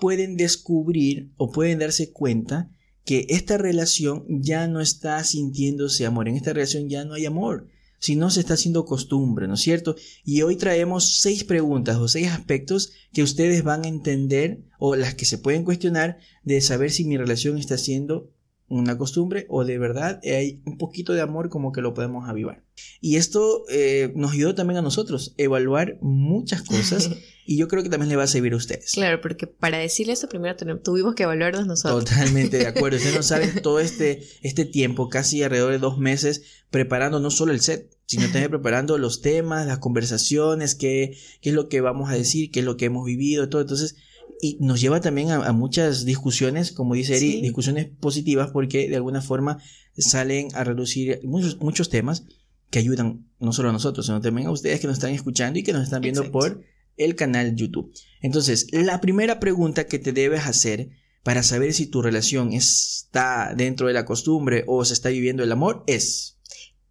pueden 0.00 0.36
descubrir 0.36 1.30
o 1.36 1.52
pueden 1.52 1.78
darse 1.78 2.10
cuenta 2.10 2.68
que 3.04 3.26
esta 3.28 3.56
relación 3.56 4.24
ya 4.28 4.66
no 4.66 4.80
está 4.80 5.22
sintiéndose 5.22 6.04
amor. 6.04 6.26
En 6.26 6.34
esta 6.34 6.52
relación 6.52 6.88
ya 6.88 7.04
no 7.04 7.14
hay 7.14 7.26
amor 7.26 7.68
si 8.00 8.16
no 8.16 8.30
se 8.30 8.40
está 8.40 8.54
haciendo 8.54 8.84
costumbre, 8.84 9.46
¿no 9.46 9.54
es 9.54 9.60
cierto? 9.60 9.94
Y 10.24 10.42
hoy 10.42 10.56
traemos 10.56 11.20
seis 11.20 11.44
preguntas 11.44 11.98
o 11.98 12.08
seis 12.08 12.28
aspectos 12.28 12.92
que 13.12 13.22
ustedes 13.22 13.62
van 13.62 13.84
a 13.84 13.88
entender 13.88 14.64
o 14.78 14.96
las 14.96 15.14
que 15.14 15.26
se 15.26 15.38
pueden 15.38 15.64
cuestionar 15.64 16.18
de 16.42 16.60
saber 16.62 16.90
si 16.90 17.04
mi 17.04 17.16
relación 17.16 17.58
está 17.58 17.78
siendo 17.78 18.32
una 18.70 18.96
costumbre 18.96 19.46
o 19.48 19.64
de 19.64 19.78
verdad 19.78 20.20
hay 20.22 20.62
un 20.64 20.78
poquito 20.78 21.12
de 21.12 21.20
amor 21.20 21.50
como 21.50 21.72
que 21.72 21.80
lo 21.80 21.92
podemos 21.92 22.28
avivar. 22.28 22.62
Y 23.00 23.16
esto 23.16 23.64
eh, 23.68 24.12
nos 24.14 24.32
ayudó 24.32 24.54
también 24.54 24.78
a 24.78 24.82
nosotros 24.82 25.34
evaluar 25.36 25.98
muchas 26.00 26.62
cosas 26.62 27.10
y 27.46 27.58
yo 27.58 27.66
creo 27.66 27.82
que 27.82 27.88
también 27.88 28.08
le 28.08 28.16
va 28.16 28.22
a 28.22 28.28
servir 28.28 28.52
a 28.52 28.56
ustedes. 28.56 28.92
Claro, 28.92 29.20
porque 29.20 29.48
para 29.48 29.78
decirle 29.78 30.12
esto 30.12 30.28
primero 30.28 30.56
tuvimos 30.82 31.16
que 31.16 31.24
evaluarnos 31.24 31.66
nosotros. 31.66 32.04
Totalmente 32.04 32.58
de 32.58 32.68
acuerdo. 32.68 32.96
Ustedes 32.98 33.16
no 33.16 33.24
saben 33.24 33.50
todo 33.62 33.80
este, 33.80 34.22
este 34.42 34.64
tiempo, 34.64 35.08
casi 35.08 35.42
alrededor 35.42 35.72
de 35.72 35.78
dos 35.78 35.98
meses, 35.98 36.42
preparando 36.70 37.18
no 37.18 37.32
solo 37.32 37.52
el 37.52 37.60
set, 37.60 37.90
sino 38.06 38.22
también 38.26 38.50
preparando 38.50 38.98
los 38.98 39.20
temas, 39.20 39.66
las 39.66 39.78
conversaciones, 39.78 40.76
qué, 40.76 41.18
qué 41.40 41.48
es 41.48 41.54
lo 41.56 41.68
que 41.68 41.80
vamos 41.80 42.08
a 42.08 42.14
decir, 42.14 42.52
qué 42.52 42.60
es 42.60 42.64
lo 42.64 42.76
que 42.76 42.84
hemos 42.84 43.04
vivido, 43.04 43.48
todo. 43.48 43.62
Entonces, 43.62 43.96
y 44.40 44.56
nos 44.60 44.80
lleva 44.80 45.00
también 45.00 45.30
a, 45.30 45.52
muchas 45.52 46.04
discusiones, 46.04 46.72
como 46.72 46.94
dice 46.94 47.16
Eri, 47.16 47.40
discusiones 47.40 47.86
positivas 47.86 48.50
porque 48.52 48.88
de 48.88 48.96
alguna 48.96 49.20
forma 49.22 49.58
salen 49.96 50.48
a 50.54 50.64
reducir 50.64 51.20
muchos, 51.24 51.58
muchos 51.60 51.88
temas 51.90 52.24
que 52.70 52.78
ayudan 52.78 53.28
no 53.38 53.52
solo 53.52 53.70
a 53.70 53.72
nosotros, 53.72 54.06
sino 54.06 54.20
también 54.20 54.46
a 54.46 54.52
ustedes 54.52 54.80
que 54.80 54.86
nos 54.86 54.98
están 54.98 55.12
escuchando 55.12 55.58
y 55.58 55.62
que 55.62 55.72
nos 55.72 55.82
están 55.82 56.02
viendo 56.02 56.30
por 56.30 56.62
el 56.96 57.14
canal 57.16 57.54
YouTube. 57.56 57.92
Entonces, 58.20 58.66
la 58.72 59.00
primera 59.00 59.40
pregunta 59.40 59.86
que 59.86 59.98
te 59.98 60.12
debes 60.12 60.46
hacer 60.46 60.90
para 61.22 61.42
saber 61.42 61.72
si 61.74 61.86
tu 61.86 62.02
relación 62.02 62.52
está 62.52 63.54
dentro 63.54 63.86
de 63.88 63.92
la 63.92 64.04
costumbre 64.04 64.64
o 64.66 64.84
se 64.84 64.94
está 64.94 65.08
viviendo 65.10 65.42
el 65.42 65.52
amor 65.52 65.84
es... 65.86 66.38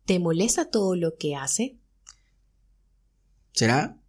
¿Te 0.05 0.19
molesta 0.19 0.69
todo 0.69 0.95
lo 0.95 1.15
que 1.17 1.35
hace? 1.35 1.79
¿Será? 3.53 4.01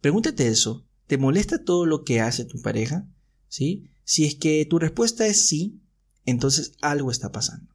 Pregúntate 0.00 0.46
eso. 0.46 0.86
¿Te 1.10 1.18
molesta 1.18 1.64
todo 1.64 1.86
lo 1.86 2.04
que 2.04 2.20
hace 2.20 2.44
tu 2.44 2.62
pareja? 2.62 3.04
¿Sí? 3.48 3.90
Si 4.04 4.26
es 4.26 4.36
que 4.36 4.64
tu 4.64 4.78
respuesta 4.78 5.26
es 5.26 5.44
sí, 5.44 5.82
entonces 6.24 6.74
algo 6.82 7.10
está 7.10 7.32
pasando. 7.32 7.74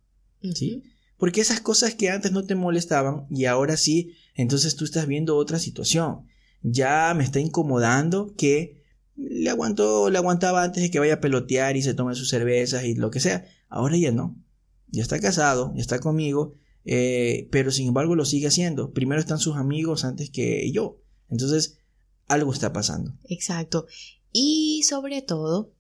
¿Sí? 0.53 0.83
Porque 1.17 1.41
esas 1.41 1.59
cosas 1.59 1.95
que 1.95 2.09
antes 2.09 2.31
no 2.31 2.45
te 2.45 2.55
molestaban 2.55 3.27
y 3.29 3.43
ahora 3.43 3.75
sí, 3.75 4.13
entonces 4.35 4.77
tú 4.77 4.85
estás 4.85 5.05
viendo 5.05 5.35
otra 5.35 5.59
situación. 5.59 6.27
Ya 6.61 7.13
me 7.13 7.25
está 7.25 7.41
incomodando 7.41 8.33
que 8.37 8.81
le 9.17 9.49
aguantó, 9.49 10.09
le 10.09 10.17
aguantaba 10.17 10.63
antes 10.63 10.81
de 10.81 10.89
que 10.89 10.99
vaya 10.99 11.15
a 11.15 11.19
pelotear 11.19 11.75
y 11.75 11.81
se 11.81 11.93
tome 11.93 12.15
sus 12.15 12.29
cervezas 12.29 12.85
y 12.85 12.95
lo 12.95 13.11
que 13.11 13.19
sea. 13.19 13.43
Ahora 13.67 13.97
ya 13.97 14.13
no. 14.13 14.41
Ya 14.87 15.03
está 15.03 15.19
casado, 15.19 15.73
ya 15.75 15.81
está 15.81 15.99
conmigo, 15.99 16.55
eh, 16.85 17.49
pero 17.51 17.69
sin 17.71 17.89
embargo 17.89 18.15
lo 18.15 18.23
sigue 18.23 18.47
haciendo. 18.47 18.93
Primero 18.93 19.19
están 19.19 19.39
sus 19.39 19.57
amigos 19.57 20.05
antes 20.05 20.29
que 20.29 20.71
yo. 20.71 21.01
Entonces, 21.27 21.79
algo 22.27 22.53
está 22.53 22.73
pasando. 22.73 23.13
Exacto. 23.25 23.85
Y 24.31 24.83
sobre 24.83 25.21
todo, 25.21 25.73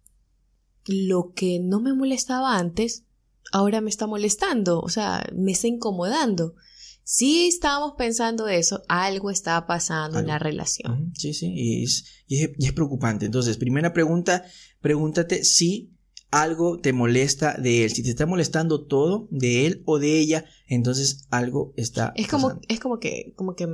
lo 0.85 1.33
que 1.33 1.59
no 1.59 1.79
me 1.79 1.93
molestaba 1.93 2.57
antes, 2.57 3.03
ahora 3.51 3.81
me 3.81 3.89
está 3.89 4.07
molestando, 4.07 4.79
o 4.79 4.89
sea, 4.89 5.27
me 5.35 5.51
está 5.51 5.67
incomodando. 5.67 6.55
Si 7.03 7.47
estábamos 7.47 7.93
pensando 7.97 8.47
eso, 8.47 8.81
algo 8.87 9.29
está 9.29 9.67
pasando 9.67 10.19
en 10.19 10.27
la 10.27 10.39
relación. 10.39 11.13
Sí, 11.15 11.33
sí, 11.35 11.51
y 11.53 11.83
es, 11.83 12.05
y 12.27 12.43
es, 12.43 12.73
preocupante. 12.73 13.27
Entonces, 13.27 13.57
primera 13.57 13.93
pregunta, 13.93 14.43
pregúntate 14.81 15.43
si 15.43 15.94
algo 16.31 16.79
te 16.79 16.93
molesta 16.93 17.53
de 17.53 17.85
él. 17.85 17.91
Si 17.91 18.03
te 18.03 18.09
está 18.09 18.25
molestando 18.25 18.85
todo 18.85 19.27
de 19.31 19.65
él 19.65 19.83
o 19.85 19.99
de 19.99 20.19
ella, 20.19 20.45
entonces 20.67 21.27
algo 21.29 21.73
está 21.77 22.11
es 22.15 22.27
como 22.27 22.59
es 22.67 22.79
como 22.79 22.99
que 22.99 23.33
como 23.35 23.55
que 23.55 23.67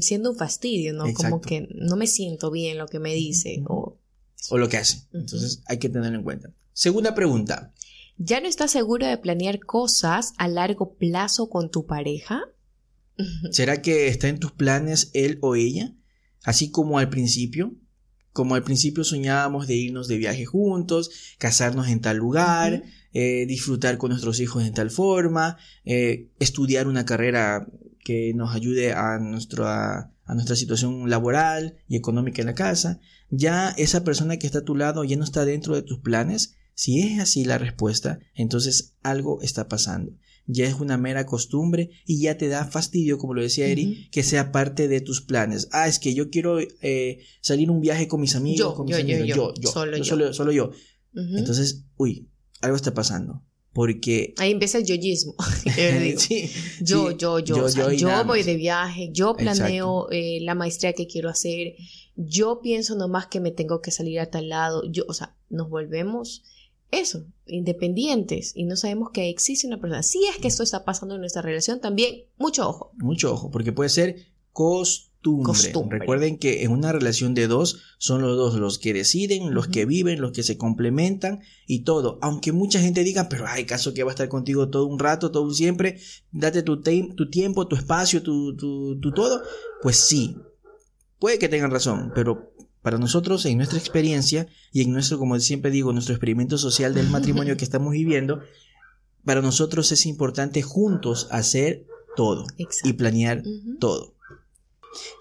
siendo 0.00 0.30
un 0.30 0.36
fastidio, 0.36 0.92
¿no? 0.92 1.04
Como 1.14 1.40
que 1.40 1.68
no 1.74 1.96
me 1.96 2.06
siento 2.06 2.50
bien 2.50 2.78
lo 2.78 2.86
que 2.86 2.98
me 2.98 3.14
dice 3.14 3.62
o 3.66 3.98
o 4.50 4.58
lo 4.58 4.68
que 4.68 4.76
hace. 4.76 5.06
Entonces 5.12 5.62
hay 5.66 5.78
que 5.78 5.88
tenerlo 5.88 6.18
en 6.18 6.24
cuenta. 6.24 6.52
Segunda 6.72 7.14
pregunta. 7.14 7.72
¿Ya 8.18 8.40
no 8.40 8.48
estás 8.48 8.70
seguro 8.70 9.06
de 9.06 9.18
planear 9.18 9.60
cosas 9.60 10.32
a 10.36 10.48
largo 10.48 10.94
plazo 10.94 11.48
con 11.48 11.70
tu 11.70 11.86
pareja? 11.86 12.42
¿Será 13.50 13.82
que 13.82 14.08
está 14.08 14.28
en 14.28 14.38
tus 14.38 14.52
planes 14.52 15.10
él 15.14 15.38
o 15.42 15.54
ella? 15.54 15.94
Así 16.44 16.70
como 16.70 16.98
al 16.98 17.08
principio, 17.08 17.74
como 18.32 18.54
al 18.54 18.64
principio 18.64 19.04
soñábamos 19.04 19.66
de 19.66 19.74
irnos 19.74 20.08
de 20.08 20.16
viaje 20.16 20.44
juntos, 20.44 21.10
casarnos 21.38 21.88
en 21.88 22.00
tal 22.00 22.16
lugar, 22.16 22.82
eh, 23.12 23.46
disfrutar 23.46 23.98
con 23.98 24.10
nuestros 24.10 24.40
hijos 24.40 24.64
en 24.64 24.74
tal 24.74 24.90
forma, 24.90 25.58
eh, 25.84 26.30
estudiar 26.38 26.86
una 26.86 27.04
carrera 27.04 27.66
que 28.04 28.32
nos 28.34 28.54
ayude 28.54 28.92
a, 28.92 29.14
a 29.14 29.18
nuestra 30.34 30.56
situación 30.56 31.08
laboral 31.08 31.76
y 31.88 31.96
económica 31.96 32.42
en 32.42 32.46
la 32.46 32.54
casa, 32.54 33.00
ya 33.30 33.70
esa 33.76 34.02
persona 34.04 34.38
que 34.38 34.46
está 34.46 34.60
a 34.60 34.64
tu 34.64 34.76
lado 34.76 35.04
ya 35.04 35.16
no 35.16 35.24
está 35.24 35.44
dentro 35.44 35.74
de 35.74 35.82
tus 35.82 35.98
planes. 36.00 36.56
Si 36.74 37.00
es 37.00 37.20
así 37.20 37.44
la 37.44 37.58
respuesta, 37.58 38.18
entonces 38.34 38.96
algo 39.02 39.42
está 39.42 39.68
pasando 39.68 40.12
ya 40.46 40.66
es 40.66 40.74
una 40.74 40.96
mera 40.98 41.26
costumbre 41.26 41.90
y 42.06 42.20
ya 42.20 42.36
te 42.36 42.48
da 42.48 42.64
fastidio, 42.64 43.18
como 43.18 43.34
lo 43.34 43.42
decía 43.42 43.66
Eri, 43.66 44.08
que 44.10 44.22
sea 44.22 44.52
parte 44.52 44.88
de 44.88 45.00
tus 45.00 45.20
planes. 45.20 45.68
Ah, 45.72 45.88
es 45.88 45.98
que 45.98 46.14
yo 46.14 46.30
quiero 46.30 46.58
eh, 46.60 47.18
salir 47.40 47.70
un 47.70 47.80
viaje 47.80 48.08
con 48.08 48.20
mis 48.20 48.34
amigos, 48.34 48.58
yo, 48.58 48.74
con 48.74 48.86
mis 48.86 48.96
yo, 48.96 49.02
amigos. 49.02 49.26
Yo, 49.28 49.54
yo, 49.60 49.70
solo 49.70 49.96
yo. 49.96 50.32
Solo, 50.32 50.52
yo. 50.52 50.70
Entonces, 51.14 51.84
uy, 51.96 52.28
algo 52.60 52.76
está 52.76 52.94
pasando. 52.94 53.44
Porque... 53.72 54.34
Ahí 54.36 54.50
empieza 54.50 54.78
el 54.78 54.84
yoyismo. 54.84 55.34
yo, 56.80 57.10
yo, 57.12 57.38
yo, 57.38 57.68
yo, 57.68 58.24
voy 58.24 58.42
de 58.42 58.56
viaje, 58.56 59.10
yo 59.12 59.34
planeo 59.34 60.10
eh, 60.10 60.40
la 60.42 60.54
maestría 60.54 60.92
que 60.92 61.06
quiero 61.06 61.30
hacer, 61.30 61.74
yo 62.14 62.60
pienso 62.62 62.96
nomás 62.96 63.28
que 63.28 63.40
me 63.40 63.50
tengo 63.50 63.80
que 63.80 63.90
salir 63.90 64.20
a 64.20 64.30
tal 64.30 64.50
lado, 64.50 64.82
yo, 64.90 65.04
o 65.08 65.14
sea, 65.14 65.36
nos 65.48 65.70
volvemos 65.70 66.42
eso, 66.92 67.24
independientes 67.46 68.52
y 68.54 68.64
no 68.64 68.76
sabemos 68.76 69.10
que 69.10 69.28
existe 69.28 69.66
una 69.66 69.80
persona. 69.80 70.02
Si 70.02 70.24
es 70.26 70.36
que 70.36 70.48
esto 70.48 70.62
está 70.62 70.84
pasando 70.84 71.14
en 71.14 71.20
nuestra 71.22 71.42
relación, 71.42 71.80
también 71.80 72.26
mucho 72.38 72.68
ojo. 72.68 72.92
Mucho 72.98 73.32
ojo, 73.32 73.50
porque 73.50 73.72
puede 73.72 73.88
ser 73.88 74.16
costumbre. 74.52 75.98
Recuerden 75.98 76.38
que 76.38 76.64
en 76.64 76.72
una 76.72 76.92
relación 76.92 77.32
de 77.32 77.46
dos 77.46 77.80
son 77.98 78.22
los 78.22 78.36
dos 78.36 78.54
los 78.56 78.78
que 78.78 78.92
deciden, 78.92 79.54
los 79.54 79.68
que 79.68 79.86
viven, 79.86 80.20
los 80.20 80.32
que 80.32 80.42
se 80.42 80.58
complementan 80.58 81.40
y 81.66 81.84
todo. 81.84 82.18
Aunque 82.20 82.52
mucha 82.52 82.80
gente 82.80 83.04
diga, 83.04 83.28
pero 83.28 83.46
hay 83.46 83.64
caso 83.64 83.94
que 83.94 84.02
va 84.02 84.10
a 84.10 84.14
estar 84.14 84.28
contigo 84.28 84.68
todo 84.68 84.86
un 84.86 84.98
rato, 84.98 85.30
todo 85.30 85.44
un 85.44 85.54
siempre, 85.54 85.98
date 86.30 86.62
tu, 86.62 86.82
tu 86.82 87.30
tiempo, 87.30 87.68
tu 87.68 87.76
espacio, 87.76 88.22
tu, 88.22 88.54
tu, 88.56 89.00
tu 89.00 89.12
todo. 89.12 89.42
Pues 89.80 89.96
sí, 89.96 90.36
puede 91.18 91.38
que 91.38 91.48
tengan 91.48 91.70
razón, 91.70 92.12
pero 92.14 92.51
para 92.82 92.98
nosotros, 92.98 93.46
en 93.46 93.56
nuestra 93.56 93.78
experiencia 93.78 94.48
y 94.72 94.82
en 94.82 94.92
nuestro, 94.92 95.18
como 95.18 95.38
siempre 95.40 95.70
digo, 95.70 95.92
nuestro 95.92 96.14
experimento 96.14 96.58
social 96.58 96.94
del 96.94 97.08
matrimonio 97.08 97.56
que 97.56 97.64
estamos 97.64 97.92
viviendo, 97.92 98.40
para 99.24 99.40
nosotros 99.40 99.92
es 99.92 100.04
importante 100.06 100.62
juntos 100.62 101.28
hacer 101.30 101.86
todo 102.16 102.46
y 102.84 102.92
planear 102.94 103.42
todo. 103.78 104.14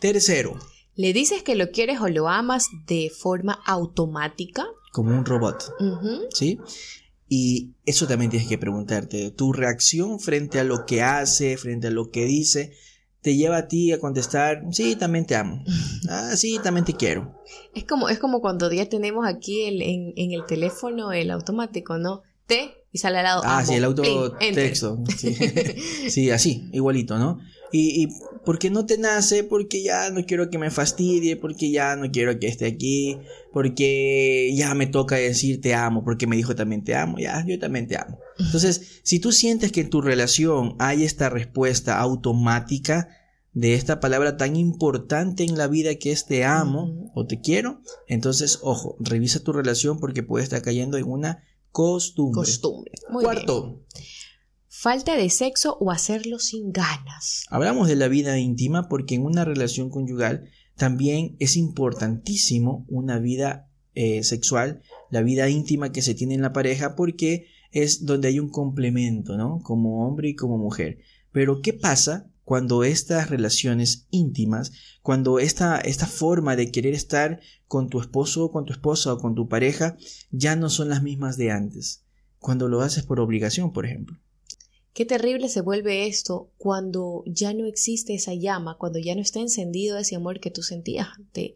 Tercero. 0.02 0.58
¿Le 0.96 1.14
dices 1.14 1.44
que 1.44 1.56
lo 1.56 1.72
quieres 1.72 2.02
o 2.02 2.08
lo 2.08 2.28
amas 2.28 2.68
de 2.88 3.12
forma 3.16 3.54
automática? 3.66 4.68
Como 4.92 5.12
un 5.12 5.24
robot. 5.24 5.74
¿Sí? 6.34 6.60
Y 7.30 7.76
eso 7.86 8.08
también 8.08 8.30
tienes 8.30 8.50
que 8.50 8.58
preguntarte. 8.58 9.32
Tu 9.32 9.54
reacción 9.54 10.20
frente 10.20 10.60
a 10.60 10.66
lo 10.66 10.86
que 10.86 11.02
hace, 11.02 11.56
frente 11.58 11.88
a 11.88 11.92
lo 11.92 12.10
que 12.12 12.26
dice, 12.26 12.74
te 13.22 13.36
lleva 13.36 13.58
a 13.58 13.68
ti 13.68 13.92
a 13.92 14.00
contestar, 14.00 14.64
sí, 14.72 14.96
también 14.96 15.26
te 15.26 15.36
amo. 15.36 15.64
Ah, 16.10 16.36
sí, 16.36 16.60
también 16.64 16.86
te 16.86 16.94
quiero. 16.94 17.40
Es 17.76 17.86
como, 17.86 18.10
es 18.10 18.20
como 18.20 18.42
cuando 18.42 18.72
ya 18.72 18.88
tenemos 18.88 19.28
aquí 19.28 19.64
en, 19.64 20.14
en 20.16 20.32
el 20.32 20.46
teléfono 20.46 21.12
el 21.12 21.32
automático, 21.32 21.98
¿no? 21.98 22.24
Te 22.48 22.82
y 22.92 22.98
sale 22.98 23.20
al 23.20 23.24
lado. 23.24 23.42
Ah, 23.46 23.64
sí, 23.66 23.76
el 23.76 23.86
autotexto. 23.86 25.00
Sí. 25.18 25.34
sí, 26.10 26.32
así, 26.32 26.70
igualito, 26.74 27.18
¿no? 27.18 27.40
Y, 27.72 28.04
y 28.04 28.08
porque 28.46 28.70
no 28.70 28.86
te 28.86 28.98
nace, 28.98 29.44
porque 29.44 29.84
ya 29.84 30.10
no 30.10 30.26
quiero 30.26 30.50
que 30.50 30.58
me 30.58 30.72
fastidie, 30.72 31.36
porque 31.36 31.72
ya 31.72 31.96
no 31.96 32.12
quiero 32.12 32.38
que 32.40 32.48
esté 32.48 32.66
aquí, 32.66 33.18
porque 33.54 34.52
ya 34.56 34.74
me 34.74 34.88
toca 34.88 35.16
decir 35.16 35.62
te 35.62 35.74
amo, 35.74 36.04
porque 36.04 36.28
me 36.28 36.36
dijo 36.36 36.56
también 36.56 36.84
te 36.84 36.96
amo, 36.96 37.18
ya, 37.20 37.46
yo 37.46 37.60
también 37.60 37.88
te 37.88 37.98
amo. 37.98 38.20
Entonces, 38.40 39.02
si 39.04 39.20
tú 39.20 39.32
sientes 39.32 39.72
que 39.72 39.82
en 39.82 39.90
tu 39.90 40.02
relación 40.02 40.76
hay 40.80 41.04
esta 41.04 41.30
respuesta 41.30 42.00
automática 42.00 43.10
de 43.54 43.74
esta 43.74 44.00
palabra 44.00 44.38
tan 44.38 44.56
importante 44.56 45.44
en 45.44 45.58
la 45.58 45.68
vida 45.68 45.96
que 45.96 46.12
es 46.12 46.26
te 46.26 46.46
amo 46.46 47.12
o 47.14 47.26
te 47.28 47.42
quiero, 47.42 47.82
entonces, 48.08 48.60
ojo, 48.62 48.96
revisa 49.00 49.44
tu 49.44 49.54
relación 49.54 50.00
porque 50.00 50.24
puede 50.24 50.44
estar 50.44 50.62
cayendo 50.62 50.98
en 50.98 51.06
una 51.08 51.44
costumbre. 51.72 52.42
Costumbre. 52.42 52.92
Cuarto. 53.12 53.84
Falta 54.74 55.18
de 55.18 55.30
sexo 55.30 55.78
o 55.82 55.92
hacerlo 55.92 56.40
sin 56.40 56.72
ganas. 56.72 57.44
Hablamos 57.50 57.90
de 57.90 57.98
la 57.98 58.08
vida 58.08 58.40
íntima 58.40 58.88
porque 58.88 59.16
en 59.16 59.26
una 59.26 59.44
relación 59.44 59.90
conyugal 59.90 60.50
también 60.78 61.36
es 61.40 61.58
importantísimo 61.58 62.86
una 62.88 63.20
vida 63.20 63.70
eh, 63.96 64.24
sexual, 64.24 64.82
la 65.10 65.24
vida 65.24 65.50
íntima 65.50 65.92
que 65.92 66.02
se 66.02 66.16
tiene 66.16 66.36
en 66.36 66.42
la 66.42 66.54
pareja 66.54 66.96
porque 66.96 67.48
es 67.72 68.06
donde 68.06 68.30
hay 68.30 68.40
un 68.40 68.48
complemento, 68.48 69.36
¿no? 69.36 69.60
Como 69.62 70.08
hombre 70.08 70.30
y 70.30 70.36
como 70.36 70.58
mujer. 70.58 71.00
Pero 71.34 71.62
¿qué 71.62 71.74
pasa 71.74 72.32
cuando 72.46 72.86
estas 72.86 73.30
relaciones 73.30 74.08
íntimas, 74.10 74.72
cuando 75.02 75.40
esta, 75.40 75.80
esta 75.82 76.08
forma 76.08 76.56
de 76.56 76.72
querer 76.72 76.94
estar 76.94 77.42
con 77.68 77.90
tu 77.90 78.00
esposo 78.00 78.46
o 78.46 78.52
con 78.54 78.64
tu 78.64 78.72
esposa 78.72 79.14
o 79.14 79.18
con 79.18 79.36
tu 79.36 79.50
pareja 79.50 79.98
ya 80.32 80.56
no 80.56 80.70
son 80.70 80.88
las 80.88 81.04
mismas 81.04 81.36
de 81.36 81.52
antes, 81.52 82.06
cuando 82.40 82.70
lo 82.70 82.80
haces 82.80 83.04
por 83.04 83.20
obligación, 83.20 83.74
por 83.74 83.86
ejemplo. 83.86 84.18
Qué 84.94 85.06
terrible 85.06 85.48
se 85.50 85.62
vuelve 85.62 86.08
esto 86.08 86.50
cuando 86.58 87.24
ya 87.26 87.54
no 87.54 87.66
existe 87.66 88.14
esa 88.14 88.34
llama, 88.34 88.78
cuando 88.78 89.00
ya 89.00 89.16
no 89.16 89.22
está 89.22 89.40
encendido 89.40 89.98
ese 89.98 90.16
amor 90.16 90.40
que 90.40 90.52
tú 90.52 90.64
sentías 90.64 91.08
ante, 91.16 91.56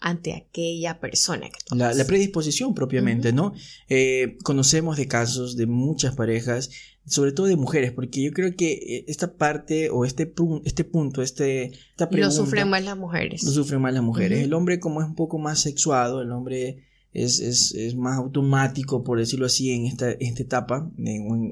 ante 0.00 0.34
aquella 0.34 0.98
persona. 0.98 1.48
Que 1.48 1.76
la, 1.76 1.94
la, 1.94 2.04
predisposición 2.04 2.74
propiamente, 2.74 3.32
¿no? 3.32 3.54
Eh, 3.88 4.36
conocemos 4.42 4.96
de 4.96 5.06
casos 5.06 5.56
de 5.56 5.66
muchas 5.66 6.16
parejas 6.16 6.70
sobre 7.06 7.32
todo 7.32 7.46
de 7.46 7.56
mujeres, 7.56 7.92
porque 7.92 8.22
yo 8.22 8.32
creo 8.32 8.54
que 8.54 8.72
eh, 8.72 9.04
esta 9.08 9.34
parte 9.34 9.90
o 9.90 10.04
este, 10.04 10.32
este 10.64 10.84
punto, 10.84 11.22
este, 11.22 11.64
esta 11.90 12.08
pregunta... 12.08 12.36
Lo 12.36 12.44
sufren 12.44 12.68
más 12.68 12.84
las 12.84 12.96
mujeres. 12.96 13.42
Lo 13.42 13.50
sufren 13.50 13.80
más 13.80 13.92
las 13.92 14.02
mujeres. 14.02 14.42
El 14.42 14.54
hombre 14.54 14.78
como 14.78 15.02
es 15.02 15.08
un 15.08 15.14
poco 15.14 15.38
más 15.38 15.60
sexuado, 15.60 16.22
el 16.22 16.30
hombre 16.30 16.84
es, 17.12 17.40
es, 17.40 17.74
es 17.74 17.94
más 17.94 18.18
automático, 18.18 19.04
por 19.04 19.18
decirlo 19.18 19.46
así, 19.46 19.70
en 19.70 19.86
esta, 19.86 20.10
esta 20.10 20.42
etapa 20.42 20.90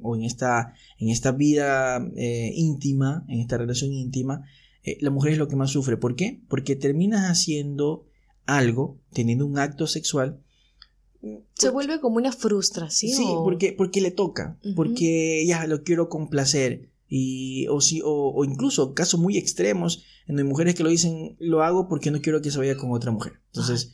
o, 0.03 0.17
en, 0.17 0.25
esta, 0.25 0.75
en 0.99 1.09
esta 1.11 1.33
vida 1.33 2.05
eh, 2.17 2.53
íntima, 2.55 3.25
en 3.29 3.41
esta 3.41 3.59
relación 3.59 3.93
íntima, 3.93 4.45
eh, 4.83 4.97
la 5.01 5.11
mujer 5.11 5.33
es 5.33 5.39
lo 5.39 5.49
que 5.49 5.57
más 5.57 5.71
sufre. 5.71 5.97
¿Por 5.97 6.17
qué? 6.17 6.41
Porque 6.49 6.77
terminas 6.77 7.31
haciendo 7.31 8.07
algo, 8.47 8.99
teniendo 9.13 9.47
un 9.47 9.59
acto 9.59 9.87
sexual, 9.87 10.41
se 11.55 11.69
vuelve 11.69 12.01
como 12.01 12.17
una 12.17 12.33
frustración. 12.33 13.13
Sí, 13.13 13.27
porque, 13.45 13.75
porque 13.77 14.01
le 14.01 14.11
toca, 14.11 14.59
porque 14.75 15.45
ya 15.47 15.67
lo 15.67 15.83
quiero 15.83 16.09
complacer. 16.09 16.89
Y, 17.09 17.67
o, 17.69 17.81
si, 17.81 18.01
o, 18.05 18.45
incluso 18.45 18.95
casos 18.95 19.21
muy 19.21 19.37
extremos 19.37 20.05
en 20.27 20.37
donde 20.37 20.45
mujeres 20.45 20.77
que 20.77 20.85
lo 20.85 20.89
dicen, 20.89 21.37
lo 21.41 21.63
hago 21.63 21.89
porque 21.89 22.11
no 22.11 22.23
quiero 22.23 22.41
que 22.41 22.51
se 22.51 22.59
vaya 22.59 22.77
con 22.77 22.93
otra 22.93 23.11
mujer. 23.11 23.35
Entonces, 23.49 23.93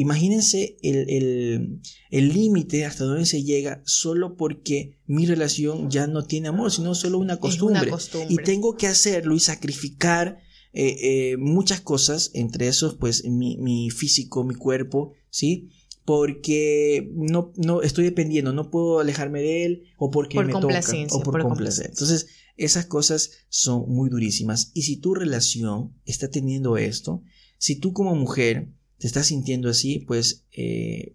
imagínense 0.00 0.76
el 0.82 2.28
límite 2.32 2.84
hasta 2.84 3.04
donde 3.04 3.26
se 3.26 3.42
llega 3.42 3.82
solo 3.84 4.36
porque 4.36 4.98
mi 5.06 5.26
relación 5.26 5.90
ya 5.90 6.06
no 6.06 6.24
tiene 6.24 6.48
amor, 6.48 6.70
sino 6.70 6.94
solo 6.94 7.18
una 7.18 7.38
costumbre. 7.38 7.90
Y 8.28 8.36
tengo 8.36 8.76
que 8.76 8.86
hacerlo 8.86 9.34
y 9.34 9.40
sacrificar 9.40 10.38
eh, 10.72 10.96
eh, 11.32 11.36
muchas 11.38 11.80
cosas, 11.80 12.30
entre 12.34 12.68
esos, 12.68 12.94
pues, 12.94 13.24
mi, 13.24 13.56
mi 13.58 13.90
físico, 13.90 14.44
mi 14.44 14.54
cuerpo, 14.54 15.12
¿sí? 15.30 15.70
porque 16.08 17.10
no, 17.12 17.52
no 17.56 17.82
estoy 17.82 18.04
dependiendo, 18.04 18.54
no 18.54 18.70
puedo 18.70 18.98
alejarme 18.98 19.42
de 19.42 19.66
él 19.66 19.82
o 19.98 20.10
porque 20.10 20.42
me 20.42 20.52
toca 20.52 20.80
o 21.10 21.22
por, 21.22 21.42
complacer. 21.42 21.90
Entonces, 21.90 22.28
esas 22.56 22.86
cosas 22.86 23.32
son 23.50 23.84
muy 23.88 24.08
durísimas. 24.08 24.70
Y 24.72 24.84
si 24.84 24.96
tu 24.96 25.14
relación 25.14 25.94
está 26.06 26.30
teniendo 26.30 26.78
esto, 26.78 27.22
si 27.58 27.76
tú 27.76 27.92
como 27.92 28.14
mujer 28.14 28.72
te 28.98 29.06
estás 29.06 29.26
sintiendo 29.26 29.70
así, 29.70 30.00
pues 30.00 30.44
eh, 30.52 31.14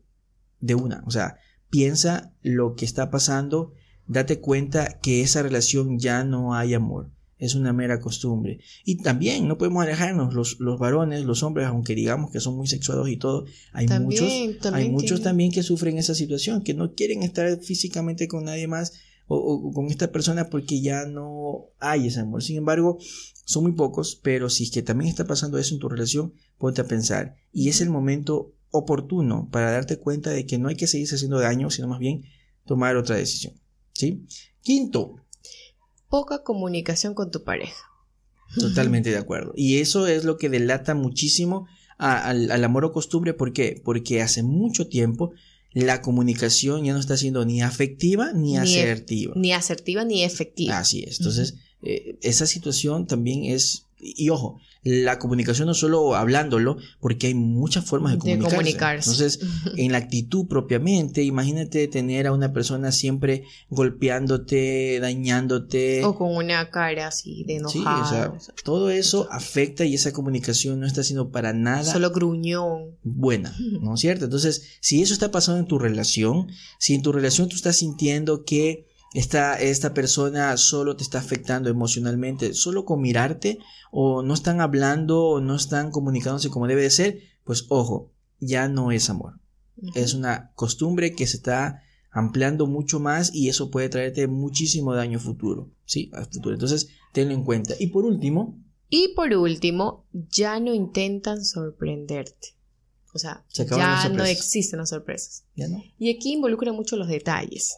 de 0.60 0.76
una, 0.76 1.04
o 1.06 1.12
sea, 1.12 1.38
piensa 1.70 2.34
lo 2.42 2.76
que 2.76 2.86
está 2.86 3.12
pasando, 3.12 3.74
date 4.08 4.40
cuenta 4.40 5.00
que 5.02 5.22
esa 5.22 5.44
relación 5.44 6.00
ya 6.00 6.24
no 6.24 6.56
hay 6.56 6.74
amor. 6.74 7.12
Es 7.40 7.56
una 7.56 7.74
mera 7.74 8.00
costumbre. 8.00 8.60
Y 8.86 8.98
también 8.98 9.50
no 9.50 9.58
podemos 9.58 9.84
alejarnos, 9.84 10.34
los, 10.34 10.62
los 10.62 10.80
varones, 10.80 11.26
los 11.26 11.44
hombres, 11.44 11.68
aunque 11.68 11.94
digamos 11.94 12.32
que 12.32 12.40
son 12.40 12.56
muy 12.56 12.68
sexuados 12.68 13.10
y 13.10 13.18
todo, 13.18 13.46
hay 13.74 13.88
muchos, 14.00 14.32
hay 14.72 14.90
muchos 14.90 15.22
también 15.22 15.52
que 15.52 15.62
sufren 15.62 15.98
esa 15.98 16.16
situación, 16.16 16.64
que 16.64 16.74
no 16.74 16.94
quieren 16.94 17.22
estar 17.22 17.60
físicamente 17.60 18.30
con 18.30 18.46
nadie 18.46 18.68
más 18.68 18.94
o, 19.28 19.72
con 19.74 19.88
esta 19.88 20.12
persona 20.12 20.50
porque 20.50 20.82
ya 20.82 21.06
no 21.06 21.70
hay 21.80 22.08
ese 22.08 22.20
amor. 22.20 22.44
Sin 22.44 22.58
embargo, 22.58 22.98
son 23.46 23.64
muy 23.64 23.74
pocos, 23.74 24.20
pero 24.22 24.50
si 24.50 24.66
es 24.66 24.72
que 24.72 24.82
también 24.82 25.10
está 25.10 25.26
pasando 25.26 25.58
eso 25.58 25.74
en 25.74 25.80
tu 25.80 25.90
relación, 25.90 26.34
ponte 26.58 26.82
a 26.82 26.88
pensar. 26.88 27.36
Y 27.52 27.70
es 27.70 27.82
el 27.82 27.90
momento 27.90 28.54
oportuno 28.72 29.50
para 29.52 29.72
darte 29.72 29.98
cuenta 29.98 30.32
de 30.32 30.46
que 30.46 30.58
no 30.58 30.70
hay 30.70 30.76
que 30.76 30.88
seguirse 30.88 31.16
haciendo 31.16 31.40
daño, 31.40 31.70
sino 31.70 31.88
más 31.88 32.00
bien 32.00 32.24
tomar 32.66 32.96
otra 32.98 33.16
decisión. 33.16 33.54
¿Sí? 33.94 34.26
Quinto, 34.62 35.18
poca 36.10 36.44
comunicación 36.44 37.14
con 37.14 37.32
tu 37.32 37.44
pareja. 37.44 37.84
Totalmente 38.56 39.10
de 39.10 39.18
acuerdo. 39.18 39.54
Y 39.56 39.80
eso 39.80 40.08
es 40.08 40.26
lo 40.26 40.38
que 40.38 40.50
delata 40.50 40.94
muchísimo 40.96 41.68
al, 41.98 42.64
amor 42.64 42.86
o 42.86 42.92
costumbre. 42.92 43.34
¿Por 43.34 43.54
qué? 43.54 43.82
Porque 43.84 44.22
hace 44.22 44.44
mucho 44.44 44.88
tiempo 44.88 45.32
la 45.74 46.02
comunicación 46.02 46.84
ya 46.84 46.94
no 46.94 47.00
está 47.00 47.18
siendo 47.18 47.46
ni 47.46 47.62
afectiva 47.62 48.32
ni, 48.34 48.58
asertiva. 48.58 49.34
Ni 49.36 49.54
asertiva 49.54 50.06
ni 50.06 50.24
efectiva. 50.24 50.80
Así 50.80 51.04
es. 51.04 51.20
Entonces, 51.20 51.56
eh, 51.82 52.18
esa 52.22 52.46
situación 52.46 53.08
también 53.08 53.44
es 53.46 53.88
y 54.04 54.30
ojo, 54.30 54.60
la 54.84 55.18
comunicación 55.18 55.68
no 55.68 55.74
solo 55.74 56.16
hablándolo, 56.16 56.78
porque 57.00 57.28
hay 57.28 57.34
muchas 57.34 57.86
formas 57.86 58.14
de 58.14 58.38
comunicarse. 58.38 59.10
Entonces, 59.10 59.40
en 59.78 59.94
la 59.94 60.00
actitud 60.00 60.48
propiamente, 60.48 61.24
imagínate 61.24 61.88
tener 61.88 62.28
a 62.28 62.34
una 62.34 62.52
persona 62.52 62.92
siempre 62.92 63.44
golpeándote, 63.70 65.00
dañándote. 65.00 66.04
O 66.04 66.18
con 66.18 66.36
una 66.36 66.70
cara 66.70 67.08
así 67.08 67.46
de 67.46 67.58
enojado. 67.58 68.06
Sí, 68.06 68.16
o 68.36 68.40
sea, 68.40 68.54
todo 68.64 68.90
eso 68.90 69.28
afecta 69.32 69.86
y 69.86 69.96
esa 69.96 70.12
comunicación 70.12 70.80
no 70.80 70.86
está 70.86 71.04
siendo 71.04 71.32
para 71.32 71.54
nada. 71.54 71.84
Solo 71.84 72.12
gruñón. 72.12 72.98
Buena, 73.04 73.56
¿no 73.82 73.96
es 73.96 74.02
cierto? 74.02 74.26
Entonces, 74.26 74.78
si 74.82 75.02
eso 75.02 75.14
está 75.14 75.32
pasando 75.32 75.60
en 75.60 75.68
tu 75.68 75.80
relación, 75.80 76.48
si 76.78 76.94
en 76.94 77.02
tu 77.02 77.12
relación 77.12 77.48
tú 77.48 77.56
estás 77.56 77.78
sintiendo 77.78 78.44
que 78.44 78.88
esta, 79.14 79.60
esta 79.60 79.94
persona 79.94 80.58
solo 80.58 80.96
te 80.96 81.04
está 81.04 81.20
afectando 81.20 81.70
emocionalmente, 81.70 82.54
solo 82.54 82.84
con 82.84 83.02
mirarte, 83.02 83.60
o 83.92 84.24
no 84.24 84.34
están 84.34 84.60
hablando, 84.60 85.24
o 85.24 85.42
no 85.42 85.56
están 85.56 85.92
comunicándose 85.92 86.50
como 86.50 86.68
debe 86.68 86.82
de 86.82 86.90
ser, 86.90 87.20
pues 87.44 87.66
ojo, 87.70 88.12
ya 88.40 88.68
no 88.68 88.92
es 88.92 89.10
amor. 89.10 89.40
Es 89.96 90.14
una 90.14 90.52
costumbre 90.56 91.14
que 91.14 91.28
se 91.28 91.38
está 91.38 91.82
ampliando 92.12 92.68
mucho 92.68 93.00
más 93.00 93.34
y 93.34 93.50
eso 93.50 93.70
puede 93.70 93.90
traerte 93.90 94.28
muchísimo 94.28 94.94
daño 94.94 95.20
futuro, 95.20 95.72
¿sí? 95.86 96.12
Futuro. 96.32 96.56
Entonces, 96.56 96.90
tenlo 97.12 97.34
en 97.34 97.44
cuenta. 97.44 97.76
Y 97.80 97.88
por 97.88 98.06
último. 98.06 98.60
Y 98.90 99.14
por 99.16 99.34
último, 99.34 100.06
ya 100.12 100.60
no 100.60 100.74
intentan 100.74 101.44
sorprenderte. 101.44 102.56
O 103.16 103.20
sea, 103.20 103.46
ya 103.52 104.10
no 104.10 104.24
existen 104.24 104.80
las 104.80 104.90
sorpresas. 104.90 105.46
¿Ya 105.56 105.68
no? 105.68 105.84
Y 106.00 106.16
aquí 106.16 106.34
involucra 106.34 106.72
mucho 106.72 106.96
los 106.96 107.08
detalles 107.08 107.78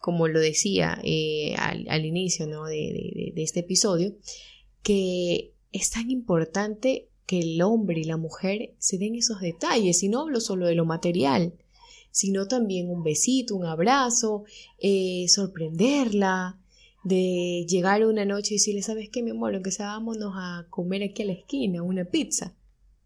como 0.00 0.28
lo 0.28 0.40
decía 0.40 0.98
eh, 1.04 1.54
al, 1.56 2.04
inicio 2.04 2.46
de, 2.46 3.32
este 3.36 3.60
episodio, 3.60 4.16
que 4.82 5.52
es 5.72 5.90
tan 5.90 6.10
importante 6.10 7.10
que 7.26 7.40
el 7.40 7.62
hombre 7.62 8.00
y 8.00 8.04
la 8.04 8.16
mujer 8.16 8.74
se 8.78 8.98
den 8.98 9.14
esos 9.14 9.40
detalles. 9.40 10.02
Y 10.02 10.08
no 10.08 10.22
hablo 10.22 10.40
solo 10.40 10.66
de 10.66 10.74
lo 10.74 10.86
material, 10.86 11.52
sino 12.10 12.48
también 12.48 12.88
un 12.88 13.04
besito, 13.04 13.54
un 13.54 13.66
abrazo, 13.66 14.44
eh, 14.78 15.26
sorprenderla, 15.28 16.58
de 17.04 17.64
llegar 17.68 18.04
una 18.04 18.24
noche 18.24 18.54
y 18.54 18.56
decirle, 18.56 18.82
¿sabes 18.82 19.10
qué, 19.10 19.22
mi 19.22 19.30
amor? 19.30 19.54
Aunque 19.54 19.70
sea, 19.70 19.86
vámonos 19.86 20.32
a 20.34 20.66
comer 20.70 21.02
aquí 21.02 21.22
a 21.22 21.26
la 21.26 21.32
esquina, 21.32 21.82
una 21.82 22.04
pizza. 22.04 22.56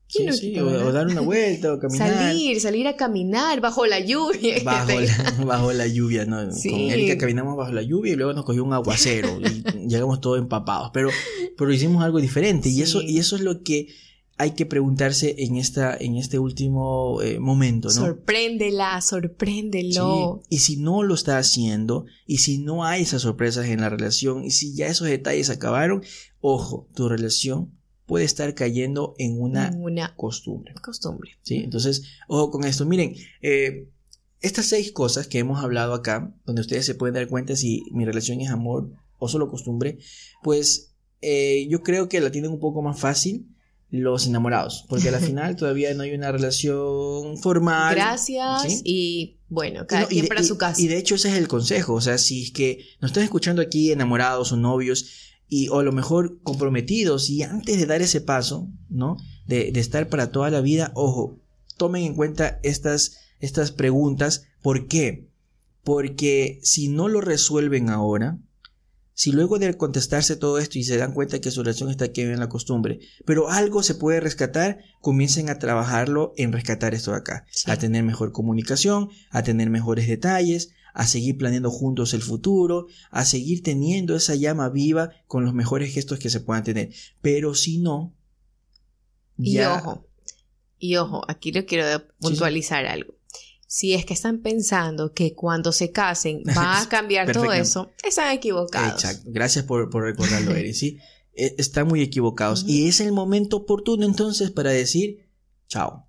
Sí, 0.06 0.30
sí, 0.32 0.58
o, 0.60 0.92
dar 0.92 1.06
una 1.06 1.20
vuelta 1.20 1.72
o 1.72 1.78
caminar. 1.80 2.12
Salir, 2.12 2.60
salir 2.60 2.86
a 2.86 2.96
caminar 2.96 3.60
bajo 3.60 3.86
la 3.86 4.00
lluvia. 4.00 4.56
Bajo 5.44 5.72
la, 5.72 5.86
lluvia, 5.86 6.24
¿no? 6.24 6.36
Con 6.48 6.80
Erika 6.80 7.18
caminamos 7.18 7.56
bajo 7.56 7.72
la 7.72 7.82
lluvia 7.82 8.12
y 8.12 8.16
luego 8.16 8.32
nos 8.32 8.44
cogió 8.44 8.64
un 8.64 8.72
aguacero 8.72 9.40
y 9.40 9.88
llegamos 9.88 10.20
todos 10.20 10.38
empapados. 10.38 10.90
Pero, 10.92 11.10
pero 11.56 11.72
hicimos 11.72 12.04
algo 12.04 12.20
diferente 12.20 12.68
y, 12.68 12.82
eso, 12.82 13.02
y 13.02 13.18
eso 13.18 13.36
es 13.36 13.42
lo 13.42 13.62
que 13.62 13.88
hay 14.36 14.52
que 14.52 14.66
preguntarse 14.66 15.36
en, 15.38 15.56
esta, 15.56 15.96
en 15.96 16.16
este 16.16 16.38
último 16.38 17.22
eh, 17.22 17.38
momento, 17.38 17.88
¿no? 17.88 17.94
Sorpréndela, 17.94 19.00
sorpréndelo. 19.00 20.42
Y 20.48 20.58
si 20.58 20.76
no 20.76 21.02
lo 21.02 21.14
está 21.14 21.38
haciendo, 21.38 22.06
y 22.26 22.38
si 22.38 22.58
no 22.58 22.84
hay 22.84 23.02
esas 23.02 23.22
sorpresas 23.22 23.66
en 23.66 23.80
la 23.80 23.90
relación, 23.90 24.44
y 24.44 24.50
si 24.50 24.74
ya 24.74 24.86
esos 24.88 25.06
detalles 25.06 25.50
acabaron, 25.50 26.02
ojo, 26.40 26.88
tu 26.94 27.08
relación 27.08 27.70
puede 28.06 28.24
estar 28.24 28.54
cayendo 28.54 29.14
en 29.18 29.40
una, 29.40 29.70
costumbre. 30.16 30.74
Costumbre. 30.82 31.32
¿Sí? 31.42 31.56
Entonces, 31.56 32.02
ojo 32.28 32.50
con 32.50 32.64
esto. 32.64 32.84
Miren, 32.84 33.14
eh, 33.42 33.88
estas 34.40 34.66
seis 34.66 34.92
cosas 34.92 35.26
que 35.26 35.38
hemos 35.38 35.62
hablado 35.62 35.94
acá, 35.94 36.34
donde 36.44 36.60
ustedes 36.60 36.84
se 36.84 36.94
pueden 36.94 37.14
dar 37.14 37.28
cuenta 37.28 37.56
si 37.56 37.82
mi 37.92 38.04
relación 38.04 38.40
es 38.40 38.50
amor 38.50 38.90
o 39.18 39.28
solo 39.28 39.50
costumbre, 39.50 39.98
pues 40.42 40.94
eh, 41.22 41.66
yo 41.70 41.82
creo 41.82 42.08
que 42.08 42.20
la 42.20 42.30
tienen 42.30 42.50
un 42.50 42.60
poco 42.60 42.82
más 42.82 43.00
fácil 43.00 43.48
los 43.90 44.26
enamorados, 44.26 44.84
porque 44.88 45.08
al 45.08 45.20
final 45.20 45.56
todavía 45.56 45.94
no 45.94 46.02
hay 46.02 46.14
una 46.14 46.30
relación 46.30 47.38
formal. 47.38 47.94
Gracias 47.94 48.82
y 48.84 49.38
bueno, 49.48 49.86
cada 49.86 50.06
quien 50.06 50.26
para 50.26 50.42
su 50.42 50.58
casa. 50.58 50.80
Y 50.80 50.88
de 50.88 50.98
hecho 50.98 51.14
ese 51.14 51.30
es 51.30 51.36
el 51.36 51.48
consejo, 51.48 51.94
o 51.94 52.00
sea, 52.00 52.18
si 52.18 52.44
es 52.44 52.50
que 52.50 52.84
nos 53.00 53.12
están 53.12 53.24
escuchando 53.24 53.62
aquí 53.62 53.92
enamorados 53.92 54.52
o 54.52 54.56
novios 54.56 55.33
y 55.48 55.68
o 55.68 55.80
a 55.80 55.82
lo 55.82 55.92
mejor 55.92 56.40
comprometidos 56.42 57.30
y 57.30 57.42
antes 57.42 57.78
de 57.78 57.86
dar 57.86 58.02
ese 58.02 58.20
paso, 58.20 58.68
¿no? 58.88 59.16
De, 59.46 59.72
de 59.72 59.80
estar 59.80 60.08
para 60.08 60.30
toda 60.30 60.50
la 60.50 60.60
vida, 60.60 60.92
ojo, 60.94 61.38
tomen 61.76 62.04
en 62.04 62.14
cuenta 62.14 62.60
estas, 62.62 63.18
estas 63.40 63.70
preguntas, 63.70 64.46
¿por 64.62 64.86
qué? 64.86 65.28
Porque 65.82 66.60
si 66.62 66.88
no 66.88 67.08
lo 67.08 67.20
resuelven 67.20 67.90
ahora, 67.90 68.38
si 69.16 69.30
luego 69.30 69.58
de 69.60 69.76
contestarse 69.76 70.34
todo 70.34 70.58
esto 70.58 70.78
y 70.78 70.84
se 70.84 70.96
dan 70.96 71.12
cuenta 71.12 71.40
que 71.40 71.52
su 71.52 71.62
relación 71.62 71.88
está 71.88 72.06
aquí 72.06 72.22
en 72.22 72.40
la 72.40 72.48
costumbre, 72.48 72.98
pero 73.24 73.48
algo 73.48 73.84
se 73.84 73.94
puede 73.94 74.18
rescatar, 74.18 74.78
comiencen 75.00 75.50
a 75.50 75.58
trabajarlo 75.60 76.32
en 76.36 76.52
rescatar 76.52 76.94
esto 76.94 77.12
de 77.12 77.18
acá, 77.18 77.46
a 77.66 77.76
tener 77.76 78.02
mejor 78.02 78.32
comunicación, 78.32 79.10
a 79.30 79.44
tener 79.44 79.70
mejores 79.70 80.08
detalles, 80.08 80.70
a 80.94 81.06
seguir 81.06 81.36
planeando 81.36 81.70
juntos 81.70 82.14
el 82.14 82.22
futuro, 82.22 82.86
a 83.10 83.26
seguir 83.26 83.62
teniendo 83.62 84.16
esa 84.16 84.34
llama 84.34 84.70
viva 84.70 85.10
con 85.26 85.44
los 85.44 85.52
mejores 85.52 85.92
gestos 85.92 86.18
que 86.18 86.30
se 86.30 86.40
puedan 86.40 86.64
tener. 86.64 86.90
Pero 87.20 87.54
si 87.54 87.78
no, 87.78 88.14
y 89.36 89.58
ojo, 89.60 90.06
y 90.78 90.96
ojo, 90.96 91.22
aquí 91.28 91.52
le 91.52 91.66
quiero 91.66 92.06
puntualizar 92.18 92.86
algo 92.86 93.14
si 93.74 93.92
es 93.92 94.06
que 94.06 94.14
están 94.14 94.38
pensando 94.38 95.12
que 95.12 95.34
cuando 95.34 95.72
se 95.72 95.90
casen 95.90 96.44
va 96.56 96.80
a 96.80 96.88
cambiar 96.88 97.32
todo 97.32 97.52
eso, 97.52 97.90
están 98.04 98.32
equivocados. 98.32 99.02
Exacto. 99.02 99.28
Gracias 99.32 99.64
por, 99.64 99.92
recordarlo, 99.92 100.52
Eri. 100.54 100.72
Sí, 100.74 100.98
e, 101.34 101.56
están 101.58 101.88
muy 101.88 102.00
equivocados. 102.00 102.64
Y 102.68 102.86
es 102.86 103.00
el 103.00 103.10
momento 103.10 103.56
oportuno 103.56 104.06
entonces 104.06 104.52
para 104.52 104.70
decir 104.70 105.28
chao. 105.66 106.08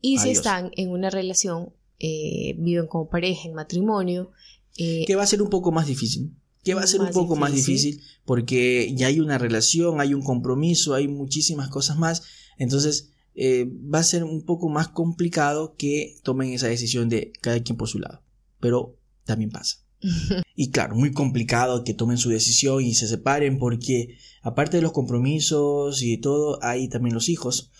Y 0.00 0.20
si 0.20 0.30
están 0.30 0.70
en 0.76 0.90
una 0.90 1.10
relación, 1.10 1.74
eh, 2.04 2.56
viven 2.58 2.88
como 2.88 3.08
pareja, 3.08 3.48
en 3.48 3.54
matrimonio. 3.54 4.32
Eh, 4.76 5.04
que 5.06 5.14
va 5.14 5.22
a 5.22 5.26
ser 5.26 5.40
un 5.40 5.50
poco 5.50 5.70
más 5.70 5.86
difícil. 5.86 6.34
Que 6.64 6.74
va 6.74 6.82
a 6.82 6.86
ser 6.86 7.00
un 7.00 7.10
poco 7.10 7.36
más 7.36 7.52
difícil 7.52 8.02
porque 8.24 8.92
ya 8.94 9.06
hay 9.06 9.20
una 9.20 9.38
relación, 9.38 10.00
hay 10.00 10.12
un 10.12 10.22
compromiso, 10.22 10.94
hay 10.94 11.06
muchísimas 11.06 11.68
cosas 11.68 11.98
más. 11.98 12.22
Entonces, 12.58 13.10
eh, 13.34 13.66
va 13.66 14.00
a 14.00 14.04
ser 14.04 14.24
un 14.24 14.44
poco 14.44 14.68
más 14.68 14.88
complicado 14.88 15.76
que 15.76 16.16
tomen 16.24 16.52
esa 16.52 16.66
decisión 16.66 17.08
de 17.08 17.32
cada 17.40 17.60
quien 17.62 17.76
por 17.76 17.88
su 17.88 18.00
lado. 18.00 18.22
Pero 18.58 18.98
también 19.24 19.50
pasa. 19.50 19.78
y 20.56 20.70
claro, 20.70 20.96
muy 20.96 21.12
complicado 21.12 21.84
que 21.84 21.94
tomen 21.94 22.18
su 22.18 22.30
decisión 22.30 22.82
y 22.82 22.94
se 22.94 23.06
separen 23.06 23.58
porque 23.58 24.16
aparte 24.42 24.78
de 24.78 24.82
los 24.82 24.92
compromisos 24.92 26.02
y 26.02 26.16
de 26.16 26.18
todo, 26.18 26.58
hay 26.62 26.88
también 26.88 27.14
los 27.14 27.28
hijos. 27.28 27.70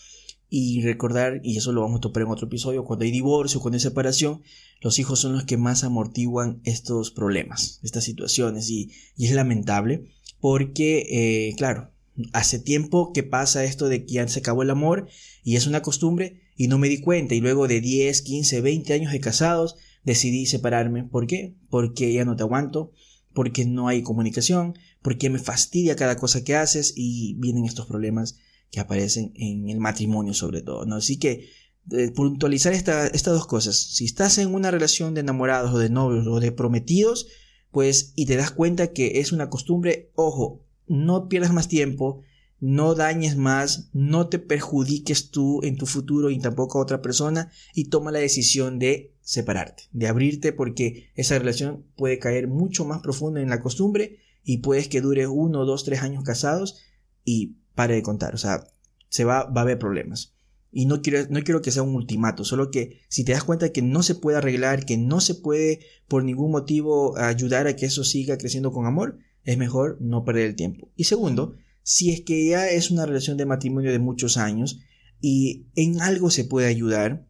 Y 0.54 0.82
recordar, 0.82 1.40
y 1.42 1.56
eso 1.56 1.72
lo 1.72 1.80
vamos 1.80 1.96
a 1.96 2.00
topar 2.02 2.24
en 2.24 2.28
otro 2.28 2.46
episodio, 2.46 2.84
cuando 2.84 3.06
hay 3.06 3.10
divorcio, 3.10 3.58
cuando 3.58 3.76
hay 3.76 3.80
separación, 3.80 4.42
los 4.82 4.98
hijos 4.98 5.18
son 5.18 5.32
los 5.32 5.44
que 5.44 5.56
más 5.56 5.82
amortiguan 5.82 6.60
estos 6.64 7.10
problemas, 7.10 7.80
estas 7.82 8.04
situaciones. 8.04 8.68
Y, 8.68 8.90
y 9.16 9.28
es 9.28 9.32
lamentable 9.32 10.10
porque, 10.42 11.06
eh, 11.08 11.54
claro, 11.56 11.90
hace 12.34 12.58
tiempo 12.58 13.14
que 13.14 13.22
pasa 13.22 13.64
esto 13.64 13.88
de 13.88 14.04
que 14.04 14.12
ya 14.12 14.28
se 14.28 14.40
acabó 14.40 14.62
el 14.62 14.68
amor 14.68 15.08
y 15.42 15.56
es 15.56 15.66
una 15.66 15.80
costumbre 15.80 16.42
y 16.54 16.68
no 16.68 16.76
me 16.76 16.90
di 16.90 17.00
cuenta 17.00 17.34
y 17.34 17.40
luego 17.40 17.66
de 17.66 17.80
10, 17.80 18.20
15, 18.20 18.60
20 18.60 18.92
años 18.92 19.12
de 19.12 19.20
casados 19.20 19.76
decidí 20.04 20.44
separarme. 20.44 21.04
¿Por 21.04 21.26
qué? 21.26 21.54
Porque 21.70 22.12
ya 22.12 22.26
no 22.26 22.36
te 22.36 22.42
aguanto, 22.42 22.92
porque 23.32 23.64
no 23.64 23.88
hay 23.88 24.02
comunicación, 24.02 24.74
porque 25.00 25.30
me 25.30 25.38
fastidia 25.38 25.96
cada 25.96 26.16
cosa 26.16 26.44
que 26.44 26.56
haces 26.56 26.92
y 26.94 27.36
vienen 27.38 27.64
estos 27.64 27.86
problemas 27.86 28.36
que 28.72 28.80
aparecen 28.80 29.32
en 29.36 29.68
el 29.68 29.78
matrimonio 29.78 30.34
sobre 30.34 30.62
todo, 30.62 30.86
¿no? 30.86 30.96
Así 30.96 31.18
que 31.18 31.50
eh, 31.90 32.10
puntualizar 32.10 32.72
estas 32.72 33.22
dos 33.24 33.46
cosas. 33.46 33.76
Si 33.76 34.06
estás 34.06 34.38
en 34.38 34.52
una 34.54 34.70
relación 34.70 35.14
de 35.14 35.20
enamorados 35.20 35.74
o 35.74 35.78
de 35.78 35.90
novios 35.90 36.26
o 36.26 36.40
de 36.40 36.52
prometidos, 36.52 37.28
pues 37.70 38.12
y 38.16 38.26
te 38.26 38.36
das 38.36 38.50
cuenta 38.50 38.92
que 38.92 39.20
es 39.20 39.30
una 39.30 39.50
costumbre, 39.50 40.10
ojo, 40.14 40.64
no 40.86 41.28
pierdas 41.28 41.52
más 41.52 41.68
tiempo, 41.68 42.22
no 42.60 42.94
dañes 42.94 43.36
más, 43.36 43.90
no 43.92 44.28
te 44.28 44.38
perjudiques 44.38 45.30
tú 45.30 45.60
en 45.64 45.76
tu 45.76 45.84
futuro 45.84 46.30
y 46.30 46.38
tampoco 46.38 46.78
a 46.78 46.82
otra 46.82 47.02
persona 47.02 47.50
y 47.74 47.86
toma 47.86 48.10
la 48.10 48.20
decisión 48.20 48.78
de 48.78 49.14
separarte, 49.20 49.84
de 49.92 50.08
abrirte 50.08 50.52
porque 50.52 51.10
esa 51.14 51.38
relación 51.38 51.84
puede 51.96 52.18
caer 52.18 52.48
mucho 52.48 52.86
más 52.86 53.02
profunda 53.02 53.42
en 53.42 53.50
la 53.50 53.60
costumbre 53.60 54.18
y 54.44 54.58
puedes 54.58 54.88
que 54.88 55.02
dure 55.02 55.26
uno, 55.26 55.66
dos, 55.66 55.84
tres 55.84 56.02
años 56.02 56.24
casados 56.24 56.78
y 57.24 57.56
pare 57.74 57.94
de 57.94 58.02
contar, 58.02 58.34
o 58.34 58.38
sea, 58.38 58.64
se 59.08 59.24
va, 59.24 59.44
va 59.44 59.60
a 59.60 59.64
haber 59.64 59.78
problemas. 59.78 60.34
Y 60.74 60.86
no 60.86 61.02
quiero, 61.02 61.26
no 61.28 61.42
quiero 61.42 61.60
que 61.60 61.70
sea 61.70 61.82
un 61.82 61.94
ultimato, 61.94 62.44
solo 62.44 62.70
que 62.70 63.00
si 63.08 63.24
te 63.24 63.32
das 63.32 63.44
cuenta 63.44 63.72
que 63.72 63.82
no 63.82 64.02
se 64.02 64.14
puede 64.14 64.38
arreglar, 64.38 64.86
que 64.86 64.96
no 64.96 65.20
se 65.20 65.34
puede 65.34 65.80
por 66.08 66.24
ningún 66.24 66.50
motivo 66.50 67.16
ayudar 67.18 67.66
a 67.66 67.76
que 67.76 67.86
eso 67.86 68.04
siga 68.04 68.38
creciendo 68.38 68.72
con 68.72 68.86
amor, 68.86 69.18
es 69.44 69.58
mejor 69.58 69.98
no 70.00 70.24
perder 70.24 70.46
el 70.46 70.56
tiempo. 70.56 70.90
Y 70.96 71.04
segundo, 71.04 71.56
si 71.82 72.10
es 72.10 72.22
que 72.22 72.48
ya 72.48 72.70
es 72.70 72.90
una 72.90 73.06
relación 73.06 73.36
de 73.36 73.46
matrimonio 73.46 73.92
de 73.92 73.98
muchos 73.98 74.36
años 74.36 74.80
y 75.20 75.66
en 75.74 76.00
algo 76.00 76.30
se 76.30 76.44
puede 76.44 76.68
ayudar, 76.68 77.26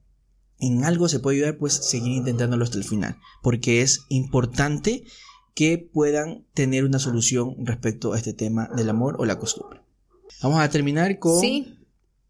en 0.61 0.85
algo 0.85 1.09
se 1.09 1.19
puede 1.19 1.39
ayudar, 1.39 1.59
pues 1.59 1.75
seguir 1.75 2.13
intentándolo 2.13 2.63
hasta 2.63 2.79
el 2.79 2.85
final, 2.85 3.19
porque 3.43 3.83
es 3.83 4.05
importante 4.09 5.05
que 5.55 5.79
puedan 5.79 6.47
tener 6.55 6.85
una 6.85 6.99
solución 6.99 7.57
respecto 7.59 8.13
a 8.13 8.19
este 8.19 8.33
tema 8.33 8.69
del 8.77 8.89
amor 8.89 9.17
o 9.19 9.25
la 9.25 9.39
costumbre. 9.39 9.82
Vamos 10.43 10.61
a 10.61 10.69
terminar 10.69 11.19
con 11.19 11.41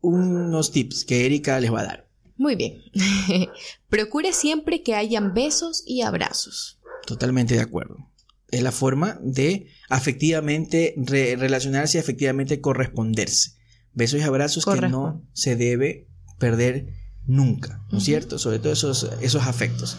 unos 0.00 0.72
tips 0.72 1.04
que 1.04 1.26
Erika 1.26 1.60
les 1.60 1.72
va 1.72 1.80
a 1.80 1.84
dar. 1.84 2.08
Muy 2.36 2.56
bien. 2.56 2.82
Procure 3.88 4.32
siempre 4.32 4.82
que 4.82 4.94
hayan 4.94 5.34
besos 5.34 5.82
y 5.86 6.02
abrazos. 6.02 6.78
Totalmente 7.06 7.54
de 7.54 7.60
acuerdo 7.60 8.12
es 8.52 8.62
la 8.62 8.70
forma 8.70 9.18
de 9.22 9.66
afectivamente 9.88 10.94
relacionarse 10.96 11.98
y 11.98 12.00
afectivamente 12.00 12.60
corresponderse. 12.60 13.56
Besos 13.94 14.20
y 14.20 14.22
abrazos 14.22 14.66
que 14.66 14.88
no 14.88 15.22
se 15.32 15.56
debe 15.56 16.06
perder 16.38 16.92
nunca, 17.26 17.82
¿no 17.90 17.98
es 17.98 18.04
cierto? 18.04 18.38
Sobre 18.38 18.58
todo 18.58 18.74
esos, 18.74 19.10
esos 19.22 19.46
afectos. 19.46 19.96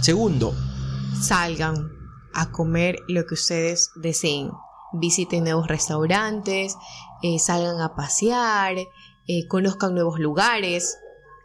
Segundo, 0.00 0.54
salgan 1.20 1.90
a 2.32 2.52
comer 2.52 3.00
lo 3.08 3.26
que 3.26 3.34
ustedes 3.34 3.90
deseen. 3.96 4.50
Visiten 4.98 5.44
nuevos 5.44 5.68
restaurantes, 5.68 6.76
eh, 7.22 7.38
salgan 7.38 7.80
a 7.80 7.94
pasear, 7.94 8.76
eh, 8.78 9.46
conozcan 9.48 9.94
nuevos 9.94 10.18
lugares. 10.18 10.98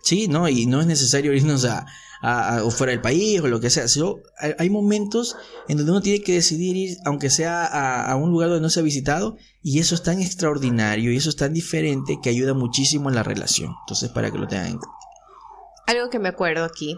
Sí, 0.03 0.27
¿no? 0.27 0.47
Y 0.49 0.65
no 0.65 0.81
es 0.81 0.87
necesario 0.87 1.33
irnos 1.33 1.65
a, 1.65 1.85
o 2.63 2.71
fuera 2.71 2.91
del 2.91 3.01
país 3.01 3.39
o 3.41 3.47
lo 3.47 3.59
que 3.59 3.69
sea. 3.69 3.85
hay, 4.57 4.69
momentos 4.69 5.37
en 5.67 5.77
donde 5.77 5.91
uno 5.91 6.01
tiene 6.01 6.23
que 6.23 6.33
decidir 6.33 6.75
ir, 6.75 6.97
aunque 7.05 7.29
sea 7.29 7.65
a, 8.11 8.15
un 8.15 8.29
lugar 8.29 8.49
donde 8.49 8.61
no 8.61 8.69
se 8.69 8.79
ha 8.79 8.83
visitado, 8.83 9.37
y 9.63 9.79
eso 9.79 9.95
es 9.95 10.03
tan 10.03 10.21
extraordinario 10.21 11.11
y 11.11 11.17
eso 11.17 11.29
es 11.29 11.35
tan 11.35 11.53
diferente 11.53 12.19
que 12.21 12.29
ayuda 12.29 12.53
muchísimo 12.53 13.09
en 13.09 13.15
la 13.15 13.23
relación. 13.23 13.73
Entonces, 13.85 14.09
para 14.09 14.31
que 14.31 14.37
lo 14.37 14.47
tengan 14.47 14.67
en 14.67 14.77
cuenta. 14.77 14.97
Algo 15.87 16.09
que 16.09 16.19
me 16.19 16.29
acuerdo 16.29 16.63
aquí 16.63 16.95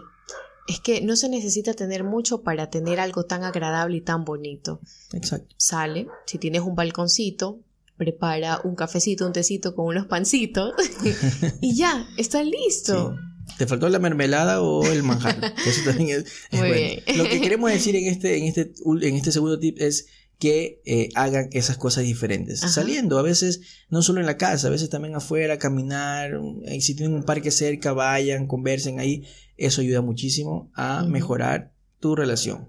es 0.66 0.80
que 0.80 1.00
no 1.00 1.16
se 1.16 1.28
necesita 1.28 1.74
tener 1.74 2.04
mucho 2.04 2.42
para 2.42 2.70
tener 2.70 3.00
algo 3.00 3.24
tan 3.24 3.44
agradable 3.44 3.98
y 3.98 4.00
tan 4.00 4.24
bonito. 4.24 4.80
Exacto. 5.12 5.54
Sale, 5.58 6.06
si 6.26 6.38
tienes 6.38 6.62
un 6.62 6.74
balconcito, 6.74 7.60
prepara 7.96 8.60
un 8.64 8.74
cafecito, 8.74 9.26
un 9.26 9.32
tecito 9.32 9.74
con 9.74 9.86
unos 9.86 10.06
pancitos 10.06 10.72
y 11.60 11.76
ya, 11.76 12.08
está 12.16 12.42
listo. 12.42 13.16
¿Te 13.58 13.66
faltó 13.66 13.88
la 13.88 13.98
mermelada 13.98 14.62
o 14.62 14.84
el 14.86 15.02
manjar? 15.02 15.54
Eso 15.66 15.82
también 15.84 16.20
es, 16.20 16.24
Muy 16.50 16.72
Bien. 16.72 17.18
Lo 17.18 17.24
que 17.24 17.40
queremos 17.40 17.70
decir 17.70 17.94
en 17.94 18.06
este, 18.06 18.38
en 18.38 18.44
este, 18.44 18.72
en 18.84 19.14
este 19.14 19.32
segundo 19.32 19.58
tip 19.58 19.76
es 19.80 20.06
que 20.38 20.82
eh, 20.84 21.08
hagan 21.14 21.48
esas 21.52 21.76
cosas 21.76 22.04
diferentes. 22.04 22.60
Saliendo, 22.60 23.18
a 23.18 23.22
veces 23.22 23.60
no 23.88 24.02
solo 24.02 24.20
en 24.20 24.26
la 24.26 24.36
casa, 24.36 24.68
a 24.68 24.70
veces 24.70 24.90
también 24.90 25.14
afuera, 25.14 25.58
caminar, 25.58 26.32
eh, 26.64 26.80
si 26.80 26.94
tienen 26.94 27.14
un 27.14 27.24
parque 27.24 27.50
cerca, 27.50 27.92
vayan, 27.92 28.46
conversen 28.46 29.00
ahí. 29.00 29.24
Eso 29.56 29.80
ayuda 29.80 30.02
muchísimo 30.02 30.70
a 30.74 31.04
mejorar 31.04 31.72
tu 32.00 32.16
relación. 32.16 32.68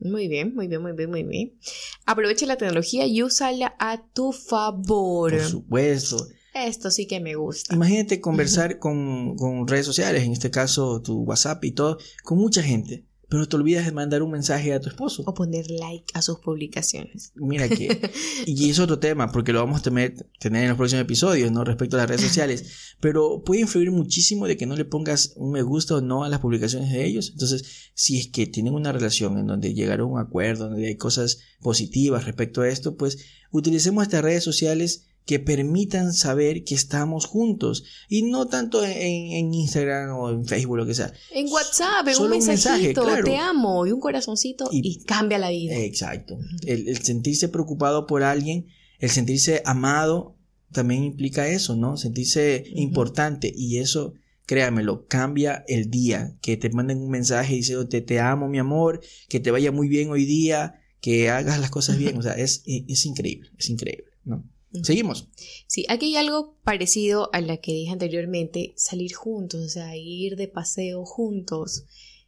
Muy 0.00 0.28
bien, 0.28 0.54
muy 0.54 0.68
bien, 0.68 0.80
muy 0.80 0.92
bien, 0.92 1.10
muy 1.10 1.24
bien. 1.24 1.58
Aprovecha 2.06 2.46
la 2.46 2.56
tecnología 2.56 3.06
y 3.06 3.22
úsala 3.22 3.74
a 3.78 4.06
tu 4.12 4.32
favor. 4.32 5.32
Por 5.32 5.42
supuesto. 5.42 6.26
Esto 6.54 6.90
sí 6.90 7.06
que 7.06 7.20
me 7.20 7.34
gusta. 7.34 7.74
Imagínate 7.74 8.20
conversar 8.20 8.78
con, 8.78 9.36
con, 9.36 9.68
redes 9.68 9.86
sociales, 9.86 10.22
en 10.24 10.32
este 10.32 10.50
caso 10.50 11.02
tu 11.02 11.22
WhatsApp 11.22 11.64
y 11.64 11.72
todo, 11.72 11.98
con 12.24 12.38
mucha 12.38 12.62
gente 12.62 13.07
pero 13.28 13.46
te 13.46 13.56
olvidas 13.56 13.84
de 13.84 13.92
mandar 13.92 14.22
un 14.22 14.30
mensaje 14.30 14.72
a 14.72 14.80
tu 14.80 14.88
esposo. 14.88 15.22
O 15.26 15.34
poner 15.34 15.70
like 15.70 16.06
a 16.14 16.22
sus 16.22 16.38
publicaciones. 16.38 17.32
Mira 17.34 17.68
que... 17.68 18.10
y 18.46 18.70
es 18.70 18.78
otro 18.78 18.98
tema, 18.98 19.30
porque 19.32 19.52
lo 19.52 19.60
vamos 19.60 19.80
a 19.80 19.82
tener, 19.82 20.14
tener 20.38 20.62
en 20.62 20.68
los 20.70 20.78
próximos 20.78 21.02
episodios, 21.02 21.52
¿no? 21.52 21.62
Respecto 21.62 21.96
a 21.96 22.00
las 22.00 22.08
redes 22.08 22.22
sociales. 22.22 22.94
Pero 23.00 23.42
puede 23.44 23.60
influir 23.60 23.90
muchísimo 23.90 24.46
de 24.46 24.56
que 24.56 24.66
no 24.66 24.76
le 24.76 24.84
pongas 24.86 25.34
un 25.36 25.52
me 25.52 25.62
gusta 25.62 25.96
o 25.96 26.00
no 26.00 26.24
a 26.24 26.28
las 26.28 26.40
publicaciones 26.40 26.90
de 26.90 27.04
ellos. 27.04 27.30
Entonces, 27.32 27.90
si 27.94 28.18
es 28.18 28.28
que 28.28 28.46
tienen 28.46 28.74
una 28.74 28.92
relación 28.92 29.38
en 29.38 29.46
donde 29.46 29.74
llegaron 29.74 30.08
a 30.08 30.12
un 30.12 30.20
acuerdo, 30.20 30.68
donde 30.68 30.86
hay 30.86 30.96
cosas 30.96 31.40
positivas 31.60 32.24
respecto 32.24 32.62
a 32.62 32.68
esto, 32.68 32.96
pues 32.96 33.18
utilicemos 33.50 34.04
estas 34.04 34.22
redes 34.22 34.44
sociales 34.44 35.06
que 35.28 35.38
permitan 35.38 36.14
saber 36.14 36.64
que 36.64 36.74
estamos 36.74 37.26
juntos. 37.26 37.84
Y 38.08 38.22
no 38.22 38.46
tanto 38.46 38.82
en, 38.82 39.52
Instagram 39.52 40.16
o 40.16 40.30
en 40.30 40.46
Facebook, 40.46 40.78
lo 40.78 40.86
que 40.86 40.94
sea. 40.94 41.12
En 41.32 41.46
WhatsApp, 41.52 42.08
en 42.08 42.22
un 42.22 42.30
mensajito, 42.30 43.06
te 43.22 43.36
amo 43.36 43.86
y 43.86 43.92
un 43.92 44.00
corazoncito 44.00 44.70
y, 44.72 45.04
cambia 45.04 45.36
la 45.36 45.50
vida. 45.50 45.76
Exacto. 45.76 46.38
El, 46.64 46.96
sentirse 47.02 47.50
preocupado 47.50 48.06
por 48.06 48.22
alguien, 48.22 48.68
el 49.00 49.10
sentirse 49.10 49.60
amado, 49.66 50.34
también 50.72 51.04
implica 51.04 51.46
eso, 51.46 51.76
¿no? 51.76 51.98
Sentirse 51.98 52.64
importante 52.74 53.52
y 53.54 53.80
eso, 53.80 54.14
créamelo, 54.46 55.06
cambia 55.08 55.62
el 55.68 55.90
día. 55.90 56.38
Que 56.40 56.56
te 56.56 56.70
manden 56.70 57.02
un 57.02 57.10
mensaje 57.10 57.54
diciéndote 57.54 58.00
te 58.00 58.18
amo, 58.18 58.48
mi 58.48 58.60
amor, 58.60 59.02
que 59.28 59.40
te 59.40 59.50
vaya 59.50 59.72
muy 59.72 59.88
bien 59.88 60.08
hoy 60.08 60.24
día, 60.24 60.80
que 61.02 61.28
hagas 61.28 61.60
las 61.60 61.68
cosas 61.68 61.98
bien. 61.98 62.16
O 62.16 62.22
sea, 62.22 62.32
es, 62.32 62.62
es 62.64 63.04
increíble, 63.04 63.50
es 63.58 63.68
increíble, 63.68 64.06
¿no? 64.24 64.42
Seguimos. 64.82 65.28
Sí, 65.66 65.86
aquí 65.88 66.06
hay 66.06 66.16
algo 66.16 66.56
parecido 66.62 67.30
a 67.32 67.40
la 67.40 67.56
que 67.58 67.72
dije 67.72 67.90
anteriormente, 67.90 68.74
salir 68.76 69.14
juntos, 69.14 69.60
o 69.64 69.68
sea, 69.68 69.96
ir 69.96 70.36
de 70.36 70.48
paseo 70.48 71.04
juntos, 71.04 71.84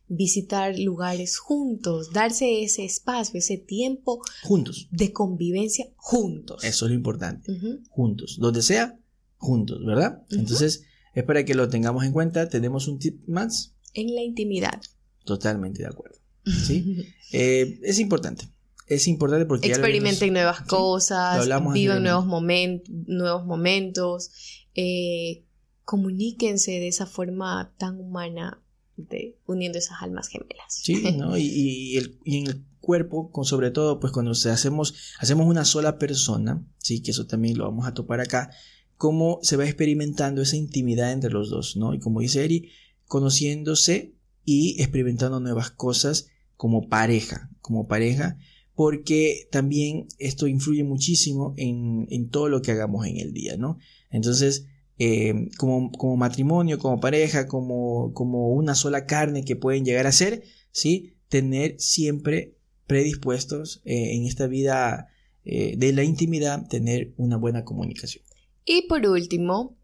visitar 0.09 0.79
lugares 0.79 1.39
juntos, 1.39 2.13
darse 2.13 2.63
ese 2.63 2.85
espacio, 2.85 3.39
ese 3.39 3.59
tiempo 3.59 4.21
juntos 4.43 4.89
de 4.91 5.13
convivencia 5.13 5.87
juntos. 5.97 6.65
Eso 6.65 6.87
es 6.87 6.91
lo 6.91 6.97
importante, 6.97 7.53
juntos, 7.91 8.39
donde 8.41 8.63
sea, 8.63 8.99
juntos, 9.37 9.85
¿verdad? 9.85 10.23
Entonces, 10.31 10.83
es 11.15 11.25
para 11.25 11.45
que 11.45 11.55
lo 11.55 11.69
tengamos 11.69 12.05
en 12.05 12.13
cuenta, 12.13 12.49
tenemos 12.49 12.89
un 12.89 12.99
tip 12.99 13.27
más. 13.29 13.75
En 13.95 14.15
la 14.15 14.23
intimidad. 14.23 14.81
Totalmente 15.25 15.83
de 15.83 15.89
acuerdo. 15.89 16.19
¿sí? 16.67 17.05
Eh, 17.33 17.79
es 17.83 17.99
importante 17.99 18.49
es 18.91 19.07
importante 19.07 19.47
porque... 19.47 19.69
Experimenten 19.69 20.33
nuevas 20.33 20.63
cosas, 20.63 21.47
vivan 21.73 22.03
nuevos, 22.03 22.27
nuevos 22.27 23.47
momentos, 23.47 24.33
eh, 24.75 25.45
comuníquense 25.85 26.73
de 26.73 26.89
esa 26.89 27.07
forma 27.07 27.73
tan 27.79 28.01
humana, 28.01 28.61
de, 28.97 29.39
uniendo 29.47 29.79
esas 29.79 30.03
almas 30.03 30.29
gemelas. 30.29 30.67
Sí, 30.69 31.03
¿no? 31.17 31.39
y, 31.39 31.97
el, 31.97 32.19
en 32.25 32.49
el 32.49 32.65
cuerpo, 32.81 33.31
con, 33.31 33.45
sobre 33.45 33.71
todo, 33.71 34.01
pues 34.01 34.13
cuando 34.13 34.35
se 34.35 34.51
hacemos, 34.51 34.95
hacemos 35.21 35.47
una 35.47 35.65
sola 35.65 35.99
persona, 35.99 36.67
sí, 36.79 37.01
que 37.01 37.13
eso 37.13 37.27
también 37.27 37.59
lo 37.59 37.65
vamos 37.65 37.87
a 37.87 37.95
topar 37.95 38.21
acá, 38.21 38.51
cómo 38.97 39.39
se 39.43 39.57
va 39.57 39.65
experimentando 39.65 40.43
esa 40.43 40.57
intimidad 40.57 41.13
entre 41.13 41.31
los 41.31 41.49
dos, 41.49 41.77
¿no? 41.77 41.95
Y 41.95 42.01
como 42.01 42.21
dice 42.21 42.45
Eri, 42.45 42.71
conociéndose 43.07 44.15
y 44.45 44.83
experimentando 44.83 45.39
nuevas 45.39 45.71
cosas 45.71 46.27
como 46.57 46.89
pareja, 46.89 47.51
como 47.61 47.87
pareja, 47.87 48.37
porque 48.75 49.49
también 49.51 50.07
esto 50.19 50.47
influye 50.47 50.85
muchísimo 50.85 51.55
en, 51.57 52.29
todo 52.31 52.49
lo 52.49 52.63
que 52.63 52.73
hagamos 52.73 53.07
en 53.07 53.19
el 53.19 53.33
día, 53.33 53.57
¿no? 53.57 53.79
Entonces, 54.11 54.67
eh, 54.99 55.49
como, 55.59 56.17
matrimonio, 56.17 56.79
como 56.79 57.01
pareja, 57.01 57.47
como, 57.47 58.13
como 58.15 58.51
una 58.51 58.75
sola 58.75 59.07
carne 59.07 59.45
que 59.45 59.57
pueden 59.57 59.85
llegar 59.85 60.07
a 60.07 60.13
ser, 60.13 60.45
¿sí? 60.73 61.15
Tener 61.29 61.77
siempre 61.79 62.57
predispuestos 62.87 63.83
eh, 63.85 64.15
en 64.15 64.27
esta 64.27 64.47
vida 64.47 65.09
eh, 65.45 65.75
de 65.77 65.93
la 65.93 66.05
intimidad, 66.05 66.67
tener 66.69 67.13
una 67.17 67.37
buena 67.37 67.65
comunicación. 67.65 68.25
Y 68.65 68.83
por 68.89 69.07
último, 69.07 69.79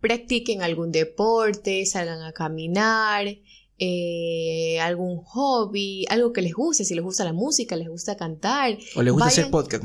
practiquen 0.00 0.62
algún 0.62 0.92
deporte, 0.92 1.86
salgan 1.86 2.22
a 2.22 2.32
caminar, 2.32 3.26
eh, 3.82 4.78
algún 4.80 5.16
hobby, 5.24 6.04
algo 6.10 6.34
que 6.34 6.42
les 6.42 6.52
guste, 6.52 6.84
si 6.84 6.94
les 6.94 7.02
gusta 7.02 7.24
la 7.24 7.32
música, 7.32 7.76
les 7.76 7.88
gusta 7.88 8.14
cantar. 8.14 8.76
O 8.94 9.02
les 9.02 9.10
gusta 9.10 9.28
hacer 9.28 9.50
podcast. 9.50 9.84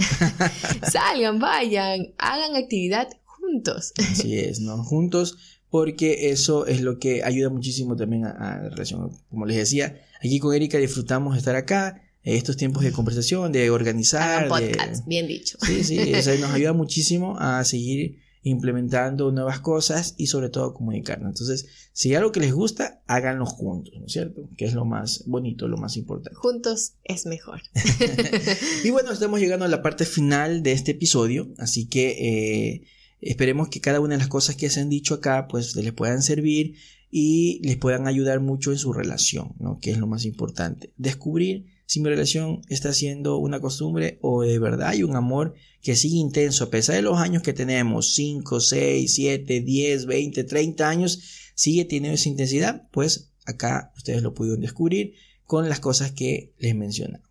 salgan, 0.91 1.39
vayan, 1.39 2.13
hagan 2.17 2.57
actividad 2.57 3.07
juntos. 3.23 3.93
Así 3.97 4.37
es, 4.37 4.59
¿no? 4.59 4.83
Juntos, 4.83 5.37
porque 5.69 6.29
eso 6.31 6.65
es 6.65 6.81
lo 6.81 6.99
que 6.99 7.23
ayuda 7.23 7.49
muchísimo 7.49 7.95
también 7.95 8.25
a, 8.25 8.59
la 8.63 8.69
relación. 8.69 9.11
Como 9.29 9.45
les 9.45 9.55
decía, 9.55 10.01
aquí 10.19 10.39
con 10.39 10.53
Erika 10.53 10.77
disfrutamos 10.77 11.37
estar 11.37 11.55
acá, 11.55 12.01
estos 12.21 12.57
tiempos 12.57 12.83
de 12.83 12.91
conversación, 12.91 13.53
de 13.53 13.69
organizar. 13.69 14.49
podcast, 14.49 15.07
bien 15.07 15.25
dicho. 15.25 15.57
Sí, 15.65 15.85
sí, 15.85 15.97
eso 15.97 16.35
nos 16.35 16.51
ayuda 16.51 16.73
muchísimo 16.73 17.37
a 17.39 17.63
seguir 17.63 18.24
implementando 18.45 19.31
nuevas 19.31 19.59
cosas 19.59 20.13
y 20.17 20.27
sobre 20.27 20.49
todo 20.49 20.75
comunicarnos. 20.75 21.29
Entonces, 21.29 21.65
si 21.93 22.09
hay 22.09 22.15
algo 22.17 22.31
que 22.31 22.39
les 22.39 22.53
gusta, 22.53 23.01
háganlo 23.07 23.47
juntos, 23.47 23.95
¿no 23.99 24.05
es 24.05 24.11
cierto? 24.11 24.47
Que 24.55 24.65
es 24.65 24.75
lo 24.75 24.85
más 24.85 25.23
bonito, 25.25 25.67
lo 25.67 25.77
más 25.77 25.97
importante. 25.97 26.35
Juntos 26.35 26.93
es 27.03 27.25
mejor. 27.25 27.61
y 28.83 28.91
bueno, 28.91 29.11
estamos 29.11 29.39
llegando 29.39 29.65
a 29.65 29.67
la 29.67 29.81
parte 29.81 30.05
final 30.05 30.61
de 30.61 30.73
este 30.73 30.91
episodio, 30.91 31.47
así 31.57 31.87
que 31.87 32.11
eh, 32.11 32.83
esperemos 33.19 33.69
que 33.69 33.81
cada 33.81 33.99
una 33.99 34.13
de 34.13 34.19
las 34.19 34.27
cosas 34.27 34.55
que 34.55 34.69
se 34.69 34.79
han 34.79 34.89
dicho 34.89 35.15
acá, 35.15 35.47
pues 35.47 35.75
les 35.75 35.93
puedan 35.93 36.21
servir 36.21 36.75
y 37.09 37.61
les 37.63 37.77
puedan 37.77 38.05
ayudar 38.05 38.41
mucho 38.41 38.71
en 38.71 38.77
su 38.77 38.93
relación, 38.93 39.55
¿no? 39.57 39.79
Que 39.79 39.89
es 39.89 39.97
lo 39.97 40.05
más 40.05 40.23
importante. 40.23 40.93
Descubrir 40.97 41.65
si 41.85 41.99
mi 41.99 42.09
relación 42.09 42.61
está 42.69 42.93
siendo 42.93 43.37
una 43.37 43.59
costumbre 43.59 44.17
o 44.21 44.41
de 44.41 44.57
verdad 44.59 44.89
hay 44.89 45.03
un 45.03 45.15
amor 45.15 45.53
que 45.81 45.95
sigue 45.95 46.17
intenso 46.17 46.63
a 46.63 46.69
pesar 46.69 46.95
de 46.95 47.03
los 47.03 47.17
años 47.19 47.43
que 47.43 47.53
tenemos, 47.53 48.15
5, 48.15 48.59
6, 48.59 49.13
7, 49.13 49.61
10, 49.61 50.05
20, 50.07 50.43
30 50.43 50.89
años, 50.89 51.19
sigue 51.53 51.85
teniendo 51.85 52.15
esa 52.15 52.29
intensidad, 52.29 52.87
pues 52.91 53.31
acá 53.45 53.91
ustedes 53.95 54.23
lo 54.23 54.33
pudieron 54.33 54.61
descubrir 54.61 55.13
con 55.45 55.69
las 55.69 55.79
cosas 55.79 56.11
que 56.11 56.53
les 56.57 56.75
mencionamos. 56.75 57.29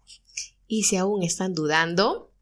Y 0.68 0.84
si 0.84 0.96
aún 0.96 1.24
están 1.24 1.52
dudando, 1.52 2.32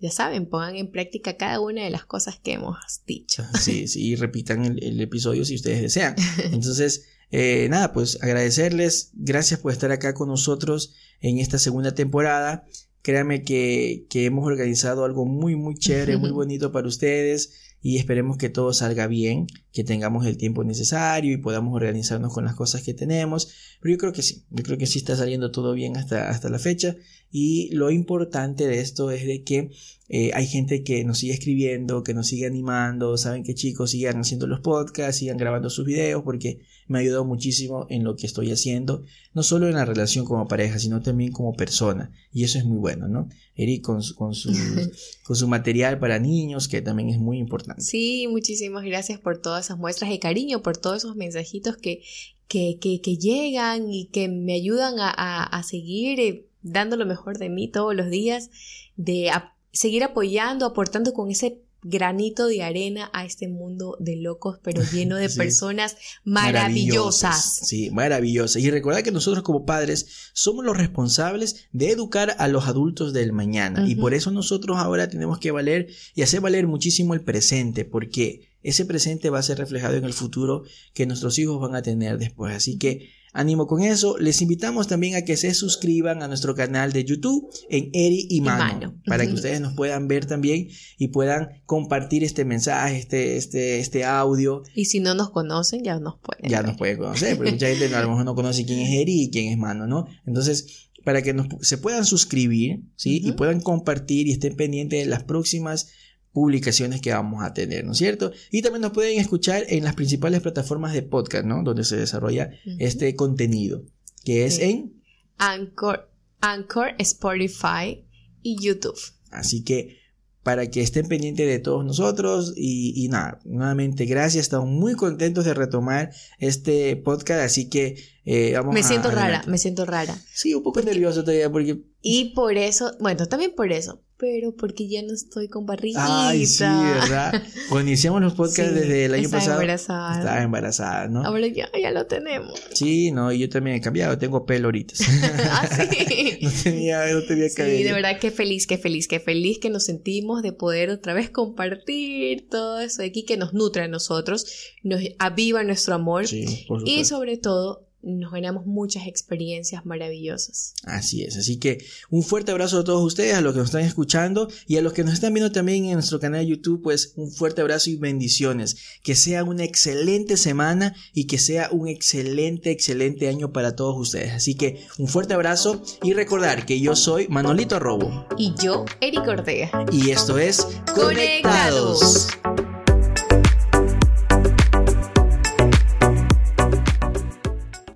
ya 0.00 0.10
saben, 0.10 0.46
pongan 0.46 0.74
en 0.74 0.90
práctica 0.90 1.36
cada 1.36 1.60
una 1.60 1.84
de 1.84 1.90
las 1.90 2.04
cosas 2.04 2.40
que 2.40 2.54
hemos 2.54 2.76
dicho. 3.06 3.44
Sí, 3.60 3.86
sí, 3.86 4.16
repitan 4.16 4.64
el, 4.64 4.82
el 4.82 5.00
episodio 5.00 5.44
si 5.44 5.54
ustedes 5.54 5.82
desean. 5.82 6.16
Entonces, 6.52 7.04
eh, 7.30 7.66
nada, 7.70 7.94
pues 7.94 8.22
agradecerles, 8.22 9.10
gracias 9.14 9.58
por 9.58 9.72
estar 9.72 9.90
acá 9.90 10.12
con 10.12 10.28
nosotros 10.28 10.94
en 11.22 11.38
esta 11.38 11.58
segunda 11.58 11.94
temporada. 11.94 12.66
Créanme 13.00 13.42
que, 13.42 14.06
que 14.10 14.26
hemos 14.26 14.46
organizado 14.46 15.04
algo 15.04 15.24
muy, 15.24 15.56
muy 15.56 15.74
chévere, 15.74 16.18
muy 16.18 16.30
bonito 16.30 16.70
para 16.70 16.86
ustedes 16.86 17.78
y 17.80 17.96
esperemos 17.96 18.36
que 18.36 18.48
todo 18.48 18.72
salga 18.72 19.06
bien, 19.06 19.46
que 19.72 19.84
tengamos 19.84 20.26
el 20.26 20.36
tiempo 20.36 20.64
necesario 20.64 21.32
y 21.32 21.38
podamos 21.38 21.74
organizarnos 21.74 22.32
con 22.32 22.44
las 22.44 22.54
cosas 22.54 22.82
que 22.82 22.94
tenemos. 22.94 23.52
Pero 23.80 23.92
yo 23.92 23.98
creo 23.98 24.12
que 24.12 24.22
sí, 24.22 24.44
yo 24.50 24.62
creo 24.62 24.78
que 24.78 24.86
sí 24.86 24.98
está 24.98 25.16
saliendo 25.16 25.50
todo 25.50 25.72
bien 25.72 25.96
hasta, 25.96 26.28
hasta 26.28 26.48
la 26.48 26.58
fecha 26.58 26.96
y 27.32 27.70
lo 27.74 27.90
importante 27.90 28.66
de 28.66 28.80
esto 28.80 29.10
es 29.10 29.26
de 29.26 29.42
que 29.42 29.70
eh, 30.10 30.30
hay 30.34 30.46
gente 30.46 30.84
que 30.84 31.02
nos 31.04 31.18
sigue 31.18 31.32
escribiendo, 31.32 32.04
que 32.04 32.12
nos 32.12 32.26
sigue 32.26 32.46
animando, 32.46 33.16
saben 33.16 33.42
que 33.42 33.54
chicos 33.54 33.92
sigan 33.92 34.20
haciendo 34.20 34.46
los 34.46 34.60
podcasts, 34.60 35.16
sigan 35.16 35.38
grabando 35.38 35.70
sus 35.70 35.86
videos 35.86 36.22
porque 36.22 36.60
me 36.88 36.98
ha 36.98 37.00
ayudado 37.00 37.24
muchísimo 37.24 37.86
en 37.88 38.04
lo 38.04 38.16
que 38.16 38.26
estoy 38.26 38.52
haciendo, 38.52 39.02
no 39.32 39.42
solo 39.42 39.66
en 39.66 39.74
la 39.74 39.86
relación 39.86 40.26
como 40.26 40.46
pareja, 40.46 40.78
sino 40.78 41.00
también 41.00 41.32
como 41.32 41.54
persona. 41.54 42.12
Y 42.34 42.44
eso 42.44 42.58
es 42.58 42.66
muy 42.66 42.76
bueno, 42.76 43.08
¿no? 43.08 43.30
Eric 43.56 43.82
con, 43.82 44.02
con, 44.16 44.34
su, 44.34 44.52
con 45.24 45.36
su 45.36 45.48
material 45.48 45.98
para 45.98 46.18
niños, 46.18 46.68
que 46.68 46.82
también 46.82 47.08
es 47.08 47.18
muy 47.18 47.38
importante. 47.38 47.80
Sí, 47.80 48.26
muchísimas 48.30 48.84
gracias 48.84 49.18
por 49.18 49.38
todas 49.38 49.61
esas 49.66 49.78
muestras 49.78 50.10
de 50.10 50.18
cariño, 50.18 50.62
por 50.62 50.76
todos 50.76 50.98
esos 50.98 51.16
mensajitos 51.16 51.76
que, 51.76 52.02
que, 52.48 52.78
que, 52.80 53.16
llegan 53.16 53.90
y 53.90 54.06
que 54.06 54.28
me 54.28 54.54
ayudan 54.54 54.98
a, 54.98 55.42
a, 55.44 55.62
seguir 55.62 56.20
eh, 56.20 56.46
dando 56.62 56.96
lo 56.96 57.06
mejor 57.06 57.38
de 57.38 57.48
mí 57.48 57.68
todos 57.68 57.94
los 57.94 58.10
días, 58.10 58.50
de 58.96 59.30
seguir 59.72 60.04
apoyando, 60.04 60.66
aportando 60.66 61.12
con 61.14 61.30
ese 61.30 61.62
granito 61.82 62.46
de 62.46 62.62
arena 62.62 63.10
a 63.12 63.24
este 63.24 63.48
mundo 63.48 63.96
de 63.98 64.16
locos, 64.16 64.58
pero 64.62 64.82
lleno 64.92 65.16
de 65.16 65.28
personas 65.28 65.96
maravillosas. 66.24 67.60
Sí, 67.64 67.90
maravillosas. 67.90 68.62
Y 68.62 68.70
recordad 68.70 69.02
que 69.02 69.10
nosotros 69.10 69.42
como 69.42 69.66
padres 69.66 70.30
somos 70.32 70.64
los 70.64 70.76
responsables 70.76 71.68
de 71.72 71.90
educar 71.90 72.36
a 72.38 72.48
los 72.48 72.66
adultos 72.66 73.12
del 73.12 73.32
mañana. 73.32 73.88
Y 73.88 73.96
por 73.96 74.14
eso 74.14 74.30
nosotros 74.30 74.78
ahora 74.78 75.08
tenemos 75.08 75.38
que 75.38 75.50
valer 75.50 75.88
y 76.14 76.22
hacer 76.22 76.40
valer 76.40 76.66
muchísimo 76.66 77.14
el 77.14 77.22
presente, 77.22 77.84
porque 77.84 78.51
ese 78.62 78.84
presente 78.84 79.30
va 79.30 79.38
a 79.38 79.42
ser 79.42 79.58
reflejado 79.58 79.96
en 79.96 80.04
el 80.04 80.12
futuro 80.12 80.64
que 80.94 81.06
nuestros 81.06 81.38
hijos 81.38 81.60
van 81.60 81.74
a 81.74 81.82
tener 81.82 82.18
después. 82.18 82.54
Así 82.54 82.78
que 82.78 83.10
Ánimo 83.34 83.66
con 83.66 83.82
eso. 83.82 84.18
Les 84.18 84.42
invitamos 84.42 84.88
también 84.88 85.14
a 85.14 85.22
que 85.22 85.38
se 85.38 85.54
suscriban 85.54 86.22
a 86.22 86.28
nuestro 86.28 86.54
canal 86.54 86.92
de 86.92 87.04
YouTube 87.04 87.48
en 87.70 87.88
Eri 87.94 88.26
y 88.28 88.42
Mano, 88.42 89.00
para 89.06 89.26
que 89.26 89.32
ustedes 89.32 89.60
nos 89.60 89.72
puedan 89.72 90.06
ver 90.06 90.26
también 90.26 90.68
y 90.98 91.08
puedan 91.08 91.62
compartir 91.64 92.24
este 92.24 92.44
mensaje, 92.44 92.98
este, 92.98 93.38
este, 93.38 93.78
este 93.78 94.04
audio. 94.04 94.62
Y 94.74 94.84
si 94.84 95.00
no 95.00 95.14
nos 95.14 95.30
conocen, 95.30 95.82
ya 95.82 95.98
nos 95.98 96.18
pueden. 96.20 96.50
Ya 96.50 96.62
nos 96.62 96.76
pueden 96.76 96.98
conocer, 96.98 97.36
porque 97.36 97.52
mucha 97.52 97.68
gente 97.68 97.94
a 97.94 98.02
lo 98.02 98.10
mejor 98.10 98.24
no 98.26 98.34
conoce 98.34 98.66
quién 98.66 98.80
es 98.80 98.90
Eri 98.90 99.22
y 99.22 99.30
quién 99.30 99.50
es 99.50 99.56
Mano, 99.56 99.86
¿no? 99.86 100.06
Entonces, 100.26 100.90
para 101.02 101.22
que 101.22 101.34
se 101.62 101.78
puedan 101.78 102.04
suscribir, 102.04 102.82
¿sí? 102.96 103.22
Y 103.24 103.32
puedan 103.32 103.60
compartir 103.60 104.28
y 104.28 104.32
estén 104.32 104.56
pendientes 104.56 105.00
de 105.00 105.06
las 105.06 105.24
próximas 105.24 105.88
publicaciones 106.32 107.00
que 107.00 107.12
vamos 107.12 107.44
a 107.44 107.52
tener, 107.52 107.84
¿no 107.84 107.92
es 107.92 107.98
cierto? 107.98 108.32
Y 108.50 108.62
también 108.62 108.82
nos 108.82 108.92
pueden 108.92 109.20
escuchar 109.20 109.64
en 109.68 109.84
las 109.84 109.94
principales 109.94 110.40
plataformas 110.40 110.92
de 110.92 111.02
podcast, 111.02 111.44
¿no? 111.44 111.62
Donde 111.62 111.84
se 111.84 111.96
desarrolla 111.96 112.50
este 112.78 113.14
contenido, 113.14 113.84
que 114.24 114.46
es 114.46 114.58
en 114.58 115.02
Anchor, 115.38 116.10
Anchor, 116.40 116.94
Spotify 116.98 118.06
y 118.42 118.56
YouTube. 118.60 118.98
Así 119.30 119.62
que 119.62 120.02
para 120.42 120.68
que 120.70 120.80
estén 120.80 121.06
pendientes 121.06 121.46
de 121.46 121.58
todos 121.60 121.84
nosotros 121.84 122.54
y, 122.56 123.08
nada, 123.08 123.38
nuevamente 123.44 124.06
gracias, 124.06 124.42
estamos 124.42 124.68
muy 124.68 124.94
contentos 124.94 125.44
de 125.44 125.54
retomar 125.54 126.10
este 126.38 126.96
podcast, 126.96 127.42
así 127.42 127.68
que 127.68 127.96
eh, 128.24 128.52
vamos 128.54 128.74
Me 128.74 128.82
siento 128.82 129.10
rara, 129.10 129.44
me 129.46 129.58
siento 129.58 129.84
rara. 129.84 130.16
Sí, 130.32 130.54
un 130.54 130.62
poco 130.62 130.82
nervioso 130.82 131.22
todavía 131.22 131.50
porque... 131.50 131.82
Y 132.00 132.34
por 132.34 132.56
eso, 132.56 132.92
bueno, 132.98 133.26
también 133.26 133.54
por 133.54 133.70
eso, 133.70 134.02
pero 134.22 134.54
porque 134.54 134.86
ya 134.86 135.02
no 135.02 135.12
estoy 135.12 135.48
con 135.48 135.66
barriguita. 135.66 136.28
Ay, 136.28 136.46
sí, 136.46 136.62
¿verdad? 136.62 137.42
Cuando 137.68 137.88
iniciamos 137.88 138.22
los 138.22 138.34
podcasts 138.34 138.72
desde 138.72 139.06
el 139.06 139.14
año 139.14 139.28
pasado. 139.28 139.60
Embarazada. 139.60 140.18
Estaba 140.20 140.42
embarazada, 140.44 141.08
¿no? 141.08 141.24
Ahora 141.24 141.48
ya, 141.48 141.68
ya 141.76 141.90
lo 141.90 142.06
tenemos. 142.06 142.54
Sí, 142.72 143.10
no, 143.10 143.32
y 143.32 143.40
yo 143.40 143.48
también 143.48 143.78
he 143.78 143.80
cambiado, 143.80 144.16
tengo 144.18 144.46
pelo 144.46 144.68
ahorita. 144.68 144.94
ah, 145.50 145.66
sí. 145.66 146.38
no 146.40 146.50
tenía, 146.62 147.04
no 147.12 147.24
tenía 147.24 147.48
cabello. 147.52 147.78
Sí, 147.78 147.82
de 147.82 147.92
verdad 147.92 148.20
que 148.20 148.30
feliz, 148.30 148.68
que 148.68 148.78
feliz, 148.78 149.08
que 149.08 149.18
feliz 149.18 149.58
que 149.58 149.70
nos 149.70 149.86
sentimos 149.86 150.44
de 150.44 150.52
poder 150.52 150.90
otra 150.90 151.14
vez 151.14 151.28
compartir 151.28 152.48
todo 152.48 152.78
eso 152.78 153.02
de 153.02 153.08
aquí 153.08 153.24
que 153.24 153.36
nos 153.36 153.54
nutre 153.54 153.82
a 153.82 153.88
nosotros, 153.88 154.46
nos 154.84 155.00
aviva 155.18 155.64
nuestro 155.64 155.96
amor. 155.96 156.28
Sí, 156.28 156.64
por 156.68 156.88
y 156.88 157.04
sobre 157.06 157.38
todo 157.38 157.88
nos 158.02 158.32
ganamos 158.32 158.66
muchas 158.66 159.06
experiencias 159.06 159.86
maravillosas. 159.86 160.74
Así 160.84 161.22
es, 161.22 161.36
así 161.36 161.58
que 161.58 161.84
un 162.10 162.22
fuerte 162.22 162.52
abrazo 162.52 162.80
a 162.80 162.84
todos 162.84 163.02
ustedes, 163.04 163.34
a 163.34 163.40
los 163.40 163.52
que 163.52 163.60
nos 163.60 163.68
están 163.68 163.84
escuchando 163.84 164.48
y 164.66 164.76
a 164.76 164.82
los 164.82 164.92
que 164.92 165.04
nos 165.04 165.14
están 165.14 165.34
viendo 165.34 165.52
también 165.52 165.86
en 165.86 165.94
nuestro 165.94 166.20
canal 166.20 166.40
de 166.40 166.46
YouTube, 166.46 166.82
pues 166.82 167.12
un 167.16 167.30
fuerte 167.30 167.60
abrazo 167.60 167.90
y 167.90 167.96
bendiciones. 167.96 168.76
Que 169.02 169.14
sea 169.14 169.44
una 169.44 169.64
excelente 169.64 170.36
semana 170.36 170.94
y 171.12 171.26
que 171.26 171.38
sea 171.38 171.68
un 171.70 171.88
excelente, 171.88 172.70
excelente 172.70 173.28
año 173.28 173.52
para 173.52 173.76
todos 173.76 173.96
ustedes. 173.98 174.32
Así 174.32 174.54
que 174.54 174.84
un 174.98 175.08
fuerte 175.08 175.34
abrazo 175.34 175.82
y 176.02 176.12
recordar 176.12 176.66
que 176.66 176.80
yo 176.80 176.96
soy 176.96 177.28
Manolito 177.28 177.78
Robo. 177.78 178.26
Y 178.36 178.54
yo, 178.60 178.84
Eric 179.00 179.26
Ortega. 179.26 179.86
Y 179.92 180.10
esto 180.10 180.38
es 180.38 180.66
Conectados. 180.94 182.28